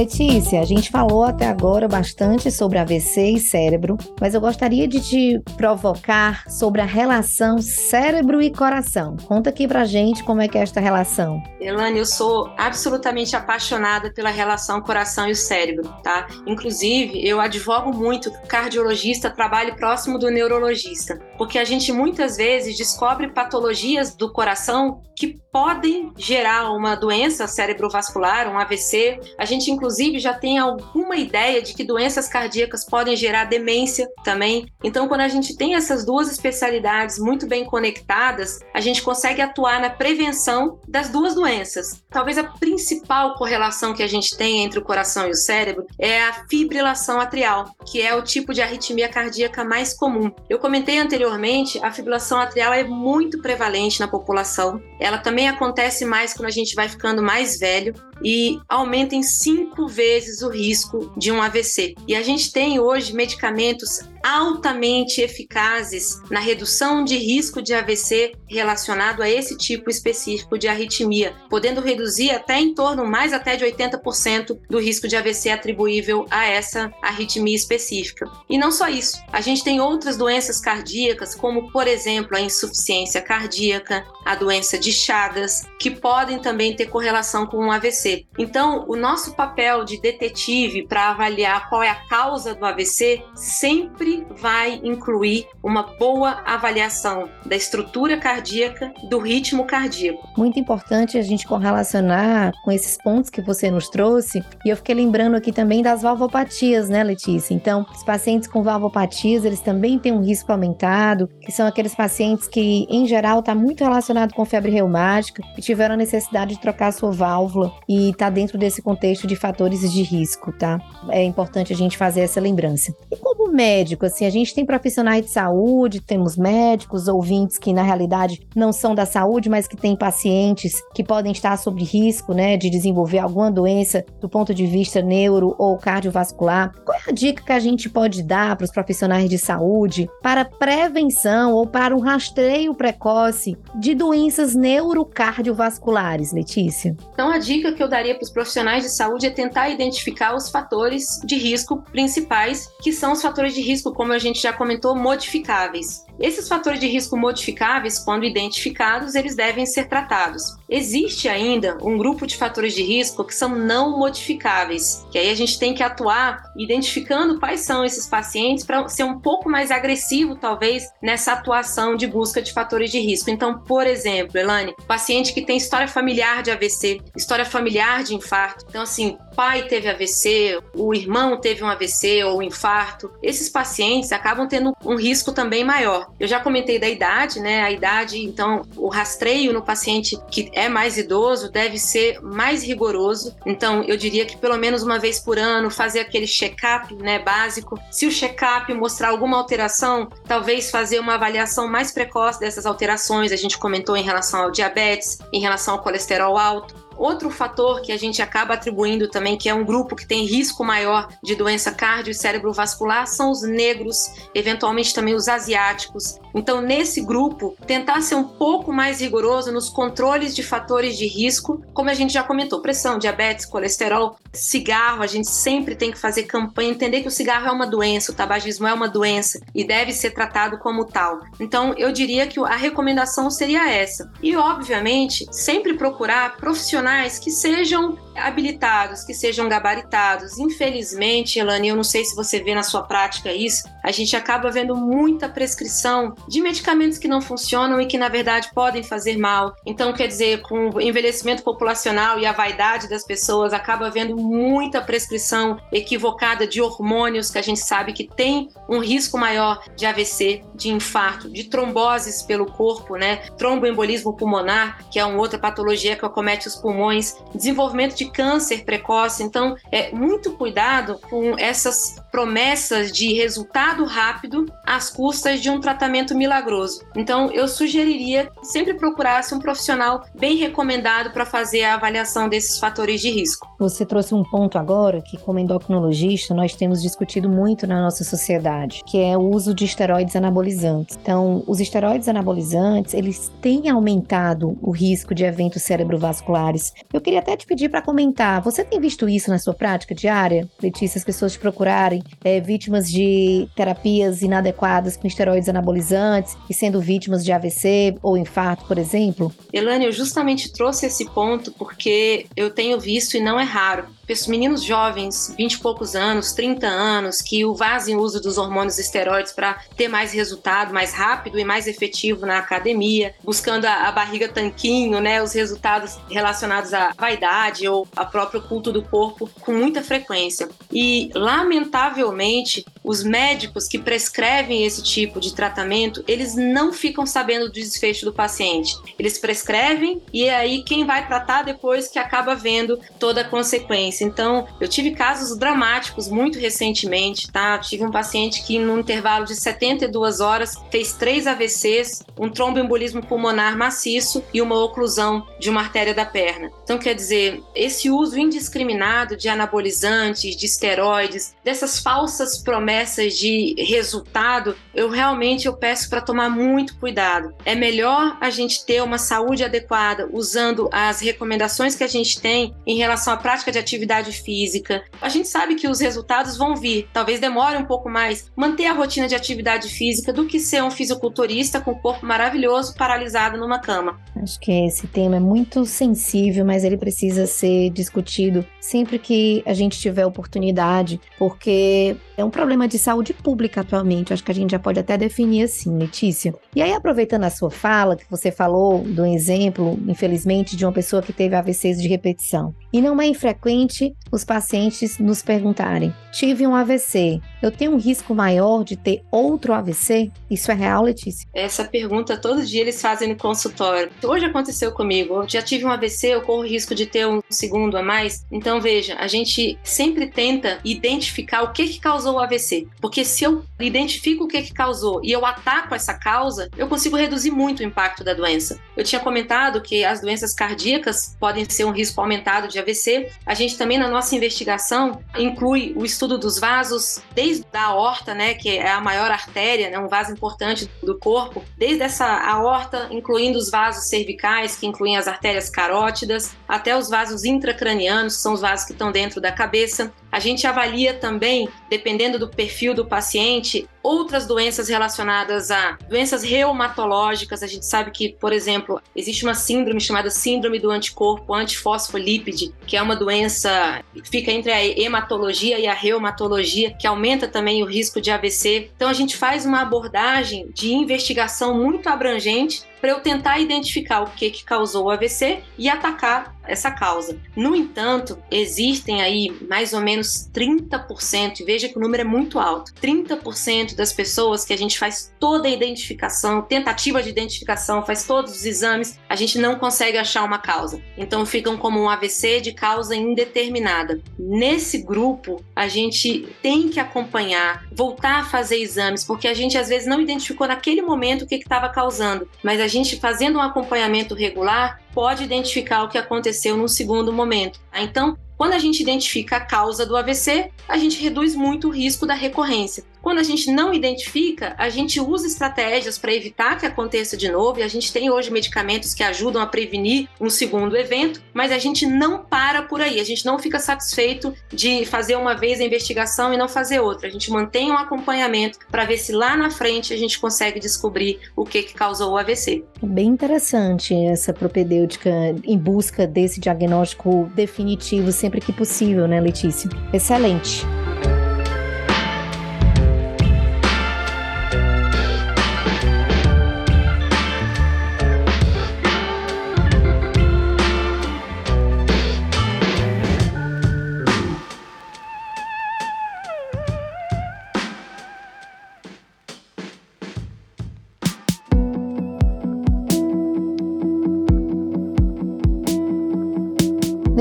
Letícia, 0.00 0.62
a 0.62 0.64
gente 0.64 0.90
falou 0.90 1.24
até 1.24 1.46
agora 1.46 1.86
bastante 1.86 2.50
sobre 2.50 2.78
AVC 2.78 3.32
e 3.32 3.38
cérebro, 3.38 3.98
mas 4.18 4.32
eu 4.32 4.40
gostaria 4.40 4.88
de 4.88 4.98
te 4.98 5.38
provocar 5.58 6.48
sobre 6.48 6.80
a 6.80 6.86
relação 6.86 7.60
cérebro 7.60 8.40
e 8.40 8.50
coração. 8.50 9.14
Conta 9.28 9.50
aqui 9.50 9.68
pra 9.68 9.84
gente 9.84 10.24
como 10.24 10.40
é 10.40 10.48
que 10.48 10.56
é 10.56 10.62
esta 10.62 10.80
relação. 10.80 11.42
Elane, 11.60 11.98
eu 11.98 12.06
sou 12.06 12.50
absolutamente 12.56 13.36
apaixonada 13.36 14.10
pela 14.10 14.30
relação 14.30 14.80
coração 14.80 15.28
e 15.28 15.34
cérebro, 15.34 15.86
tá? 16.02 16.26
Inclusive, 16.46 17.22
eu 17.22 17.38
advogo 17.38 17.92
muito 17.94 18.30
que 18.30 18.38
o 18.38 18.48
cardiologista 18.48 19.28
trabalhe 19.28 19.76
próximo 19.76 20.18
do 20.18 20.30
neurologista, 20.30 21.20
porque 21.36 21.58
a 21.58 21.64
gente 21.64 21.92
muitas 21.92 22.38
vezes 22.38 22.78
descobre 22.78 23.28
patologias 23.28 24.14
do 24.14 24.32
coração 24.32 25.02
que 25.20 25.38
podem 25.52 26.12
gerar 26.16 26.70
uma 26.70 26.94
doença 26.94 27.46
cerebrovascular, 27.46 28.50
um 28.50 28.58
AVC. 28.58 29.20
A 29.36 29.44
gente, 29.44 29.70
inclusive, 29.70 29.89
já 30.18 30.34
tem 30.34 30.58
alguma 30.58 31.16
ideia 31.16 31.62
de 31.62 31.74
que 31.74 31.84
doenças 31.84 32.28
cardíacas 32.28 32.84
podem 32.84 33.16
gerar 33.16 33.44
demência 33.44 34.08
também. 34.24 34.70
Então, 34.82 35.08
quando 35.08 35.22
a 35.22 35.28
gente 35.28 35.56
tem 35.56 35.74
essas 35.74 36.04
duas 36.04 36.30
especialidades 36.30 37.18
muito 37.18 37.46
bem 37.46 37.64
conectadas, 37.64 38.60
a 38.74 38.80
gente 38.80 39.02
consegue 39.02 39.40
atuar 39.40 39.80
na 39.80 39.90
prevenção 39.90 40.80
das 40.86 41.08
duas 41.08 41.34
doenças. 41.34 42.02
Talvez 42.10 42.38
a 42.38 42.44
principal 42.44 43.34
correlação 43.34 43.94
que 43.94 44.02
a 44.02 44.06
gente 44.06 44.36
tem 44.36 44.64
entre 44.64 44.78
o 44.78 44.84
coração 44.84 45.26
e 45.26 45.30
o 45.30 45.34
cérebro 45.34 45.86
é 45.98 46.22
a 46.22 46.46
fibrilação 46.48 47.20
atrial, 47.20 47.74
que 47.86 48.00
é 48.00 48.14
o 48.14 48.22
tipo 48.22 48.52
de 48.52 48.62
arritmia 48.62 49.08
cardíaca 49.08 49.64
mais 49.64 49.94
comum. 49.94 50.30
Eu 50.48 50.58
comentei 50.58 50.98
anteriormente, 50.98 51.78
a 51.82 51.92
fibrilação 51.92 52.38
atrial 52.38 52.72
é 52.72 52.84
muito 52.84 53.40
prevalente 53.40 54.00
na 54.00 54.08
população. 54.08 54.82
Ela 54.98 55.18
também 55.18 55.48
acontece 55.48 56.04
mais 56.04 56.34
quando 56.34 56.46
a 56.46 56.52
gente 56.52 56.74
vai 56.74 56.88
ficando 56.88 57.22
mais 57.22 57.58
velho 57.58 57.94
e 58.24 58.58
aumenta 58.68 59.14
em 59.14 59.22
cinco 59.22 59.86
vezes 59.86 60.42
o 60.42 60.48
risco 60.48 61.12
de 61.16 61.30
um 61.32 61.42
AVC. 61.42 61.94
E 62.06 62.14
a 62.14 62.22
gente 62.22 62.52
tem 62.52 62.78
hoje 62.78 63.14
medicamentos 63.14 64.00
altamente 64.22 65.20
eficazes 65.20 66.20
na 66.30 66.40
redução 66.40 67.04
de 67.04 67.16
risco 67.16 67.62
de 67.62 67.72
AVC 67.72 68.32
relacionado 68.46 69.22
a 69.22 69.30
esse 69.30 69.56
tipo 69.56 69.88
específico 69.88 70.58
de 70.58 70.68
arritmia, 70.68 71.34
podendo 71.48 71.80
reduzir 71.80 72.30
até 72.30 72.58
em 72.58 72.74
torno 72.74 73.06
mais 73.06 73.32
até 73.32 73.56
de 73.56 73.64
80% 73.64 74.58
do 74.68 74.78
risco 74.78 75.08
de 75.08 75.16
AVC 75.16 75.50
atribuível 75.50 76.26
a 76.30 76.46
essa 76.46 76.92
arritmia 77.02 77.54
específica. 77.54 78.30
E 78.48 78.58
não 78.58 78.70
só 78.70 78.88
isso, 78.88 79.22
a 79.32 79.40
gente 79.40 79.64
tem 79.64 79.80
outras 79.80 80.16
doenças 80.16 80.60
cardíacas, 80.60 81.34
como 81.34 81.70
por 81.70 81.86
exemplo 81.86 82.36
a 82.36 82.40
insuficiência 82.40 83.20
cardíaca, 83.20 84.04
a 84.24 84.34
doença 84.34 84.78
de 84.78 84.92
Chagas, 84.92 85.62
que 85.78 85.90
podem 85.90 86.38
também 86.38 86.74
ter 86.74 86.86
correlação 86.86 87.46
com 87.46 87.58
um 87.58 87.72
AVC. 87.72 88.09
Então, 88.38 88.84
o 88.88 88.96
nosso 88.96 89.34
papel 89.34 89.84
de 89.84 90.00
detetive 90.00 90.86
para 90.86 91.10
avaliar 91.10 91.68
qual 91.68 91.82
é 91.82 91.88
a 91.88 92.06
causa 92.08 92.54
do 92.54 92.64
AVC 92.64 93.22
sempre 93.34 94.00
sempre 94.00 94.26
vai 94.30 94.80
incluir 94.82 95.46
uma 95.62 95.82
boa 95.82 96.42
avaliação 96.44 97.28
da 97.44 97.56
estrutura 97.56 98.16
cardíaca, 98.16 98.92
do 99.08 99.18
ritmo 99.18 99.64
cardíaco. 99.64 100.26
Muito 100.36 100.58
importante 100.58 101.18
a 101.18 101.22
gente 101.22 101.46
correlacionar 101.46 102.52
com 102.64 102.72
esses 102.72 102.96
pontos 103.02 103.30
que 103.30 103.40
você 103.40 103.70
nos 103.70 103.88
trouxe. 103.88 104.42
E 104.64 104.70
eu 104.70 104.76
fiquei 104.76 104.94
lembrando 104.94 105.36
aqui 105.36 105.52
também 105.52 105.82
das 105.82 106.02
valvopatias, 106.02 106.88
né, 106.88 107.04
Letícia? 107.04 107.54
Então, 107.54 107.86
os 107.94 108.02
pacientes 108.02 108.48
com 108.48 108.62
valvopatias, 108.62 109.44
eles 109.44 109.60
também 109.60 109.98
têm 109.98 110.12
um 110.12 110.22
risco 110.22 110.50
aumentado, 110.50 111.28
que 111.42 111.52
são 111.52 111.66
aqueles 111.66 111.94
pacientes 111.94 112.48
que, 112.48 112.86
em 112.88 113.06
geral, 113.06 113.40
está 113.40 113.54
muito 113.54 113.84
relacionado 113.84 114.34
com 114.34 114.44
febre 114.44 114.70
reumática 114.70 115.42
e 115.56 115.60
tiveram 115.60 115.94
a 115.94 115.98
necessidade 115.98 116.54
de 116.54 116.60
trocar 116.60 116.88
a 116.88 116.92
sua 116.92 117.10
válvula 117.10 117.72
e 117.88 117.99
está 118.08 118.30
dentro 118.30 118.56
desse 118.56 118.80
contexto 118.80 119.26
de 119.26 119.36
fatores 119.36 119.92
de 119.92 120.02
risco, 120.02 120.50
tá? 120.52 120.80
É 121.10 121.22
importante 121.22 121.72
a 121.72 121.76
gente 121.76 121.98
fazer 121.98 122.20
essa 122.20 122.40
lembrança. 122.40 122.94
E 123.10 123.16
como 123.16 123.52
médico, 123.52 124.06
assim, 124.06 124.24
a 124.24 124.30
gente 124.30 124.54
tem 124.54 124.64
profissionais 124.64 125.26
de 125.26 125.30
saúde, 125.30 126.00
temos 126.00 126.36
médicos, 126.36 127.08
ouvintes 127.08 127.58
que 127.58 127.72
na 127.72 127.82
realidade 127.82 128.40
não 128.56 128.72
são 128.72 128.94
da 128.94 129.04
saúde, 129.04 129.50
mas 129.50 129.66
que 129.66 129.76
têm 129.76 129.94
pacientes 129.96 130.80
que 130.94 131.04
podem 131.04 131.32
estar 131.32 131.56
sob 131.58 131.82
risco, 131.82 132.32
né, 132.32 132.56
de 132.56 132.70
desenvolver 132.70 133.18
alguma 133.18 133.50
doença 133.50 134.04
do 134.20 134.28
ponto 134.28 134.54
de 134.54 134.66
vista 134.66 135.02
neuro 135.02 135.54
ou 135.58 135.76
cardiovascular. 135.76 136.72
Qual 136.84 136.96
é 136.96 137.10
a 137.10 137.12
dica 137.12 137.42
que 137.44 137.52
a 137.52 137.60
gente 137.60 137.88
pode 137.88 138.22
dar 138.22 138.56
para 138.56 138.64
os 138.64 138.70
profissionais 138.70 139.28
de 139.28 139.38
saúde 139.38 140.08
para 140.22 140.44
prevenção 140.44 141.52
ou 141.52 141.66
para 141.66 141.94
um 141.94 142.00
rastreio 142.00 142.74
precoce 142.74 143.56
de 143.78 143.94
doenças 143.94 144.54
neurocardiovasculares, 144.54 146.32
Letícia? 146.32 146.96
Então 147.12 147.30
a 147.30 147.38
dica 147.38 147.72
que 147.72 147.82
eu 147.82 147.88
daria 147.90 148.14
para 148.14 148.24
os 148.24 148.30
profissionais 148.30 148.84
de 148.84 148.90
saúde 148.90 149.26
é 149.26 149.30
tentar 149.30 149.68
identificar 149.68 150.34
os 150.34 150.48
fatores 150.48 151.20
de 151.24 151.36
risco 151.36 151.82
principais, 151.92 152.72
que 152.80 152.92
são 152.92 153.12
os 153.12 153.20
fatores 153.20 153.52
de 153.52 153.60
risco 153.60 153.92
como 153.92 154.12
a 154.12 154.18
gente 154.18 154.40
já 154.40 154.52
comentou, 154.52 154.94
modificáveis. 154.94 156.06
Esses 156.20 156.46
fatores 156.46 156.78
de 156.78 156.86
risco 156.86 157.16
modificáveis, 157.16 157.98
quando 157.98 158.24
identificados, 158.24 159.14
eles 159.14 159.34
devem 159.34 159.64
ser 159.64 159.88
tratados. 159.88 160.42
Existe 160.68 161.28
ainda 161.28 161.78
um 161.82 161.96
grupo 161.96 162.26
de 162.26 162.36
fatores 162.36 162.74
de 162.74 162.82
risco 162.82 163.24
que 163.24 163.34
são 163.34 163.56
não 163.56 163.98
modificáveis, 163.98 165.06
que 165.10 165.18
aí 165.18 165.30
a 165.30 165.34
gente 165.34 165.58
tem 165.58 165.72
que 165.72 165.82
atuar 165.82 166.42
identificando 166.56 167.40
quais 167.40 167.60
são 167.60 167.84
esses 167.84 168.06
pacientes 168.06 168.66
para 168.66 168.86
ser 168.88 169.04
um 169.04 169.18
pouco 169.18 169.48
mais 169.48 169.70
agressivo, 169.70 170.36
talvez, 170.36 170.84
nessa 171.02 171.32
atuação 171.32 171.96
de 171.96 172.06
busca 172.06 172.42
de 172.42 172.52
fatores 172.52 172.90
de 172.90 173.00
risco. 173.00 173.30
Então, 173.30 173.58
por 173.58 173.86
exemplo, 173.86 174.36
Elane, 174.36 174.74
paciente 174.86 175.32
que 175.32 175.40
tem 175.40 175.56
história 175.56 175.88
familiar 175.88 176.42
de 176.42 176.50
AVC, 176.50 177.00
história 177.16 177.46
familiar 177.46 178.04
de 178.04 178.14
infarto. 178.14 178.66
Então, 178.68 178.82
assim, 178.82 179.16
pai 179.34 179.62
teve 179.62 179.88
AVC, 179.88 180.60
o 180.74 180.94
irmão 180.94 181.40
teve 181.40 181.64
um 181.64 181.68
AVC 181.68 182.24
ou 182.24 182.40
um 182.40 182.42
infarto. 182.42 183.10
Esses 183.22 183.48
pacientes 183.48 184.12
acabam 184.12 184.46
tendo 184.46 184.72
um 184.84 184.96
risco 184.96 185.32
também 185.32 185.64
maior. 185.64 186.09
Eu 186.18 186.28
já 186.28 186.40
comentei 186.40 186.78
da 186.78 186.88
idade, 186.88 187.40
né? 187.40 187.62
A 187.62 187.70
idade, 187.70 188.18
então, 188.18 188.62
o 188.76 188.88
rastreio 188.88 189.52
no 189.52 189.62
paciente 189.62 190.18
que 190.30 190.50
é 190.52 190.68
mais 190.68 190.98
idoso 190.98 191.50
deve 191.50 191.78
ser 191.78 192.20
mais 192.20 192.62
rigoroso. 192.62 193.34
Então, 193.46 193.82
eu 193.84 193.96
diria 193.96 194.26
que 194.26 194.36
pelo 194.36 194.56
menos 194.56 194.82
uma 194.82 194.98
vez 194.98 195.18
por 195.18 195.38
ano 195.38 195.70
fazer 195.70 196.00
aquele 196.00 196.26
check-up, 196.26 196.94
né, 196.96 197.18
básico. 197.18 197.78
Se 197.90 198.06
o 198.06 198.10
check-up 198.10 198.72
mostrar 198.74 199.08
alguma 199.08 199.36
alteração, 199.36 200.08
talvez 200.26 200.70
fazer 200.70 200.98
uma 200.98 201.14
avaliação 201.14 201.68
mais 201.68 201.90
precoce 201.90 202.40
dessas 202.40 202.66
alterações. 202.66 203.32
A 203.32 203.36
gente 203.36 203.58
comentou 203.58 203.96
em 203.96 204.02
relação 204.02 204.42
ao 204.42 204.50
diabetes, 204.50 205.18
em 205.32 205.40
relação 205.40 205.74
ao 205.74 205.82
colesterol 205.82 206.36
alto. 206.36 206.89
Outro 207.00 207.30
fator 207.30 207.80
que 207.80 207.92
a 207.92 207.96
gente 207.96 208.20
acaba 208.20 208.52
atribuindo 208.52 209.08
também, 209.08 209.38
que 209.38 209.48
é 209.48 209.54
um 209.54 209.64
grupo 209.64 209.96
que 209.96 210.06
tem 210.06 210.26
risco 210.26 210.62
maior 210.62 211.08
de 211.22 211.34
doença 211.34 211.72
cardio 211.72 212.10
e 212.10 212.14
cerebrovascular, 212.14 213.06
são 213.06 213.30
os 213.30 213.40
negros, 213.40 214.12
eventualmente 214.34 214.92
também 214.92 215.14
os 215.14 215.26
asiáticos. 215.26 216.18
Então, 216.34 216.60
nesse 216.60 217.00
grupo, 217.00 217.56
tentar 217.66 218.02
ser 218.02 218.16
um 218.16 218.24
pouco 218.24 218.70
mais 218.70 219.00
rigoroso 219.00 219.50
nos 219.50 219.70
controles 219.70 220.36
de 220.36 220.42
fatores 220.42 220.98
de 220.98 221.06
risco, 221.06 221.64
como 221.72 221.88
a 221.88 221.94
gente 221.94 222.12
já 222.12 222.22
comentou, 222.22 222.60
pressão, 222.60 222.98
diabetes, 222.98 223.46
colesterol, 223.46 224.18
cigarro, 224.30 225.02
a 225.02 225.06
gente 225.06 225.28
sempre 225.30 225.74
tem 225.74 225.90
que 225.90 225.98
fazer 225.98 226.24
campanha, 226.24 226.68
entender 226.68 227.00
que 227.00 227.08
o 227.08 227.10
cigarro 227.10 227.48
é 227.48 227.50
uma 227.50 227.66
doença, 227.66 228.12
o 228.12 228.14
tabagismo 228.14 228.66
é 228.66 228.74
uma 228.74 228.88
doença 228.88 229.40
e 229.54 229.64
deve 229.64 229.92
ser 229.94 230.10
tratado 230.10 230.58
como 230.58 230.84
tal. 230.84 231.20
Então, 231.40 231.72
eu 231.78 231.90
diria 231.90 232.26
que 232.26 232.38
a 232.40 232.56
recomendação 232.56 233.30
seria 233.30 233.72
essa. 233.72 234.12
E, 234.22 234.36
obviamente, 234.36 235.26
sempre 235.32 235.72
procurar 235.72 236.36
profissionais 236.36 236.89
profissionais 236.90 237.18
que 237.18 237.30
sejam 237.30 237.96
habilitados, 238.26 239.04
que 239.04 239.14
sejam 239.14 239.48
gabaritados. 239.48 240.38
Infelizmente, 240.38 241.38
Elane, 241.38 241.68
eu 241.68 241.76
não 241.76 241.84
sei 241.84 242.04
se 242.04 242.14
você 242.14 242.42
vê 242.42 242.54
na 242.54 242.62
sua 242.62 242.82
prática 242.82 243.32
isso, 243.32 243.68
a 243.82 243.90
gente 243.90 244.14
acaba 244.16 244.50
vendo 244.50 244.76
muita 244.76 245.28
prescrição 245.28 246.14
de 246.28 246.40
medicamentos 246.40 246.98
que 246.98 247.08
não 247.08 247.20
funcionam 247.20 247.80
e 247.80 247.86
que, 247.86 247.98
na 247.98 248.08
verdade, 248.08 248.50
podem 248.54 248.82
fazer 248.82 249.16
mal. 249.16 249.54
Então, 249.64 249.92
quer 249.92 250.06
dizer, 250.06 250.42
com 250.42 250.70
o 250.70 250.80
envelhecimento 250.80 251.42
populacional 251.42 252.18
e 252.18 252.26
a 252.26 252.32
vaidade 252.32 252.88
das 252.88 253.04
pessoas, 253.04 253.52
acaba 253.52 253.86
havendo 253.86 254.16
muita 254.16 254.80
prescrição 254.80 255.58
equivocada 255.72 256.46
de 256.46 256.60
hormônios 256.60 257.30
que 257.30 257.38
a 257.38 257.42
gente 257.42 257.60
sabe 257.60 257.92
que 257.92 258.06
tem 258.06 258.48
um 258.68 258.78
risco 258.78 259.16
maior 259.18 259.62
de 259.76 259.86
AVC, 259.86 260.42
de 260.54 260.70
infarto, 260.70 261.30
de 261.30 261.44
tromboses 261.44 262.22
pelo 262.22 262.46
corpo, 262.46 262.96
né? 262.96 263.16
Tromboembolismo 263.36 264.16
pulmonar, 264.16 264.78
que 264.90 264.98
é 264.98 265.04
uma 265.04 265.18
outra 265.18 265.38
patologia 265.38 265.96
que 265.96 266.04
acomete 266.04 266.48
os 266.48 266.56
pulmões, 266.56 267.14
desenvolvimento 267.34 267.96
de 267.96 268.09
câncer 268.12 268.64
precoce. 268.64 269.22
Então, 269.22 269.56
é 269.70 269.92
muito 269.92 270.32
cuidado 270.32 270.98
com 271.08 271.38
essas 271.38 271.96
promessas 272.10 272.90
de 272.92 273.12
resultado 273.14 273.84
rápido 273.84 274.46
às 274.66 274.90
custas 274.90 275.40
de 275.40 275.48
um 275.48 275.60
tratamento 275.60 276.14
milagroso. 276.14 276.82
Então, 276.96 277.30
eu 277.30 277.46
sugeriria 277.46 278.30
sempre 278.42 278.74
procurasse 278.74 279.34
um 279.34 279.38
profissional 279.38 280.04
bem 280.18 280.36
recomendado 280.36 281.12
para 281.12 281.24
fazer 281.24 281.64
a 281.64 281.74
avaliação 281.74 282.28
desses 282.28 282.58
fatores 282.58 283.00
de 283.00 283.10
risco. 283.10 283.48
Você 283.58 283.84
trouxe 283.84 284.14
um 284.14 284.24
ponto 284.24 284.58
agora 284.58 285.00
que, 285.02 285.18
como 285.18 285.38
endocrinologista, 285.38 286.34
nós 286.34 286.54
temos 286.54 286.82
discutido 286.82 287.28
muito 287.28 287.66
na 287.66 287.80
nossa 287.80 288.04
sociedade, 288.04 288.82
que 288.86 288.98
é 288.98 289.16
o 289.16 289.20
uso 289.20 289.54
de 289.54 289.64
esteroides 289.64 290.16
anabolizantes. 290.16 290.98
Então, 291.00 291.42
os 291.46 291.60
esteroides 291.60 292.08
anabolizantes, 292.08 292.94
eles 292.94 293.30
têm 293.40 293.68
aumentado 293.68 294.58
o 294.62 294.70
risco 294.70 295.14
de 295.14 295.24
eventos 295.24 295.62
cerebrovasculares. 295.62 296.72
Eu 296.92 297.00
queria 297.00 297.20
até 297.20 297.36
te 297.36 297.46
pedir 297.46 297.68
para 297.68 297.82
comentar, 297.90 298.40
você 298.40 298.62
tem 298.62 298.80
visto 298.80 299.08
isso 299.08 299.30
na 299.30 299.38
sua 299.38 299.52
prática 299.52 299.92
diária? 299.92 300.48
Letícia, 300.62 300.96
as 300.96 301.04
pessoas 301.04 301.32
te 301.32 301.40
procurarem 301.40 302.00
é, 302.22 302.40
vítimas 302.40 302.88
de 302.88 303.48
terapias 303.56 304.22
inadequadas 304.22 304.96
com 304.96 305.08
esteroides 305.08 305.48
anabolizantes 305.48 306.36
e 306.48 306.54
sendo 306.54 306.80
vítimas 306.80 307.24
de 307.24 307.32
AVC 307.32 307.96
ou 308.00 308.16
infarto, 308.16 308.64
por 308.66 308.78
exemplo? 308.78 309.34
Elane, 309.52 309.86
eu 309.86 309.92
justamente 309.92 310.52
trouxe 310.52 310.86
esse 310.86 311.04
ponto 311.06 311.50
porque 311.52 312.26
eu 312.36 312.50
tenho 312.50 312.78
visto 312.78 313.16
e 313.16 313.20
não 313.20 313.40
é 313.40 313.44
raro 313.44 313.86
meninos 314.26 314.62
jovens, 314.62 315.34
20 315.36 315.52
e 315.52 315.58
poucos 315.58 315.94
anos, 315.94 316.32
30 316.32 316.66
anos, 316.66 317.20
que 317.20 317.42
fazem 317.56 317.96
uso 317.96 318.20
dos 318.20 318.38
hormônios 318.38 318.78
esteroides 318.78 319.32
para 319.32 319.60
ter 319.76 319.88
mais 319.88 320.12
resultado, 320.12 320.72
mais 320.72 320.92
rápido 320.92 321.38
e 321.38 321.44
mais 321.44 321.66
efetivo 321.66 322.26
na 322.26 322.38
academia, 322.38 323.14
buscando 323.22 323.66
a, 323.66 323.88
a, 323.88 323.92
barriga 323.92 324.28
tanquinho, 324.28 325.00
né, 325.00 325.22
os 325.22 325.32
resultados 325.32 325.98
relacionados 326.10 326.72
à 326.74 326.92
vaidade 326.96 327.68
ou 327.68 327.86
ao 327.94 328.10
próprio 328.10 328.42
culto 328.42 328.72
do 328.72 328.82
corpo 328.82 329.30
com 329.40 329.52
muita 329.52 329.82
frequência. 329.82 330.48
E, 330.72 331.10
lamentavelmente, 331.14 332.64
os 332.82 333.02
médicos 333.02 333.68
que 333.68 333.78
prescrevem 333.78 334.64
esse 334.64 334.82
tipo 334.82 335.20
de 335.20 335.34
tratamento, 335.34 336.02
eles 336.08 336.34
não 336.34 336.72
ficam 336.72 337.06
sabendo 337.06 337.46
do 337.46 337.52
desfecho 337.52 338.04
do 338.04 338.12
paciente. 338.12 338.76
Eles 338.98 339.18
prescrevem 339.18 340.02
e 340.12 340.24
é 340.24 340.34
aí 340.34 340.62
quem 340.62 340.84
vai 340.84 341.06
tratar 341.06 341.42
depois 341.42 341.88
que 341.88 341.98
acaba 341.98 342.34
vendo 342.34 342.80
toda 342.98 343.20
a 343.20 343.28
consequência. 343.28 343.99
Então, 344.04 344.46
eu 344.60 344.68
tive 344.68 344.92
casos 344.92 345.36
dramáticos 345.36 346.08
muito 346.08 346.38
recentemente, 346.38 347.30
tá? 347.30 347.58
tive 347.58 347.84
um 347.84 347.90
paciente 347.90 348.42
que, 348.44 348.58
no 348.58 348.78
intervalo 348.78 349.24
de 349.24 349.34
72 349.34 350.20
horas, 350.20 350.56
fez 350.70 350.92
três 350.92 351.26
AVCs, 351.26 352.02
um 352.18 352.28
tromboembolismo 352.28 353.04
pulmonar 353.04 353.56
maciço 353.56 354.22
e 354.32 354.40
uma 354.40 354.56
oclusão 354.62 355.26
de 355.38 355.50
uma 355.50 355.60
artéria 355.60 355.94
da 355.94 356.04
perna. 356.04 356.50
Então, 356.64 356.78
quer 356.78 356.94
dizer, 356.94 357.42
esse 357.54 357.90
uso 357.90 358.18
indiscriminado 358.18 359.16
de 359.16 359.28
anabolizantes, 359.28 360.36
de 360.36 360.46
esteroides, 360.46 361.34
dessas 361.44 361.78
falsas 361.78 362.38
promessas 362.38 363.16
de 363.16 363.54
resultado, 363.58 364.56
eu 364.74 364.88
realmente 364.88 365.46
eu 365.46 365.54
peço 365.54 365.88
para 365.88 366.00
tomar 366.00 366.28
muito 366.28 366.76
cuidado. 366.76 367.34
É 367.44 367.54
melhor 367.54 368.16
a 368.20 368.30
gente 368.30 368.64
ter 368.64 368.82
uma 368.82 368.98
saúde 368.98 369.44
adequada 369.44 370.08
usando 370.12 370.68
as 370.72 371.00
recomendações 371.00 371.74
que 371.74 371.84
a 371.84 371.88
gente 371.88 372.20
tem 372.20 372.54
em 372.66 372.76
relação 372.76 373.12
à 373.12 373.16
prática 373.16 373.52
de 373.52 373.58
atividade 373.58 373.89
atividade 373.90 374.12
física. 374.12 374.82
A 375.00 375.08
gente 375.08 375.28
sabe 375.28 375.56
que 375.56 375.68
os 375.68 375.80
resultados 375.80 376.36
vão 376.36 376.54
vir, 376.54 376.88
talvez 376.92 377.20
demore 377.20 377.56
um 377.56 377.64
pouco 377.64 377.88
mais, 377.88 378.30
manter 378.36 378.66
a 378.66 378.72
rotina 378.72 379.08
de 379.08 379.14
atividade 379.14 379.68
física 379.68 380.12
do 380.12 380.26
que 380.26 380.38
ser 380.38 380.62
um 380.62 380.70
fisiculturista 380.70 381.60
com 381.60 381.72
o 381.72 381.78
corpo 381.78 382.06
maravilhoso 382.06 382.74
paralisado 382.74 383.38
numa 383.38 383.58
cama. 383.58 384.00
Acho 384.22 384.38
que 384.38 384.52
esse 384.52 384.86
tema 384.86 385.16
é 385.16 385.20
muito 385.20 385.66
sensível, 385.66 386.44
mas 386.44 386.62
ele 386.62 386.76
precisa 386.76 387.26
ser 387.26 387.70
discutido 387.70 388.46
sempre 388.60 388.98
que 388.98 389.42
a 389.44 389.54
gente 389.54 389.78
tiver 389.78 390.06
oportunidade, 390.06 391.00
porque 391.18 391.96
é 392.20 392.24
um 392.24 392.30
problema 392.30 392.68
de 392.68 392.78
saúde 392.78 393.12
pública 393.12 393.62
atualmente. 393.62 394.12
Acho 394.12 394.22
que 394.22 394.30
a 394.30 394.34
gente 394.34 394.50
já 394.50 394.58
pode 394.58 394.78
até 394.78 394.96
definir 394.96 395.44
assim, 395.44 395.76
Letícia. 395.76 396.34
E 396.54 396.62
aí, 396.62 396.72
aproveitando 396.72 397.24
a 397.24 397.30
sua 397.30 397.50
fala, 397.50 397.96
que 397.96 398.04
você 398.10 398.30
falou 398.30 398.82
do 398.82 399.04
exemplo, 399.04 399.78
infelizmente, 399.86 400.56
de 400.56 400.64
uma 400.64 400.72
pessoa 400.72 401.02
que 401.02 401.12
teve 401.12 401.34
AVCs 401.34 401.80
de 401.80 401.88
repetição. 401.88 402.54
E 402.72 402.80
não 402.80 403.00
é 403.00 403.06
infrequente 403.06 403.94
os 404.12 404.24
pacientes 404.24 404.98
nos 404.98 405.22
perguntarem: 405.22 405.92
tive 406.12 406.46
um 406.46 406.54
AVC, 406.54 407.20
eu 407.42 407.50
tenho 407.50 407.72
um 407.72 407.78
risco 407.78 408.14
maior 408.14 408.64
de 408.64 408.76
ter 408.76 409.02
outro 409.10 409.52
AVC? 409.52 410.10
Isso 410.30 410.50
é 410.50 410.54
real, 410.54 410.84
Letícia? 410.84 411.26
Essa 411.34 411.64
pergunta 411.64 412.16
todo 412.16 412.44
dia 412.44 412.60
eles 412.60 412.80
fazem 412.80 413.08
no 413.08 413.16
consultório. 413.16 413.90
Hoje 414.02 414.24
aconteceu 414.24 414.72
comigo, 414.72 415.22
eu 415.22 415.28
já 415.28 415.42
tive 415.42 415.64
um 415.64 415.70
AVC, 415.70 416.08
eu 416.08 416.22
corro 416.22 416.42
risco 416.42 416.74
de 416.74 416.86
ter 416.86 417.06
um 417.06 417.22
segundo 417.28 417.76
a 417.76 417.82
mais. 417.82 418.24
Então, 418.30 418.60
veja, 418.60 418.96
a 418.96 419.06
gente 419.06 419.58
sempre 419.62 420.06
tenta 420.06 420.58
identificar 420.64 421.42
o 421.42 421.52
que, 421.52 421.66
que 421.66 421.80
causou 421.80 422.14
o 422.14 422.18
AVC. 422.18 422.66
Porque 422.80 423.04
se 423.04 423.24
eu 423.24 423.42
identifico 423.58 424.24
o 424.24 424.28
que, 424.28 424.42
que 424.42 424.52
causou 424.52 425.00
e 425.02 425.10
eu 425.10 425.24
ataco 425.24 425.74
essa 425.74 425.94
causa, 425.94 426.48
eu 426.56 426.68
consigo 426.68 426.96
reduzir 426.96 427.30
muito 427.30 427.60
o 427.60 427.64
impacto 427.64 428.04
da 428.04 428.14
doença. 428.14 428.58
Eu 428.76 428.84
tinha 428.84 429.00
comentado 429.00 429.60
que 429.60 429.84
as 429.84 430.00
doenças 430.00 430.34
cardíacas 430.34 431.16
podem 431.18 431.48
ser 431.48 431.64
um 431.64 431.72
risco 431.72 432.00
aumentado 432.00 432.48
de 432.48 432.58
AVC. 432.58 433.10
A 433.24 433.34
gente 433.34 433.56
também, 433.56 433.78
na 433.78 433.88
nossa 433.88 434.14
investigação, 434.14 435.02
inclui 435.16 435.72
o 435.76 435.84
estudo 435.84 436.18
dos 436.18 436.38
vasos, 436.38 437.00
desde 437.14 437.29
a 437.52 437.64
aorta, 437.64 438.14
né, 438.14 438.34
que 438.34 438.58
é 438.58 438.70
a 438.70 438.80
maior 438.80 439.10
artéria, 439.10 439.70
né, 439.70 439.78
um 439.78 439.88
vaso 439.88 440.12
importante 440.12 440.70
do 440.82 440.98
corpo, 440.98 441.44
desde 441.56 441.82
essa 441.82 442.06
aorta, 442.06 442.88
incluindo 442.90 443.38
os 443.38 443.50
vasos 443.50 443.88
cervicais, 443.88 444.56
que 444.56 444.66
incluem 444.66 444.96
as 444.96 445.06
artérias 445.06 445.48
carótidas, 445.48 446.34
até 446.48 446.76
os 446.76 446.88
vasos 446.88 447.24
intracranianos, 447.24 448.16
que 448.16 448.22
são 448.22 448.32
os 448.32 448.40
vasos 448.40 448.66
que 448.66 448.72
estão 448.72 448.90
dentro 448.90 449.20
da 449.20 449.32
cabeça. 449.32 449.92
A 450.10 450.18
gente 450.18 450.46
avalia 450.46 450.94
também, 450.94 451.48
dependendo 451.68 452.18
do 452.18 452.28
perfil 452.28 452.74
do 452.74 452.84
paciente, 452.84 453.68
outras 453.82 454.26
doenças 454.26 454.68
relacionadas 454.68 455.50
a 455.50 455.78
doenças 455.88 456.22
reumatológicas. 456.22 457.42
A 457.42 457.46
gente 457.46 457.64
sabe 457.64 457.90
que, 457.90 458.10
por 458.20 458.32
exemplo, 458.32 458.80
existe 458.94 459.24
uma 459.24 459.34
síndrome 459.34 459.80
chamada 459.80 460.10
síndrome 460.10 460.58
do 460.58 460.70
anticorpo 460.70 461.32
antifosfolípide, 461.32 462.52
que 462.66 462.76
é 462.76 462.82
uma 462.82 462.96
doença 462.96 463.82
que 463.94 464.08
fica 464.08 464.30
entre 464.30 464.52
a 464.52 464.64
hematologia 464.64 465.58
e 465.58 465.66
a 465.66 465.74
reumatologia, 465.74 466.74
que 466.74 466.86
aumenta 466.86 467.28
também 467.28 467.62
o 467.62 467.66
risco 467.66 468.00
de 468.00 468.10
AVC. 468.10 468.70
Então 468.74 468.88
a 468.88 468.94
gente 468.94 469.16
faz 469.16 469.46
uma 469.46 469.62
abordagem 469.62 470.50
de 470.52 470.72
investigação 470.72 471.54
muito 471.54 471.88
abrangente 471.88 472.68
para 472.80 472.90
eu 472.90 473.00
tentar 473.00 473.38
identificar 473.38 474.00
o 474.00 474.10
que, 474.10 474.30
que 474.30 474.44
causou 474.44 474.86
o 474.86 474.90
AVC 474.90 475.42
e 475.58 475.68
atacar 475.68 476.34
essa 476.50 476.70
causa. 476.70 477.18
No 477.36 477.54
entanto, 477.54 478.18
existem 478.30 479.00
aí 479.00 479.30
mais 479.48 479.72
ou 479.72 479.80
menos 479.80 480.28
30%, 480.34 481.40
e 481.40 481.44
veja 481.44 481.68
que 481.68 481.78
o 481.78 481.80
número 481.80 482.02
é 482.02 482.04
muito 482.04 482.38
alto, 482.38 482.72
30% 482.74 483.76
das 483.76 483.92
pessoas 483.92 484.44
que 484.44 484.52
a 484.52 484.58
gente 484.58 484.78
faz 484.78 485.12
toda 485.20 485.48
a 485.48 485.50
identificação, 485.50 486.42
tentativa 486.42 487.02
de 487.02 487.08
identificação, 487.08 487.84
faz 487.84 488.04
todos 488.04 488.32
os 488.32 488.44
exames, 488.44 488.98
a 489.08 489.14
gente 489.14 489.38
não 489.38 489.56
consegue 489.56 489.98
achar 489.98 490.24
uma 490.24 490.38
causa. 490.38 490.82
Então 490.96 491.24
ficam 491.24 491.56
como 491.56 491.80
um 491.80 491.88
AVC 491.88 492.40
de 492.40 492.52
causa 492.52 492.96
indeterminada. 492.96 494.00
Nesse 494.18 494.78
grupo, 494.78 495.44
a 495.54 495.68
gente 495.68 496.28
tem 496.42 496.68
que 496.68 496.80
acompanhar, 496.80 497.64
voltar 497.72 498.20
a 498.20 498.24
fazer 498.24 498.56
exames, 498.56 499.04
porque 499.04 499.28
a 499.28 499.34
gente 499.34 499.56
às 499.56 499.68
vezes 499.68 499.86
não 499.86 500.00
identificou 500.00 500.46
naquele 500.46 500.82
momento 500.82 501.22
o 501.22 501.26
que 501.26 501.36
estava 501.36 501.68
causando, 501.68 502.28
mas 502.42 502.60
a 502.60 502.66
gente 502.70 502.98
fazendo 502.98 503.38
um 503.38 503.42
acompanhamento 503.42 504.14
regular, 504.14 504.80
pode 504.94 505.22
identificar 505.22 505.82
o 505.82 505.88
que 505.88 505.98
aconteceu 505.98 506.56
num 506.56 506.68
segundo 506.68 507.12
momento. 507.12 507.60
Então, 507.74 508.16
quando 508.38 508.54
a 508.54 508.58
gente 508.58 508.80
identifica 508.80 509.36
a 509.36 509.40
causa 509.40 509.84
do 509.84 509.94
AVC, 509.94 510.50
a 510.66 510.78
gente 510.78 511.02
reduz 511.02 511.34
muito 511.34 511.68
o 511.68 511.70
risco 511.70 512.06
da 512.06 512.14
recorrência. 512.14 512.84
Quando 513.02 513.18
a 513.18 513.22
gente 513.22 513.50
não 513.50 513.72
identifica, 513.72 514.54
a 514.58 514.68
gente 514.68 515.00
usa 515.00 515.26
estratégias 515.26 515.98
para 515.98 516.14
evitar 516.14 516.58
que 516.58 516.66
aconteça 516.66 517.16
de 517.16 517.30
novo, 517.30 517.60
e 517.60 517.62
a 517.62 517.68
gente 517.68 517.92
tem 517.92 518.10
hoje 518.10 518.30
medicamentos 518.30 518.94
que 518.94 519.02
ajudam 519.02 519.40
a 519.40 519.46
prevenir 519.46 520.08
um 520.20 520.28
segundo 520.28 520.76
evento, 520.76 521.22
mas 521.32 521.50
a 521.50 521.58
gente 521.58 521.86
não 521.86 522.24
para 522.24 522.62
por 522.62 522.80
aí, 522.80 523.00
a 523.00 523.04
gente 523.04 523.24
não 523.24 523.38
fica 523.38 523.58
satisfeito 523.58 524.34
de 524.52 524.84
fazer 524.84 525.16
uma 525.16 525.34
vez 525.34 525.60
a 525.60 525.64
investigação 525.64 526.32
e 526.32 526.36
não 526.36 526.48
fazer 526.48 526.80
outra. 526.80 527.08
A 527.08 527.10
gente 527.10 527.30
mantém 527.30 527.70
um 527.70 527.76
acompanhamento 527.76 528.58
para 528.70 528.84
ver 528.84 528.98
se 528.98 529.12
lá 529.12 529.36
na 529.36 529.50
frente 529.50 529.92
a 529.92 529.96
gente 529.96 530.18
consegue 530.18 530.60
descobrir 530.60 531.18
o 531.34 531.44
que, 531.44 531.62
que 531.62 531.74
causou 531.74 532.12
o 532.12 532.16
AVC. 532.16 532.64
Bem 532.82 533.08
interessante 533.08 533.94
essa 533.94 534.32
propedêutica 534.32 535.10
em 535.44 535.58
busca 535.58 536.06
desse 536.06 536.40
diagnóstico 536.40 537.30
definitivo 537.34 538.12
sempre 538.12 538.40
que 538.40 538.52
possível, 538.52 539.06
né, 539.06 539.20
Letícia? 539.20 539.68
Excelente. 539.92 540.66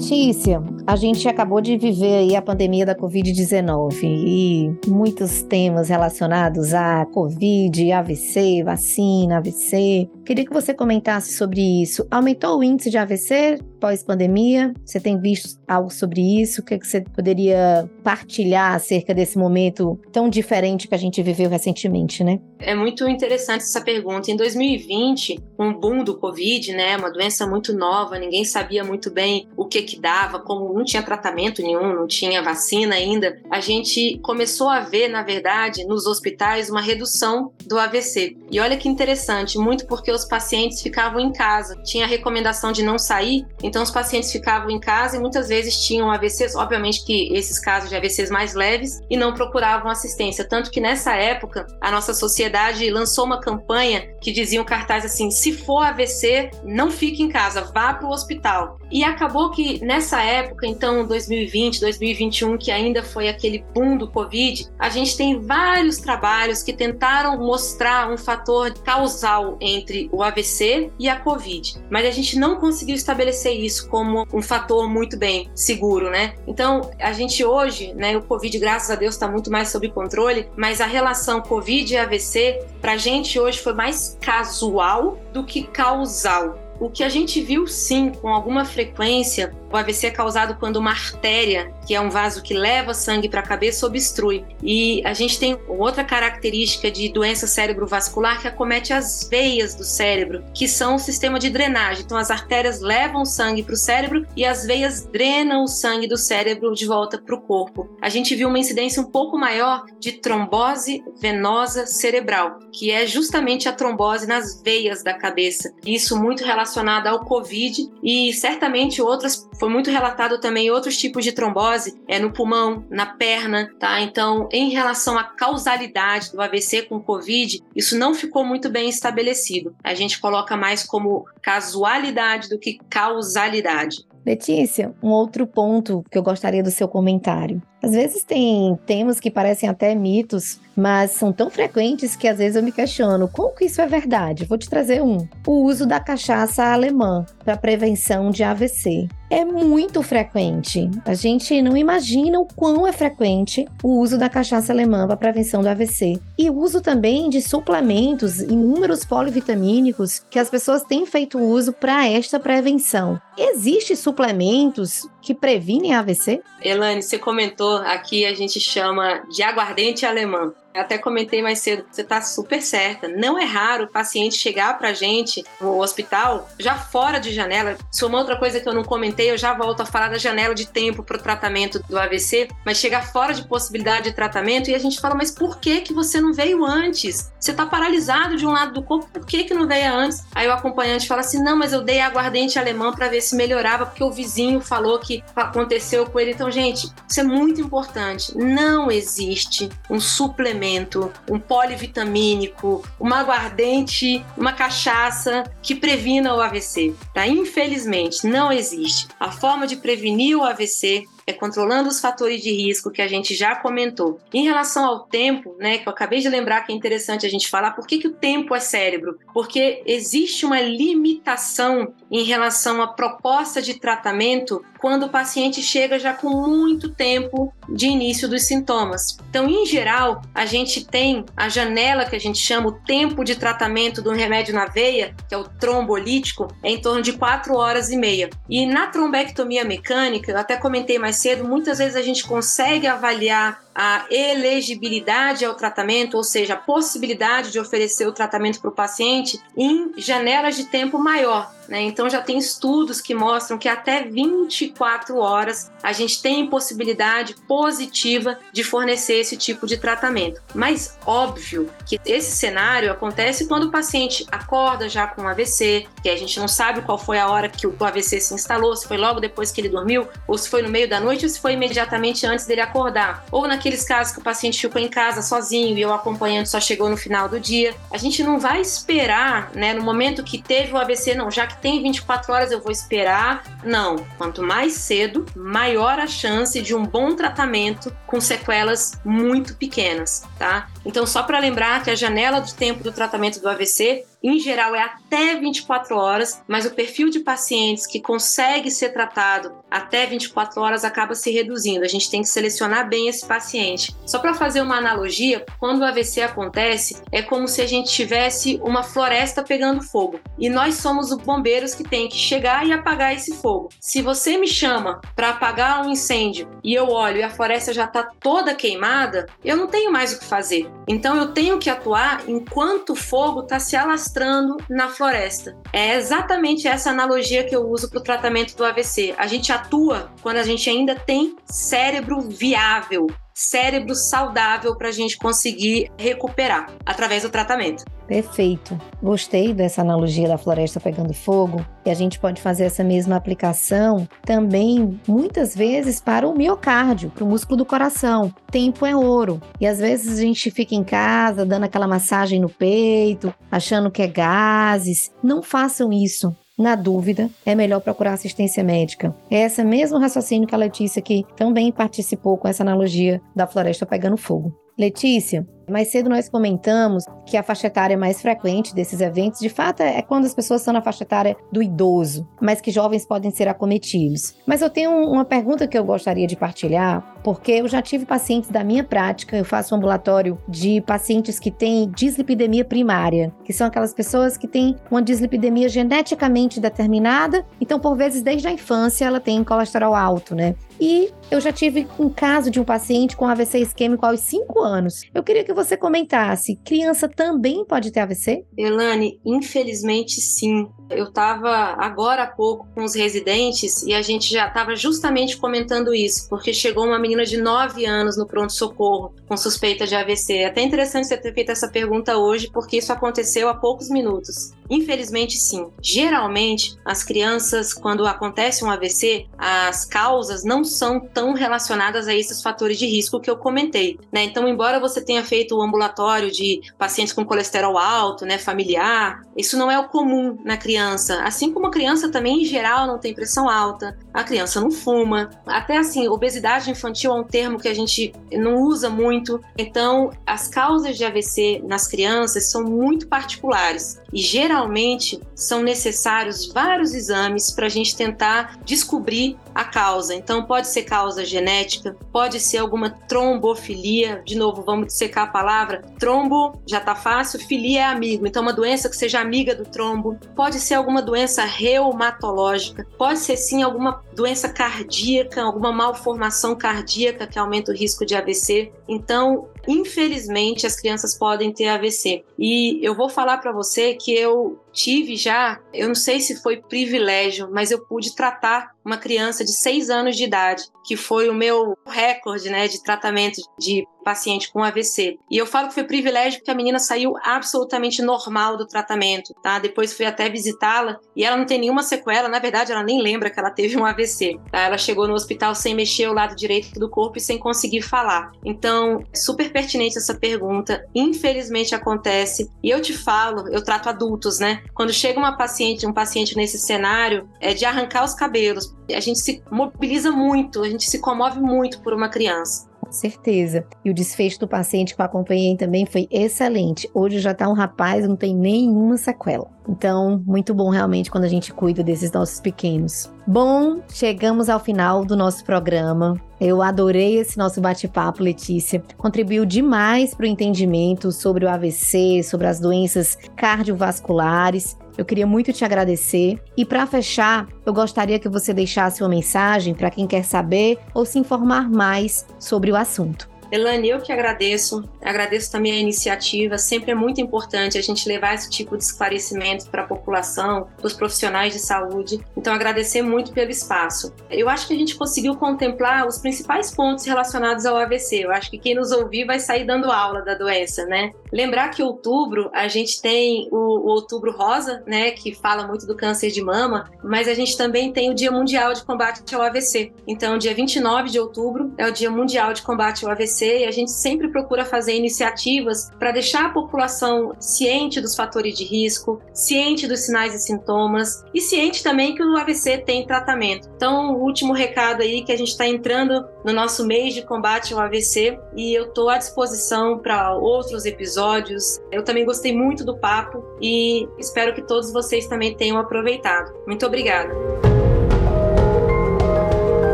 Letícia, 0.00 0.62
a 0.86 0.96
gente 0.96 1.28
acabou 1.28 1.60
de 1.60 1.76
viver 1.76 2.20
aí 2.20 2.34
a 2.34 2.40
pandemia 2.40 2.86
da 2.86 2.96
Covid-19 2.96 4.02
e 4.02 4.74
muitos 4.88 5.42
temas 5.42 5.90
relacionados 5.90 6.72
a 6.72 7.04
Covid, 7.04 7.92
AVC, 7.92 8.62
vacina, 8.64 9.36
AVC. 9.36 10.08
Queria 10.24 10.44
que 10.44 10.52
você 10.52 10.72
comentasse 10.72 11.32
sobre 11.34 11.82
isso. 11.82 12.06
Aumentou 12.10 12.58
o 12.58 12.64
índice 12.64 12.90
de 12.90 12.98
AVC 12.98 13.58
pós-pandemia? 13.80 14.72
Você 14.84 15.00
tem 15.00 15.18
visto 15.18 15.58
algo 15.66 15.90
sobre 15.90 16.20
isso? 16.40 16.60
O 16.60 16.64
que, 16.64 16.74
é 16.74 16.78
que 16.78 16.86
você 16.86 17.00
poderia 17.00 17.90
partilhar 18.04 18.74
acerca 18.74 19.14
desse 19.14 19.38
momento 19.38 19.98
tão 20.12 20.28
diferente 20.28 20.86
que 20.86 20.94
a 20.94 20.98
gente 20.98 21.22
viveu 21.22 21.48
recentemente, 21.48 22.22
né? 22.22 22.38
É 22.58 22.74
muito 22.74 23.08
interessante 23.08 23.62
essa 23.62 23.80
pergunta. 23.80 24.30
Em 24.30 24.36
2020, 24.36 25.40
um 25.58 25.72
boom 25.72 26.04
do 26.04 26.18
Covid, 26.18 26.72
né, 26.74 26.96
uma 26.96 27.10
doença 27.10 27.46
muito 27.46 27.72
nova, 27.72 28.18
ninguém 28.18 28.44
sabia 28.44 28.84
muito 28.84 29.10
bem 29.10 29.48
o 29.56 29.64
que 29.64 29.80
que 29.80 29.98
dava, 29.98 30.38
como 30.38 30.72
não 30.74 30.84
tinha 30.84 31.02
tratamento 31.02 31.62
nenhum, 31.62 31.94
não 31.94 32.06
tinha 32.06 32.42
vacina 32.42 32.94
ainda, 32.94 33.40
a 33.50 33.60
gente 33.60 34.18
começou 34.22 34.68
a 34.68 34.80
ver, 34.80 35.08
na 35.08 35.22
verdade, 35.22 35.86
nos 35.86 36.06
hospitais 36.06 36.68
uma 36.68 36.82
redução 36.82 37.50
do 37.66 37.78
AVC. 37.78 38.36
E 38.50 38.60
olha 38.60 38.76
que 38.76 38.88
interessante, 38.88 39.56
muito 39.56 39.86
porque 39.86 40.12
os 40.12 40.19
pacientes 40.24 40.82
ficavam 40.82 41.20
em 41.20 41.32
casa, 41.32 41.76
tinha 41.82 42.04
a 42.04 42.08
recomendação 42.08 42.72
de 42.72 42.82
não 42.82 42.98
sair, 42.98 43.46
então 43.62 43.82
os 43.82 43.90
pacientes 43.90 44.32
ficavam 44.32 44.70
em 44.70 44.80
casa 44.80 45.16
e 45.16 45.20
muitas 45.20 45.48
vezes 45.48 45.86
tinham 45.86 46.10
AVCs, 46.10 46.54
obviamente 46.54 47.04
que 47.04 47.32
esses 47.32 47.58
casos 47.58 47.88
de 47.88 47.96
AVCs 47.96 48.30
mais 48.30 48.54
leves 48.54 49.00
e 49.08 49.16
não 49.16 49.34
procuravam 49.34 49.90
assistência, 49.90 50.46
tanto 50.46 50.70
que 50.70 50.80
nessa 50.80 51.14
época 51.14 51.66
a 51.80 51.90
nossa 51.90 52.14
sociedade 52.14 52.88
lançou 52.90 53.24
uma 53.24 53.40
campanha 53.40 54.14
que 54.20 54.32
dizia 54.32 54.60
um 54.60 54.64
cartaz 54.64 55.04
assim: 55.04 55.30
se 55.30 55.52
for 55.52 55.82
AVC, 55.82 56.50
não 56.64 56.90
fique 56.90 57.22
em 57.22 57.28
casa, 57.28 57.62
vá 57.62 57.94
para 57.94 58.06
o 58.06 58.10
hospital. 58.10 58.78
E 58.90 59.04
acabou 59.04 59.50
que 59.50 59.84
nessa 59.84 60.20
época, 60.22 60.66
então 60.66 61.06
2020, 61.06 61.80
2021, 61.80 62.58
que 62.58 62.70
ainda 62.70 63.02
foi 63.02 63.28
aquele 63.28 63.64
boom 63.72 63.96
do 63.96 64.10
Covid, 64.10 64.68
a 64.78 64.88
gente 64.88 65.16
tem 65.16 65.38
vários 65.38 65.98
trabalhos 65.98 66.62
que 66.62 66.72
tentaram 66.72 67.38
mostrar 67.38 68.10
um 68.10 68.16
fator 68.16 68.72
causal 68.82 69.56
entre 69.60 69.99
o 70.12 70.22
AVC 70.22 70.90
e 70.98 71.08
a 71.08 71.18
Covid, 71.18 71.76
mas 71.90 72.06
a 72.06 72.10
gente 72.10 72.38
não 72.38 72.56
conseguiu 72.56 72.94
estabelecer 72.94 73.52
isso 73.52 73.88
como 73.88 74.26
um 74.32 74.42
fator 74.42 74.88
muito 74.88 75.16
bem 75.16 75.50
seguro, 75.54 76.10
né? 76.10 76.34
Então, 76.46 76.90
a 76.98 77.12
gente 77.12 77.44
hoje, 77.44 77.92
né, 77.94 78.16
o 78.16 78.22
Covid, 78.22 78.58
graças 78.58 78.90
a 78.90 78.94
Deus, 78.94 79.14
está 79.14 79.28
muito 79.28 79.50
mais 79.50 79.68
sob 79.68 79.88
controle, 79.90 80.48
mas 80.56 80.80
a 80.80 80.86
relação 80.86 81.40
Covid 81.40 81.92
e 81.92 81.96
AVC, 81.96 82.64
para 82.80 82.92
a 82.92 82.96
gente 82.96 83.38
hoje 83.38 83.58
foi 83.58 83.72
mais 83.72 84.16
casual 84.20 85.18
do 85.32 85.44
que 85.44 85.62
causal. 85.62 86.58
O 86.80 86.88
que 86.88 87.04
a 87.04 87.08
gente 87.10 87.42
viu 87.42 87.66
sim 87.66 88.10
com 88.10 88.28
alguma 88.28 88.64
frequência 88.64 89.54
o 89.72 89.76
AVC 89.76 90.08
é 90.08 90.10
causado 90.10 90.56
quando 90.58 90.76
uma 90.76 90.90
artéria, 90.90 91.72
que 91.86 91.94
é 91.94 92.00
um 92.00 92.10
vaso 92.10 92.42
que 92.42 92.54
leva 92.54 92.92
sangue 92.92 93.28
para 93.28 93.40
a 93.40 93.46
cabeça, 93.46 93.86
obstrui. 93.86 94.44
E 94.62 95.02
a 95.04 95.12
gente 95.12 95.38
tem 95.38 95.58
outra 95.68 96.04
característica 96.04 96.90
de 96.90 97.08
doença 97.08 97.46
cerebrovascular 97.46 98.40
que 98.40 98.48
acomete 98.48 98.92
as 98.92 99.28
veias 99.28 99.74
do 99.74 99.84
cérebro, 99.84 100.44
que 100.54 100.66
são 100.66 100.96
o 100.96 100.98
sistema 100.98 101.38
de 101.38 101.50
drenagem. 101.50 102.04
Então, 102.04 102.18
as 102.18 102.30
artérias 102.30 102.80
levam 102.80 103.24
sangue 103.24 103.62
para 103.62 103.74
o 103.74 103.76
cérebro 103.76 104.26
e 104.36 104.44
as 104.44 104.66
veias 104.66 105.06
drenam 105.06 105.64
o 105.64 105.68
sangue 105.68 106.06
do 106.06 106.16
cérebro 106.16 106.74
de 106.74 106.86
volta 106.86 107.18
para 107.18 107.34
o 107.34 107.40
corpo. 107.40 107.88
A 108.00 108.08
gente 108.08 108.34
viu 108.34 108.48
uma 108.48 108.58
incidência 108.58 109.00
um 109.00 109.10
pouco 109.10 109.38
maior 109.38 109.84
de 109.98 110.12
trombose 110.12 111.02
venosa 111.20 111.86
cerebral, 111.86 112.58
que 112.72 112.90
é 112.90 113.06
justamente 113.06 113.68
a 113.68 113.72
trombose 113.72 114.26
nas 114.26 114.60
veias 114.62 115.02
da 115.02 115.14
cabeça. 115.14 115.72
Isso 115.84 116.20
muito 116.20 116.44
relacionado 116.44 117.06
ao 117.06 117.24
Covid 117.24 117.88
e 118.02 118.32
certamente 118.32 119.02
outras 119.02 119.48
foi 119.60 119.68
muito 119.68 119.90
relatado 119.90 120.40
também 120.40 120.70
outros 120.70 120.96
tipos 120.96 121.22
de 121.22 121.32
trombose, 121.32 122.00
é 122.08 122.18
no 122.18 122.32
pulmão, 122.32 122.86
na 122.88 123.04
perna, 123.04 123.70
tá? 123.78 124.00
Então, 124.00 124.48
em 124.50 124.70
relação 124.70 125.18
à 125.18 125.22
causalidade 125.22 126.32
do 126.32 126.40
AVC 126.40 126.82
com 126.82 126.98
COVID, 126.98 127.62
isso 127.76 127.98
não 127.98 128.14
ficou 128.14 128.42
muito 128.42 128.70
bem 128.70 128.88
estabelecido. 128.88 129.76
A 129.84 129.92
gente 129.92 130.18
coloca 130.18 130.56
mais 130.56 130.82
como 130.82 131.26
casualidade 131.42 132.48
do 132.48 132.58
que 132.58 132.80
causalidade. 132.88 134.06
Letícia, 134.24 134.94
um 135.02 135.08
outro 135.08 135.46
ponto 135.46 136.04
que 136.10 136.18
eu 136.18 136.22
gostaria 136.22 136.62
do 136.62 136.70
seu 136.70 136.86
comentário. 136.86 137.62
Às 137.82 137.92
vezes 137.92 138.22
tem 138.22 138.78
temas 138.84 139.18
que 139.18 139.30
parecem 139.30 139.68
até 139.68 139.94
mitos, 139.94 140.60
mas 140.76 141.12
são 141.12 141.32
tão 141.32 141.48
frequentes 141.48 142.14
que 142.14 142.28
às 142.28 142.36
vezes 142.36 142.56
eu 142.56 142.62
me 142.62 142.72
questiono 142.72 143.28
como 143.28 143.54
que 143.54 143.64
isso 143.64 143.80
é 143.80 143.86
verdade. 143.86 144.44
Vou 144.44 144.58
te 144.58 144.68
trazer 144.68 145.02
um: 145.02 145.26
o 145.46 145.64
uso 145.64 145.86
da 145.86 145.98
cachaça 145.98 146.62
alemã 146.62 147.24
para 147.42 147.56
prevenção 147.56 148.30
de 148.30 148.42
AVC. 148.42 149.08
É 149.30 149.44
muito 149.44 150.02
frequente. 150.02 150.90
A 151.04 151.14
gente 151.14 151.62
não 151.62 151.76
imagina 151.76 152.40
o 152.40 152.46
quão 152.46 152.84
é 152.84 152.92
frequente 152.92 153.64
o 153.80 154.00
uso 154.00 154.18
da 154.18 154.28
cachaça 154.28 154.72
alemã 154.72 155.06
para 155.06 155.16
prevenção 155.16 155.62
do 155.62 155.68
AVC. 155.68 156.20
E 156.36 156.50
o 156.50 156.58
uso 156.58 156.80
também 156.80 157.30
de 157.30 157.40
suplementos, 157.40 158.40
inúmeros 158.40 159.04
polivitamínicos 159.04 160.20
que 160.28 160.38
as 160.38 160.50
pessoas 160.50 160.82
têm 160.82 161.06
feito 161.06 161.38
uso 161.38 161.72
para 161.72 162.08
esta 162.08 162.40
prevenção. 162.40 163.20
Existem 163.38 163.94
suplementos 164.20 165.08
que 165.22 165.34
previnem 165.34 165.94
AVC? 165.94 166.42
Elane, 166.62 167.02
você 167.02 167.18
comentou 167.18 167.78
aqui, 167.78 168.26
a 168.26 168.34
gente 168.34 168.60
chama 168.60 169.22
de 169.30 169.42
aguardente 169.42 170.04
alemão. 170.04 170.52
Até 170.74 170.98
comentei 170.98 171.42
mais 171.42 171.58
cedo, 171.58 171.84
você 171.90 172.02
está 172.02 172.22
super 172.22 172.62
certa. 172.62 173.08
Não 173.08 173.38
é 173.38 173.44
raro 173.44 173.84
o 173.84 173.88
paciente 173.88 174.36
chegar 174.36 174.78
para 174.78 174.90
a 174.90 174.92
gente 174.92 175.44
no 175.60 175.80
hospital 175.80 176.48
já 176.58 176.76
fora 176.76 177.18
de 177.18 177.32
janela. 177.32 177.76
Isso 177.92 178.04
é 178.04 178.08
uma 178.08 178.18
outra 178.18 178.36
coisa 178.36 178.60
que 178.60 178.68
eu 178.68 178.72
não 178.72 178.84
comentei, 178.84 179.30
eu 179.30 179.38
já 179.38 179.52
volto 179.52 179.80
a 179.80 179.86
falar 179.86 180.08
da 180.08 180.18
janela 180.18 180.54
de 180.54 180.66
tempo 180.66 181.02
para 181.02 181.16
o 181.16 181.22
tratamento 181.22 181.82
do 181.88 181.98
AVC, 181.98 182.48
mas 182.64 182.78
chegar 182.78 183.10
fora 183.10 183.34
de 183.34 183.46
possibilidade 183.46 184.10
de 184.10 184.12
tratamento 184.12 184.70
e 184.70 184.74
a 184.74 184.78
gente 184.78 185.00
fala, 185.00 185.14
mas 185.14 185.30
por 185.30 185.58
que 185.58 185.80
que 185.80 185.92
você 185.92 186.20
não 186.20 186.32
veio 186.32 186.64
antes? 186.64 187.32
Você 187.38 187.50
está 187.50 187.66
paralisado 187.66 188.36
de 188.36 188.46
um 188.46 188.52
lado 188.52 188.72
do 188.72 188.82
corpo, 188.82 189.08
por 189.10 189.26
que 189.26 189.44
que 189.44 189.54
não 189.54 189.66
veio 189.66 189.92
antes? 189.92 190.24
Aí 190.34 190.46
o 190.46 190.52
acompanhante 190.52 191.08
fala 191.08 191.20
assim, 191.20 191.42
não, 191.42 191.56
mas 191.56 191.72
eu 191.72 191.82
dei 191.82 192.00
aguardente 192.00 192.58
alemão 192.58 192.92
para 192.92 193.08
ver 193.08 193.20
se 193.20 193.34
melhorava, 193.34 193.86
porque 193.86 194.04
o 194.04 194.10
vizinho 194.10 194.60
falou 194.60 194.98
que 195.00 195.24
aconteceu 195.34 196.06
com 196.06 196.20
ele. 196.20 196.32
Então, 196.32 196.50
gente, 196.50 196.88
isso 197.08 197.20
é 197.20 197.24
muito 197.24 197.60
importante. 197.60 198.36
Não 198.36 198.90
existe 198.90 199.68
um 199.88 199.98
suplemento 199.98 200.59
suplemento, 200.60 201.10
um 201.28 201.38
polivitamínico, 201.38 202.84
uma 202.98 203.20
aguardente, 203.20 204.24
uma 204.36 204.52
cachaça 204.52 205.44
que 205.62 205.74
previna 205.74 206.34
o 206.34 206.40
AVC, 206.40 206.94
tá? 207.14 207.26
Infelizmente, 207.26 208.26
não 208.26 208.52
existe. 208.52 209.08
A 209.18 209.32
forma 209.32 209.66
de 209.66 209.76
prevenir 209.76 210.36
o 210.36 210.44
AVC 210.44 211.06
é 211.30 211.32
controlando 211.32 211.88
os 211.88 212.00
fatores 212.00 212.42
de 212.42 212.50
risco 212.50 212.90
que 212.90 213.02
a 213.02 213.08
gente 213.08 213.34
já 213.34 213.56
comentou. 213.56 214.20
Em 214.32 214.44
relação 214.44 214.84
ao 214.84 215.00
tempo, 215.00 215.56
né, 215.58 215.78
que 215.78 215.88
eu 215.88 215.92
acabei 215.92 216.20
de 216.20 216.28
lembrar 216.28 216.62
que 216.62 216.72
é 216.72 216.76
interessante 216.76 217.26
a 217.26 217.28
gente 217.28 217.48
falar, 217.48 217.72
por 217.72 217.86
que, 217.86 217.98
que 217.98 218.08
o 218.08 218.12
tempo 218.12 218.54
é 218.54 218.60
cérebro? 218.60 219.18
Porque 219.32 219.82
existe 219.86 220.44
uma 220.44 220.60
limitação 220.60 221.92
em 222.10 222.24
relação 222.24 222.82
à 222.82 222.88
proposta 222.88 223.62
de 223.62 223.74
tratamento 223.74 224.64
quando 224.78 225.04
o 225.04 225.08
paciente 225.10 225.62
chega 225.62 225.98
já 225.98 226.14
com 226.14 226.30
muito 226.30 226.88
tempo 226.88 227.52
de 227.68 227.86
início 227.86 228.28
dos 228.28 228.44
sintomas. 228.44 229.18
Então, 229.28 229.48
em 229.48 229.66
geral, 229.66 230.22
a 230.34 230.46
gente 230.46 230.84
tem 230.84 231.24
a 231.36 231.48
janela 231.48 232.06
que 232.06 232.16
a 232.16 232.20
gente 232.20 232.38
chama 232.38 232.68
o 232.68 232.72
tempo 232.72 233.22
de 233.22 233.36
tratamento 233.36 234.02
do 234.02 234.10
remédio 234.10 234.54
na 234.54 234.66
veia, 234.66 235.14
que 235.28 235.34
é 235.34 235.38
o 235.38 235.44
trombolítico, 235.44 236.48
é 236.62 236.70
em 236.70 236.80
torno 236.80 237.02
de 237.02 237.12
4 237.12 237.54
horas 237.54 237.90
e 237.90 237.96
meia. 237.96 238.30
E 238.48 238.64
na 238.66 238.86
trombectomia 238.86 239.64
mecânica, 239.64 240.32
eu 240.32 240.38
até 240.38 240.56
comentei 240.56 240.98
mais 240.98 241.16
cedo, 241.20 241.44
muitas 241.44 241.78
vezes 241.78 241.96
a 241.96 242.02
gente 242.02 242.26
consegue 242.26 242.86
avaliar 242.86 243.62
a 243.82 244.04
elegibilidade 244.10 245.42
ao 245.42 245.54
tratamento, 245.54 246.18
ou 246.18 246.22
seja, 246.22 246.52
a 246.52 246.56
possibilidade 246.58 247.50
de 247.50 247.58
oferecer 247.58 248.06
o 248.06 248.12
tratamento 248.12 248.60
para 248.60 248.68
o 248.68 248.74
paciente 248.74 249.40
em 249.56 249.94
janelas 249.96 250.54
de 250.54 250.66
tempo 250.66 250.98
maior. 250.98 251.50
Né? 251.70 251.82
Então 251.82 252.10
já 252.10 252.20
tem 252.20 252.36
estudos 252.36 253.00
que 253.00 253.14
mostram 253.14 253.56
que 253.56 253.68
até 253.68 254.02
24 254.02 255.16
horas 255.16 255.70
a 255.80 255.92
gente 255.92 256.20
tem 256.20 256.48
possibilidade 256.48 257.36
positiva 257.46 258.36
de 258.52 258.64
fornecer 258.64 259.14
esse 259.14 259.36
tipo 259.36 259.68
de 259.68 259.76
tratamento. 259.76 260.42
Mas 260.52 260.98
óbvio 261.06 261.70
que 261.86 262.00
esse 262.04 262.36
cenário 262.36 262.90
acontece 262.90 263.46
quando 263.46 263.64
o 263.64 263.70
paciente 263.70 264.26
acorda 264.32 264.88
já 264.88 265.06
com 265.06 265.28
AVC, 265.28 265.86
que 266.02 266.08
a 266.08 266.16
gente 266.16 266.40
não 266.40 266.48
sabe 266.48 266.82
qual 266.82 266.98
foi 266.98 267.20
a 267.20 267.28
hora 267.28 267.48
que 267.48 267.66
o 267.66 267.76
AVC 267.78 268.20
se 268.20 268.34
instalou, 268.34 268.74
se 268.74 268.88
foi 268.88 268.96
logo 268.96 269.20
depois 269.20 269.52
que 269.52 269.60
ele 269.60 269.68
dormiu, 269.68 270.08
ou 270.26 270.36
se 270.36 270.48
foi 270.48 270.62
no 270.62 270.68
meio 270.68 270.88
da 270.88 270.98
noite, 270.98 271.24
ou 271.24 271.30
se 271.30 271.38
foi 271.38 271.52
imediatamente 271.52 272.26
antes 272.26 272.46
dele 272.46 272.62
acordar, 272.62 273.24
ou 273.30 273.46
naqueles 273.70 273.84
casos 273.84 274.12
que 274.12 274.18
o 274.18 274.22
paciente 274.22 274.60
ficou 274.60 274.80
em 274.80 274.88
casa 274.88 275.22
sozinho 275.22 275.78
e 275.78 275.84
o 275.84 275.92
acompanhante 275.92 276.48
só 276.48 276.60
chegou 276.60 276.88
no 276.88 276.96
final 276.96 277.28
do 277.28 277.38
dia. 277.38 277.74
A 277.90 277.96
gente 277.96 278.22
não 278.22 278.38
vai 278.38 278.60
esperar, 278.60 279.50
né, 279.54 279.72
no 279.72 279.82
momento 279.82 280.24
que 280.24 280.42
teve 280.42 280.72
o 280.72 280.76
AVC, 280.76 281.14
não, 281.14 281.30
já 281.30 281.46
que 281.46 281.60
tem 281.60 281.82
24 281.82 282.32
horas 282.32 282.50
eu 282.50 282.60
vou 282.60 282.72
esperar. 282.72 283.44
Não, 283.64 283.96
quanto 284.18 284.42
mais 284.42 284.72
cedo, 284.74 285.24
maior 285.36 285.98
a 285.98 286.06
chance 286.06 286.60
de 286.60 286.74
um 286.74 286.84
bom 286.84 287.14
tratamento 287.14 287.94
com 288.06 288.20
sequelas 288.20 289.00
muito 289.04 289.56
pequenas, 289.56 290.24
tá? 290.38 290.68
Então, 290.84 291.06
só 291.06 291.22
para 291.22 291.38
lembrar 291.38 291.82
que 291.82 291.90
a 291.90 291.94
janela 291.94 292.40
de 292.40 292.54
tempo 292.54 292.82
do 292.82 292.92
tratamento 292.92 293.40
do 293.40 293.48
AVC 293.48 294.04
em 294.22 294.38
geral 294.38 294.74
é 294.74 294.82
até 294.82 295.34
24 295.36 295.96
horas, 295.96 296.42
mas 296.46 296.66
o 296.66 296.70
perfil 296.72 297.08
de 297.08 297.20
pacientes 297.20 297.86
que 297.86 298.00
consegue 298.00 298.70
ser 298.70 298.90
tratado 298.90 299.54
até 299.70 300.04
24 300.04 300.60
horas 300.60 300.84
acaba 300.84 301.14
se 301.14 301.30
reduzindo. 301.30 301.84
A 301.84 301.88
gente 301.88 302.10
tem 302.10 302.20
que 302.20 302.28
selecionar 302.28 302.88
bem 302.88 303.08
esse 303.08 303.26
paciente. 303.26 303.94
Só 304.04 304.18
para 304.18 304.34
fazer 304.34 304.60
uma 304.60 304.76
analogia, 304.76 305.44
quando 305.58 305.80
o 305.80 305.84
AVC 305.84 306.22
acontece, 306.22 307.02
é 307.10 307.22
como 307.22 307.48
se 307.48 307.62
a 307.62 307.66
gente 307.66 307.90
tivesse 307.90 308.60
uma 308.62 308.82
floresta 308.82 309.42
pegando 309.42 309.82
fogo 309.82 310.20
e 310.38 310.50
nós 310.50 310.74
somos 310.74 311.10
os 311.10 311.18
bombeiros 311.18 311.74
que 311.74 311.84
tem 311.84 312.08
que 312.08 312.16
chegar 312.16 312.66
e 312.66 312.72
apagar 312.72 313.14
esse 313.14 313.34
fogo. 313.36 313.70
Se 313.80 314.02
você 314.02 314.36
me 314.36 314.46
chama 314.46 315.00
para 315.16 315.30
apagar 315.30 315.84
um 315.84 315.90
incêndio 315.90 316.48
e 316.62 316.74
eu 316.74 316.88
olho 316.88 317.18
e 317.18 317.22
a 317.22 317.30
floresta 317.30 317.72
já 317.72 317.84
está 317.84 318.02
toda 318.02 318.54
queimada, 318.54 319.26
eu 319.44 319.56
não 319.56 319.66
tenho 319.66 319.90
mais 319.90 320.12
o 320.12 320.18
que 320.18 320.24
fazer. 320.24 320.69
Então 320.88 321.16
eu 321.16 321.32
tenho 321.32 321.58
que 321.58 321.70
atuar 321.70 322.28
enquanto 322.28 322.90
o 322.90 322.96
fogo 322.96 323.42
está 323.42 323.60
se 323.60 323.76
alastrando 323.76 324.56
na 324.68 324.88
floresta. 324.88 325.56
É 325.72 325.94
exatamente 325.94 326.66
essa 326.66 326.90
analogia 326.90 327.44
que 327.44 327.54
eu 327.54 327.68
uso 327.68 327.88
para 327.88 328.00
o 328.00 328.02
tratamento 328.02 328.56
do 328.56 328.64
AVC. 328.64 329.14
A 329.16 329.26
gente 329.26 329.52
atua 329.52 330.10
quando 330.20 330.38
a 330.38 330.42
gente 330.42 330.68
ainda 330.68 330.96
tem 330.96 331.36
cérebro 331.44 332.20
viável, 332.20 333.06
cérebro 333.32 333.94
saudável 333.94 334.76
para 334.76 334.88
a 334.88 334.92
gente 334.92 335.16
conseguir 335.16 335.90
recuperar 335.96 336.66
através 336.84 337.22
do 337.22 337.30
tratamento. 337.30 337.84
Perfeito. 338.10 338.76
Gostei 339.00 339.54
dessa 339.54 339.82
analogia 339.82 340.26
da 340.26 340.36
floresta 340.36 340.80
pegando 340.80 341.14
fogo. 341.14 341.64
E 341.86 341.90
a 341.90 341.94
gente 341.94 342.18
pode 342.18 342.42
fazer 342.42 342.64
essa 342.64 342.82
mesma 342.82 343.14
aplicação 343.14 344.08
também, 344.26 345.00
muitas 345.06 345.54
vezes, 345.54 346.00
para 346.00 346.26
o 346.26 346.36
miocárdio, 346.36 347.10
para 347.10 347.22
o 347.22 347.26
músculo 347.28 347.58
do 347.58 347.64
coração. 347.64 348.34
Tempo 348.50 348.84
é 348.84 348.96
ouro. 348.96 349.40
E 349.60 349.66
às 349.66 349.78
vezes 349.78 350.18
a 350.18 350.22
gente 350.22 350.50
fica 350.50 350.74
em 350.74 350.82
casa 350.82 351.46
dando 351.46 351.62
aquela 351.62 351.86
massagem 351.86 352.40
no 352.40 352.48
peito, 352.48 353.32
achando 353.48 353.92
que 353.92 354.02
é 354.02 354.08
gases. 354.08 355.12
Não 355.22 355.40
façam 355.40 355.92
isso. 355.92 356.34
Na 356.58 356.74
dúvida, 356.74 357.30
é 357.46 357.54
melhor 357.54 357.80
procurar 357.80 358.14
assistência 358.14 358.64
médica. 358.64 359.14
É 359.30 359.42
esse 359.42 359.62
mesmo 359.62 359.98
raciocínio 359.98 360.48
que 360.48 360.54
a 360.54 360.58
Letícia, 360.58 361.00
que 361.00 361.24
também 361.36 361.70
participou 361.70 362.36
com 362.36 362.48
essa 362.48 362.64
analogia 362.64 363.22
da 363.36 363.46
floresta 363.46 363.86
pegando 363.86 364.16
fogo. 364.16 364.52
Letícia, 364.80 365.46
mais 365.70 365.88
cedo 365.88 366.08
nós 366.08 366.26
comentamos 366.26 367.04
que 367.26 367.36
a 367.36 367.42
faixa 367.42 367.66
etária 367.66 367.98
mais 367.98 368.22
frequente 368.22 368.74
desses 368.74 369.02
eventos, 369.02 369.38
de 369.38 369.50
fato, 369.50 369.82
é 369.82 370.00
quando 370.00 370.24
as 370.24 370.32
pessoas 370.34 370.62
estão 370.62 370.72
na 370.72 370.80
faixa 370.80 371.04
etária 371.04 371.36
do 371.52 371.62
idoso, 371.62 372.26
mas 372.40 372.62
que 372.62 372.70
jovens 372.70 373.04
podem 373.04 373.30
ser 373.30 373.46
acometidos. 373.46 374.34
Mas 374.46 374.62
eu 374.62 374.70
tenho 374.70 374.90
uma 374.90 375.22
pergunta 375.22 375.68
que 375.68 375.76
eu 375.76 375.84
gostaria 375.84 376.26
de 376.26 376.34
partilhar, 376.34 377.14
porque 377.22 377.52
eu 377.52 377.68
já 377.68 377.82
tive 377.82 378.06
pacientes 378.06 378.48
da 378.48 378.64
minha 378.64 378.82
prática, 378.82 379.36
eu 379.36 379.44
faço 379.44 379.74
um 379.74 379.76
ambulatório 379.78 380.38
de 380.48 380.80
pacientes 380.80 381.38
que 381.38 381.50
têm 381.50 381.90
dislipidemia 381.94 382.64
primária, 382.64 383.30
que 383.44 383.52
são 383.52 383.66
aquelas 383.66 383.92
pessoas 383.92 384.38
que 384.38 384.48
têm 384.48 384.76
uma 384.90 385.02
dislipidemia 385.02 385.68
geneticamente 385.68 386.58
determinada, 386.58 387.46
então 387.60 387.78
por 387.78 387.94
vezes 387.96 388.22
desde 388.22 388.48
a 388.48 388.50
infância 388.50 389.04
ela 389.04 389.20
tem 389.20 389.44
colesterol 389.44 389.94
alto, 389.94 390.34
né? 390.34 390.54
E 390.80 391.12
eu 391.30 391.40
já 391.40 391.52
tive 391.52 391.86
um 391.98 392.08
caso 392.08 392.50
de 392.50 392.58
um 392.58 392.64
paciente 392.64 393.16
com 393.16 393.26
AVC 393.26 393.58
isquêmico 393.58 394.04
aos 394.06 394.20
5 394.20 394.60
anos. 394.60 395.02
Eu 395.14 395.22
queria 395.22 395.44
que 395.44 395.52
você 395.52 395.76
comentasse: 395.76 396.56
criança 396.64 397.08
também 397.08 397.64
pode 397.64 397.90
ter 397.90 398.00
AVC? 398.00 398.44
Elane, 398.56 399.20
infelizmente 399.24 400.20
sim. 400.20 400.68
Eu 400.88 401.04
estava 401.04 401.50
agora 401.78 402.24
há 402.24 402.26
pouco 402.26 402.66
com 402.74 402.82
os 402.82 402.94
residentes 402.94 403.82
e 403.84 403.94
a 403.94 404.02
gente 404.02 404.32
já 404.32 404.48
estava 404.48 404.74
justamente 404.74 405.36
comentando 405.36 405.94
isso, 405.94 406.28
porque 406.28 406.52
chegou 406.52 406.84
uma 406.84 406.98
menina 406.98 407.24
de 407.24 407.36
9 407.36 407.84
anos 407.84 408.16
no 408.16 408.26
pronto-socorro 408.26 409.14
com 409.28 409.36
suspeita 409.36 409.86
de 409.86 409.94
AVC. 409.94 410.38
É 410.38 410.46
até 410.46 410.62
interessante 410.62 411.06
você 411.06 411.16
ter 411.16 411.32
feito 411.32 411.52
essa 411.52 411.68
pergunta 411.68 412.16
hoje, 412.16 412.50
porque 412.52 412.78
isso 412.78 412.92
aconteceu 412.92 413.48
há 413.48 413.54
poucos 413.54 413.88
minutos. 413.88 414.52
Infelizmente, 414.68 415.36
sim. 415.36 415.68
Geralmente, 415.82 416.76
as 416.84 417.04
crianças, 417.04 417.72
quando 417.72 418.06
acontece 418.06 418.64
um 418.64 418.70
AVC, 418.70 419.26
as 419.38 419.84
causas 419.84 420.44
não 420.44 420.64
são 420.72 421.00
tão 421.00 421.32
relacionadas 421.32 422.08
a 422.08 422.14
esses 422.14 422.42
fatores 422.42 422.78
de 422.78 422.86
risco 422.86 423.20
que 423.20 423.30
eu 423.30 423.36
comentei. 423.36 423.98
Né? 424.12 424.24
Então, 424.24 424.48
embora 424.48 424.80
você 424.80 425.00
tenha 425.00 425.24
feito 425.24 425.56
o 425.56 425.62
ambulatório 425.62 426.30
de 426.30 426.60
pacientes 426.78 427.12
com 427.12 427.24
colesterol 427.24 427.78
alto, 427.78 428.24
né, 428.24 428.38
familiar, 428.38 429.22
isso 429.36 429.56
não 429.56 429.70
é 429.70 429.78
o 429.78 429.88
comum 429.88 430.38
na 430.44 430.56
criança. 430.56 431.22
Assim 431.22 431.52
como 431.52 431.66
a 431.66 431.70
criança 431.70 432.10
também, 432.10 432.42
em 432.42 432.44
geral, 432.44 432.86
não 432.86 432.98
tem 432.98 433.14
pressão 433.14 433.48
alta, 433.48 433.96
a 434.12 434.24
criança 434.24 434.60
não 434.60 434.70
fuma. 434.70 435.30
Até 435.46 435.78
assim, 435.78 436.08
obesidade 436.08 436.70
infantil 436.70 437.12
é 437.12 437.14
um 437.14 437.24
termo 437.24 437.58
que 437.58 437.68
a 437.68 437.74
gente 437.74 438.12
não 438.32 438.62
usa 438.62 438.88
muito. 438.88 439.40
Então, 439.56 440.10
as 440.26 440.48
causas 440.48 440.96
de 440.96 441.04
AVC 441.04 441.62
nas 441.66 441.86
crianças 441.86 442.50
são 442.50 442.64
muito 442.64 443.08
particulares 443.08 444.00
e 444.12 444.20
geralmente 444.20 445.20
são 445.34 445.62
necessários 445.62 446.46
vários 446.52 446.94
exames 446.94 447.50
para 447.50 447.66
a 447.66 447.70
gente 447.70 447.96
tentar 447.96 448.58
descobrir 448.64 449.38
a 449.54 449.64
causa. 449.64 450.14
Então, 450.14 450.44
pode 450.44 450.59
ser 450.66 450.82
causa 450.82 451.24
genética, 451.24 451.96
pode 452.12 452.40
ser 452.40 452.58
alguma 452.58 452.90
trombofilia. 452.90 454.22
De 454.24 454.36
novo, 454.36 454.62
vamos 454.62 454.88
dissecar 454.88 455.24
a 455.24 455.30
palavra. 455.30 455.82
Trombo 455.98 456.60
já 456.66 456.80
tá 456.80 456.94
fácil, 456.94 457.40
filia 457.40 457.80
é 457.80 457.84
amigo. 457.84 458.26
Então, 458.26 458.42
uma 458.42 458.52
doença 458.52 458.88
que 458.88 458.96
seja 458.96 459.20
amiga 459.20 459.54
do 459.54 459.64
trombo. 459.64 460.18
Pode 460.34 460.60
ser 460.60 460.74
alguma 460.74 461.02
doença 461.02 461.44
reumatológica. 461.44 462.86
Pode 462.98 463.18
ser 463.18 463.36
sim 463.36 463.62
alguma 463.62 464.02
doença 464.14 464.48
cardíaca, 464.48 465.42
alguma 465.42 465.72
malformação 465.72 466.54
cardíaca 466.54 467.26
que 467.26 467.38
aumenta 467.38 467.72
o 467.72 467.74
risco 467.74 468.04
de 468.04 468.14
AVC. 468.14 468.72
Então, 468.88 469.48
infelizmente, 469.66 470.66
as 470.66 470.76
crianças 470.76 471.16
podem 471.16 471.52
ter 471.52 471.68
AVC. 471.68 472.24
E 472.38 472.78
eu 472.82 472.94
vou 472.94 473.08
falar 473.08 473.38
para 473.38 473.52
você 473.52 473.94
que 473.94 474.12
eu 474.12 474.58
tive 474.72 475.16
já, 475.16 475.60
eu 475.72 475.88
não 475.88 475.94
sei 475.94 476.20
se 476.20 476.40
foi 476.42 476.58
privilégio, 476.58 477.48
mas 477.50 477.70
eu 477.70 477.84
pude 477.84 478.14
tratar 478.14 478.70
uma 478.84 478.96
criança 478.96 479.44
de 479.44 479.52
6 479.52 479.90
anos 479.90 480.16
de 480.16 480.24
idade, 480.24 480.62
que 480.84 480.96
foi 480.96 481.28
o 481.28 481.34
meu 481.34 481.76
recorde 481.86 482.48
né, 482.48 482.68
de 482.68 482.82
tratamento 482.82 483.40
de 483.58 483.84
paciente 484.02 484.52
com 484.52 484.62
AVC. 484.62 485.18
E 485.30 485.36
eu 485.36 485.46
falo 485.46 485.68
que 485.68 485.74
foi 485.74 485.84
privilégio 485.84 486.40
porque 486.40 486.50
a 486.50 486.54
menina 486.54 486.78
saiu 486.78 487.14
absolutamente 487.22 488.02
normal 488.02 488.56
do 488.56 488.66
tratamento, 488.66 489.34
tá? 489.42 489.58
Depois 489.58 489.92
fui 489.92 490.06
até 490.06 490.28
visitá-la 490.28 490.98
e 491.14 491.24
ela 491.24 491.36
não 491.36 491.46
tem 491.46 491.58
nenhuma 491.58 491.82
sequela, 491.82 492.28
na 492.28 492.38
verdade 492.38 492.72
ela 492.72 492.82
nem 492.82 493.02
lembra 493.02 493.30
que 493.30 493.38
ela 493.38 493.50
teve 493.50 493.76
um 493.76 493.84
AVC, 493.84 494.38
tá? 494.50 494.60
Ela 494.60 494.78
chegou 494.78 495.06
no 495.06 495.14
hospital 495.14 495.54
sem 495.54 495.74
mexer 495.74 496.08
o 496.08 496.12
lado 496.12 496.34
direito 496.34 496.78
do 496.78 496.88
corpo 496.88 497.18
e 497.18 497.20
sem 497.20 497.38
conseguir 497.38 497.82
falar. 497.82 498.32
Então, 498.44 499.02
super 499.14 499.52
pertinente 499.52 499.98
essa 499.98 500.14
pergunta. 500.14 500.84
Infelizmente 500.94 501.74
acontece. 501.74 502.50
E 502.62 502.70
eu 502.70 502.80
te 502.80 502.92
falo, 502.92 503.48
eu 503.48 503.62
trato 503.62 503.88
adultos, 503.88 504.38
né? 504.38 504.62
Quando 504.74 504.92
chega 504.92 505.18
uma 505.18 505.36
paciente, 505.36 505.86
um 505.86 505.92
paciente 505.92 506.36
nesse 506.36 506.58
cenário, 506.58 507.28
é 507.40 507.54
de 507.54 507.64
arrancar 507.64 508.04
os 508.04 508.14
cabelos. 508.14 508.74
A 508.94 509.00
gente 509.00 509.20
se 509.20 509.42
mobiliza 509.50 510.10
muito, 510.10 510.62
a 510.62 510.68
gente 510.68 510.88
se 510.88 510.98
comove 511.00 511.40
muito 511.40 511.80
por 511.82 511.92
uma 511.92 512.08
criança. 512.08 512.69
Certeza. 512.90 513.64
E 513.84 513.90
o 513.90 513.94
desfecho 513.94 514.40
do 514.40 514.48
paciente 514.48 514.94
que 514.94 515.00
eu 515.00 515.04
acompanhei 515.04 515.56
também 515.56 515.86
foi 515.86 516.08
excelente. 516.10 516.90
Hoje 516.92 517.20
já 517.20 517.32
tá 517.32 517.48
um 517.48 517.52
rapaz, 517.52 518.06
não 518.06 518.16
tem 518.16 518.34
nenhuma 518.34 518.96
sequela. 518.96 519.48
Então, 519.68 520.22
muito 520.26 520.52
bom 520.52 520.68
realmente 520.68 521.10
quando 521.10 521.24
a 521.24 521.28
gente 521.28 521.52
cuida 521.52 521.82
desses 521.82 522.10
nossos 522.10 522.40
pequenos. 522.40 523.12
Bom, 523.26 523.80
chegamos 523.88 524.48
ao 524.48 524.58
final 524.58 525.04
do 525.04 525.16
nosso 525.16 525.44
programa. 525.44 526.20
Eu 526.40 526.62
adorei 526.62 527.18
esse 527.18 527.38
nosso 527.38 527.60
bate-papo, 527.60 528.22
Letícia. 528.22 528.82
Contribuiu 528.96 529.44
demais 529.44 530.14
para 530.14 530.24
o 530.24 530.28
entendimento 530.28 531.12
sobre 531.12 531.44
o 531.44 531.48
AVC, 531.48 532.22
sobre 532.24 532.46
as 532.48 532.58
doenças 532.58 533.16
cardiovasculares. 533.36 534.76
Eu 535.00 535.06
queria 535.06 535.26
muito 535.26 535.50
te 535.50 535.64
agradecer. 535.64 536.38
E 536.54 536.62
para 536.62 536.86
fechar, 536.86 537.48
eu 537.64 537.72
gostaria 537.72 538.18
que 538.18 538.28
você 538.28 538.52
deixasse 538.52 539.02
uma 539.02 539.08
mensagem 539.08 539.72
para 539.72 539.90
quem 539.90 540.06
quer 540.06 540.22
saber 540.22 540.76
ou 540.92 541.06
se 541.06 541.18
informar 541.18 541.70
mais 541.70 542.26
sobre 542.38 542.70
o 542.70 542.76
assunto. 542.76 543.29
Elane, 543.50 543.88
eu 543.88 544.00
que 544.00 544.12
agradeço, 544.12 544.88
agradeço 545.02 545.50
também 545.50 545.72
a 545.72 545.76
iniciativa. 545.76 546.56
Sempre 546.56 546.92
é 546.92 546.94
muito 546.94 547.20
importante 547.20 547.76
a 547.76 547.82
gente 547.82 548.08
levar 548.08 548.34
esse 548.34 548.48
tipo 548.48 548.76
de 548.76 548.84
esclarecimento 548.84 549.68
para 549.68 549.82
a 549.82 549.86
população, 549.86 550.68
para 550.76 550.86
os 550.86 550.92
profissionais 550.92 551.52
de 551.52 551.58
saúde. 551.58 552.20
Então, 552.36 552.54
agradecer 552.54 553.02
muito 553.02 553.32
pelo 553.32 553.50
espaço. 553.50 554.14
Eu 554.30 554.48
acho 554.48 554.66
que 554.68 554.74
a 554.74 554.76
gente 554.76 554.94
conseguiu 554.96 555.34
contemplar 555.36 556.06
os 556.06 556.18
principais 556.18 556.70
pontos 556.70 557.04
relacionados 557.04 557.66
ao 557.66 557.76
AVC. 557.76 558.24
Eu 558.24 558.30
acho 558.30 558.50
que 558.50 558.58
quem 558.58 558.74
nos 558.74 558.92
ouvir 558.92 559.24
vai 559.24 559.40
sair 559.40 559.64
dando 559.64 559.90
aula 559.90 560.22
da 560.22 560.34
doença, 560.34 560.84
né? 560.86 561.12
Lembrar 561.32 561.70
que 561.70 561.82
outubro 561.82 562.50
a 562.52 562.68
gente 562.68 563.00
tem 563.00 563.48
o, 563.50 563.56
o 563.56 563.88
Outubro 563.90 564.32
Rosa, 564.32 564.82
né, 564.86 565.10
que 565.10 565.34
fala 565.34 565.66
muito 565.66 565.86
do 565.86 565.96
câncer 565.96 566.30
de 566.30 566.42
mama, 566.42 566.90
mas 567.02 567.28
a 567.28 567.34
gente 567.34 567.56
também 567.56 567.92
tem 567.92 568.10
o 568.10 568.14
Dia 568.14 568.30
Mundial 568.30 568.72
de 568.72 568.84
Combate 568.84 569.34
ao 569.34 569.42
AVC. 569.42 569.92
Então, 570.06 570.38
dia 570.38 570.54
29 570.54 571.10
de 571.10 571.18
outubro 571.18 571.72
é 571.78 571.86
o 571.86 571.92
Dia 571.92 572.10
Mundial 572.10 572.52
de 572.52 572.62
Combate 572.62 573.04
ao 573.04 573.10
AVC 573.10 573.39
e 573.44 573.64
a 573.64 573.70
gente 573.70 573.90
sempre 573.90 574.28
procura 574.28 574.64
fazer 574.64 574.94
iniciativas 574.94 575.90
para 575.98 576.12
deixar 576.12 576.46
a 576.46 576.50
população 576.50 577.32
ciente 577.38 578.00
dos 578.00 578.14
fatores 578.14 578.56
de 578.56 578.64
risco, 578.64 579.20
ciente 579.32 579.86
dos 579.86 580.00
sinais 580.00 580.34
e 580.34 580.38
sintomas 580.38 581.24
e 581.34 581.40
ciente 581.40 581.82
também 581.82 582.14
que 582.14 582.22
o 582.22 582.36
AVC 582.36 582.78
tem 582.78 583.06
tratamento. 583.06 583.68
Então, 583.76 584.14
o 584.14 584.22
último 584.22 584.52
recado 584.52 585.02
aí 585.02 585.22
que 585.22 585.32
a 585.32 585.36
gente 585.36 585.48
está 585.48 585.66
entrando 585.66 586.26
no 586.44 586.52
nosso 586.52 586.86
mês 586.86 587.14
de 587.14 587.22
combate 587.22 587.72
ao 587.72 587.80
AVC 587.80 588.38
e 588.56 588.74
eu 588.74 588.84
estou 588.84 589.08
à 589.08 589.18
disposição 589.18 589.98
para 589.98 590.34
outros 590.34 590.84
episódios. 590.84 591.78
Eu 591.90 592.04
também 592.04 592.24
gostei 592.24 592.54
muito 592.54 592.84
do 592.84 592.96
papo 592.96 593.44
e 593.60 594.08
espero 594.18 594.54
que 594.54 594.62
todos 594.62 594.92
vocês 594.92 595.26
também 595.26 595.56
tenham 595.56 595.78
aproveitado. 595.78 596.52
Muito 596.66 596.86
obrigada. 596.86 597.79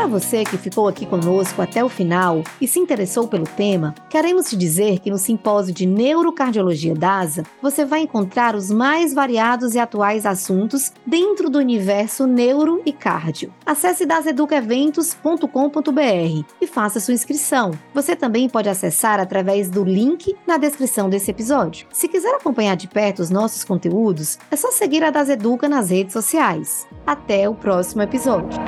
Para 0.00 0.08
você 0.08 0.44
que 0.44 0.56
ficou 0.56 0.88
aqui 0.88 1.04
conosco 1.04 1.60
até 1.60 1.84
o 1.84 1.88
final 1.90 2.42
e 2.58 2.66
se 2.66 2.80
interessou 2.80 3.28
pelo 3.28 3.44
tema, 3.44 3.94
queremos 4.08 4.48
te 4.48 4.56
dizer 4.56 4.98
que 4.98 5.10
no 5.10 5.18
simpósio 5.18 5.74
de 5.74 5.84
Neurocardiologia 5.84 6.94
DASA 6.94 7.42
você 7.60 7.84
vai 7.84 8.00
encontrar 8.00 8.56
os 8.56 8.70
mais 8.70 9.12
variados 9.12 9.74
e 9.74 9.78
atuais 9.78 10.24
assuntos 10.24 10.90
dentro 11.06 11.50
do 11.50 11.58
universo 11.58 12.26
neuro 12.26 12.80
e 12.86 12.94
cardio. 12.94 13.52
Acesse 13.66 14.06
daseducaeventos.com.br 14.06 16.44
e 16.62 16.66
faça 16.66 16.98
sua 16.98 17.12
inscrição. 17.12 17.72
Você 17.92 18.16
também 18.16 18.48
pode 18.48 18.70
acessar 18.70 19.20
através 19.20 19.68
do 19.68 19.84
link 19.84 20.34
na 20.46 20.56
descrição 20.56 21.10
desse 21.10 21.30
episódio. 21.30 21.86
Se 21.92 22.08
quiser 22.08 22.36
acompanhar 22.36 22.74
de 22.74 22.88
perto 22.88 23.18
os 23.18 23.28
nossos 23.28 23.64
conteúdos, 23.64 24.38
é 24.50 24.56
só 24.56 24.70
seguir 24.70 25.04
a 25.04 25.10
Daseduca 25.10 25.68
nas 25.68 25.90
redes 25.90 26.14
sociais. 26.14 26.88
Até 27.06 27.46
o 27.46 27.54
próximo 27.54 28.00
episódio. 28.00 28.58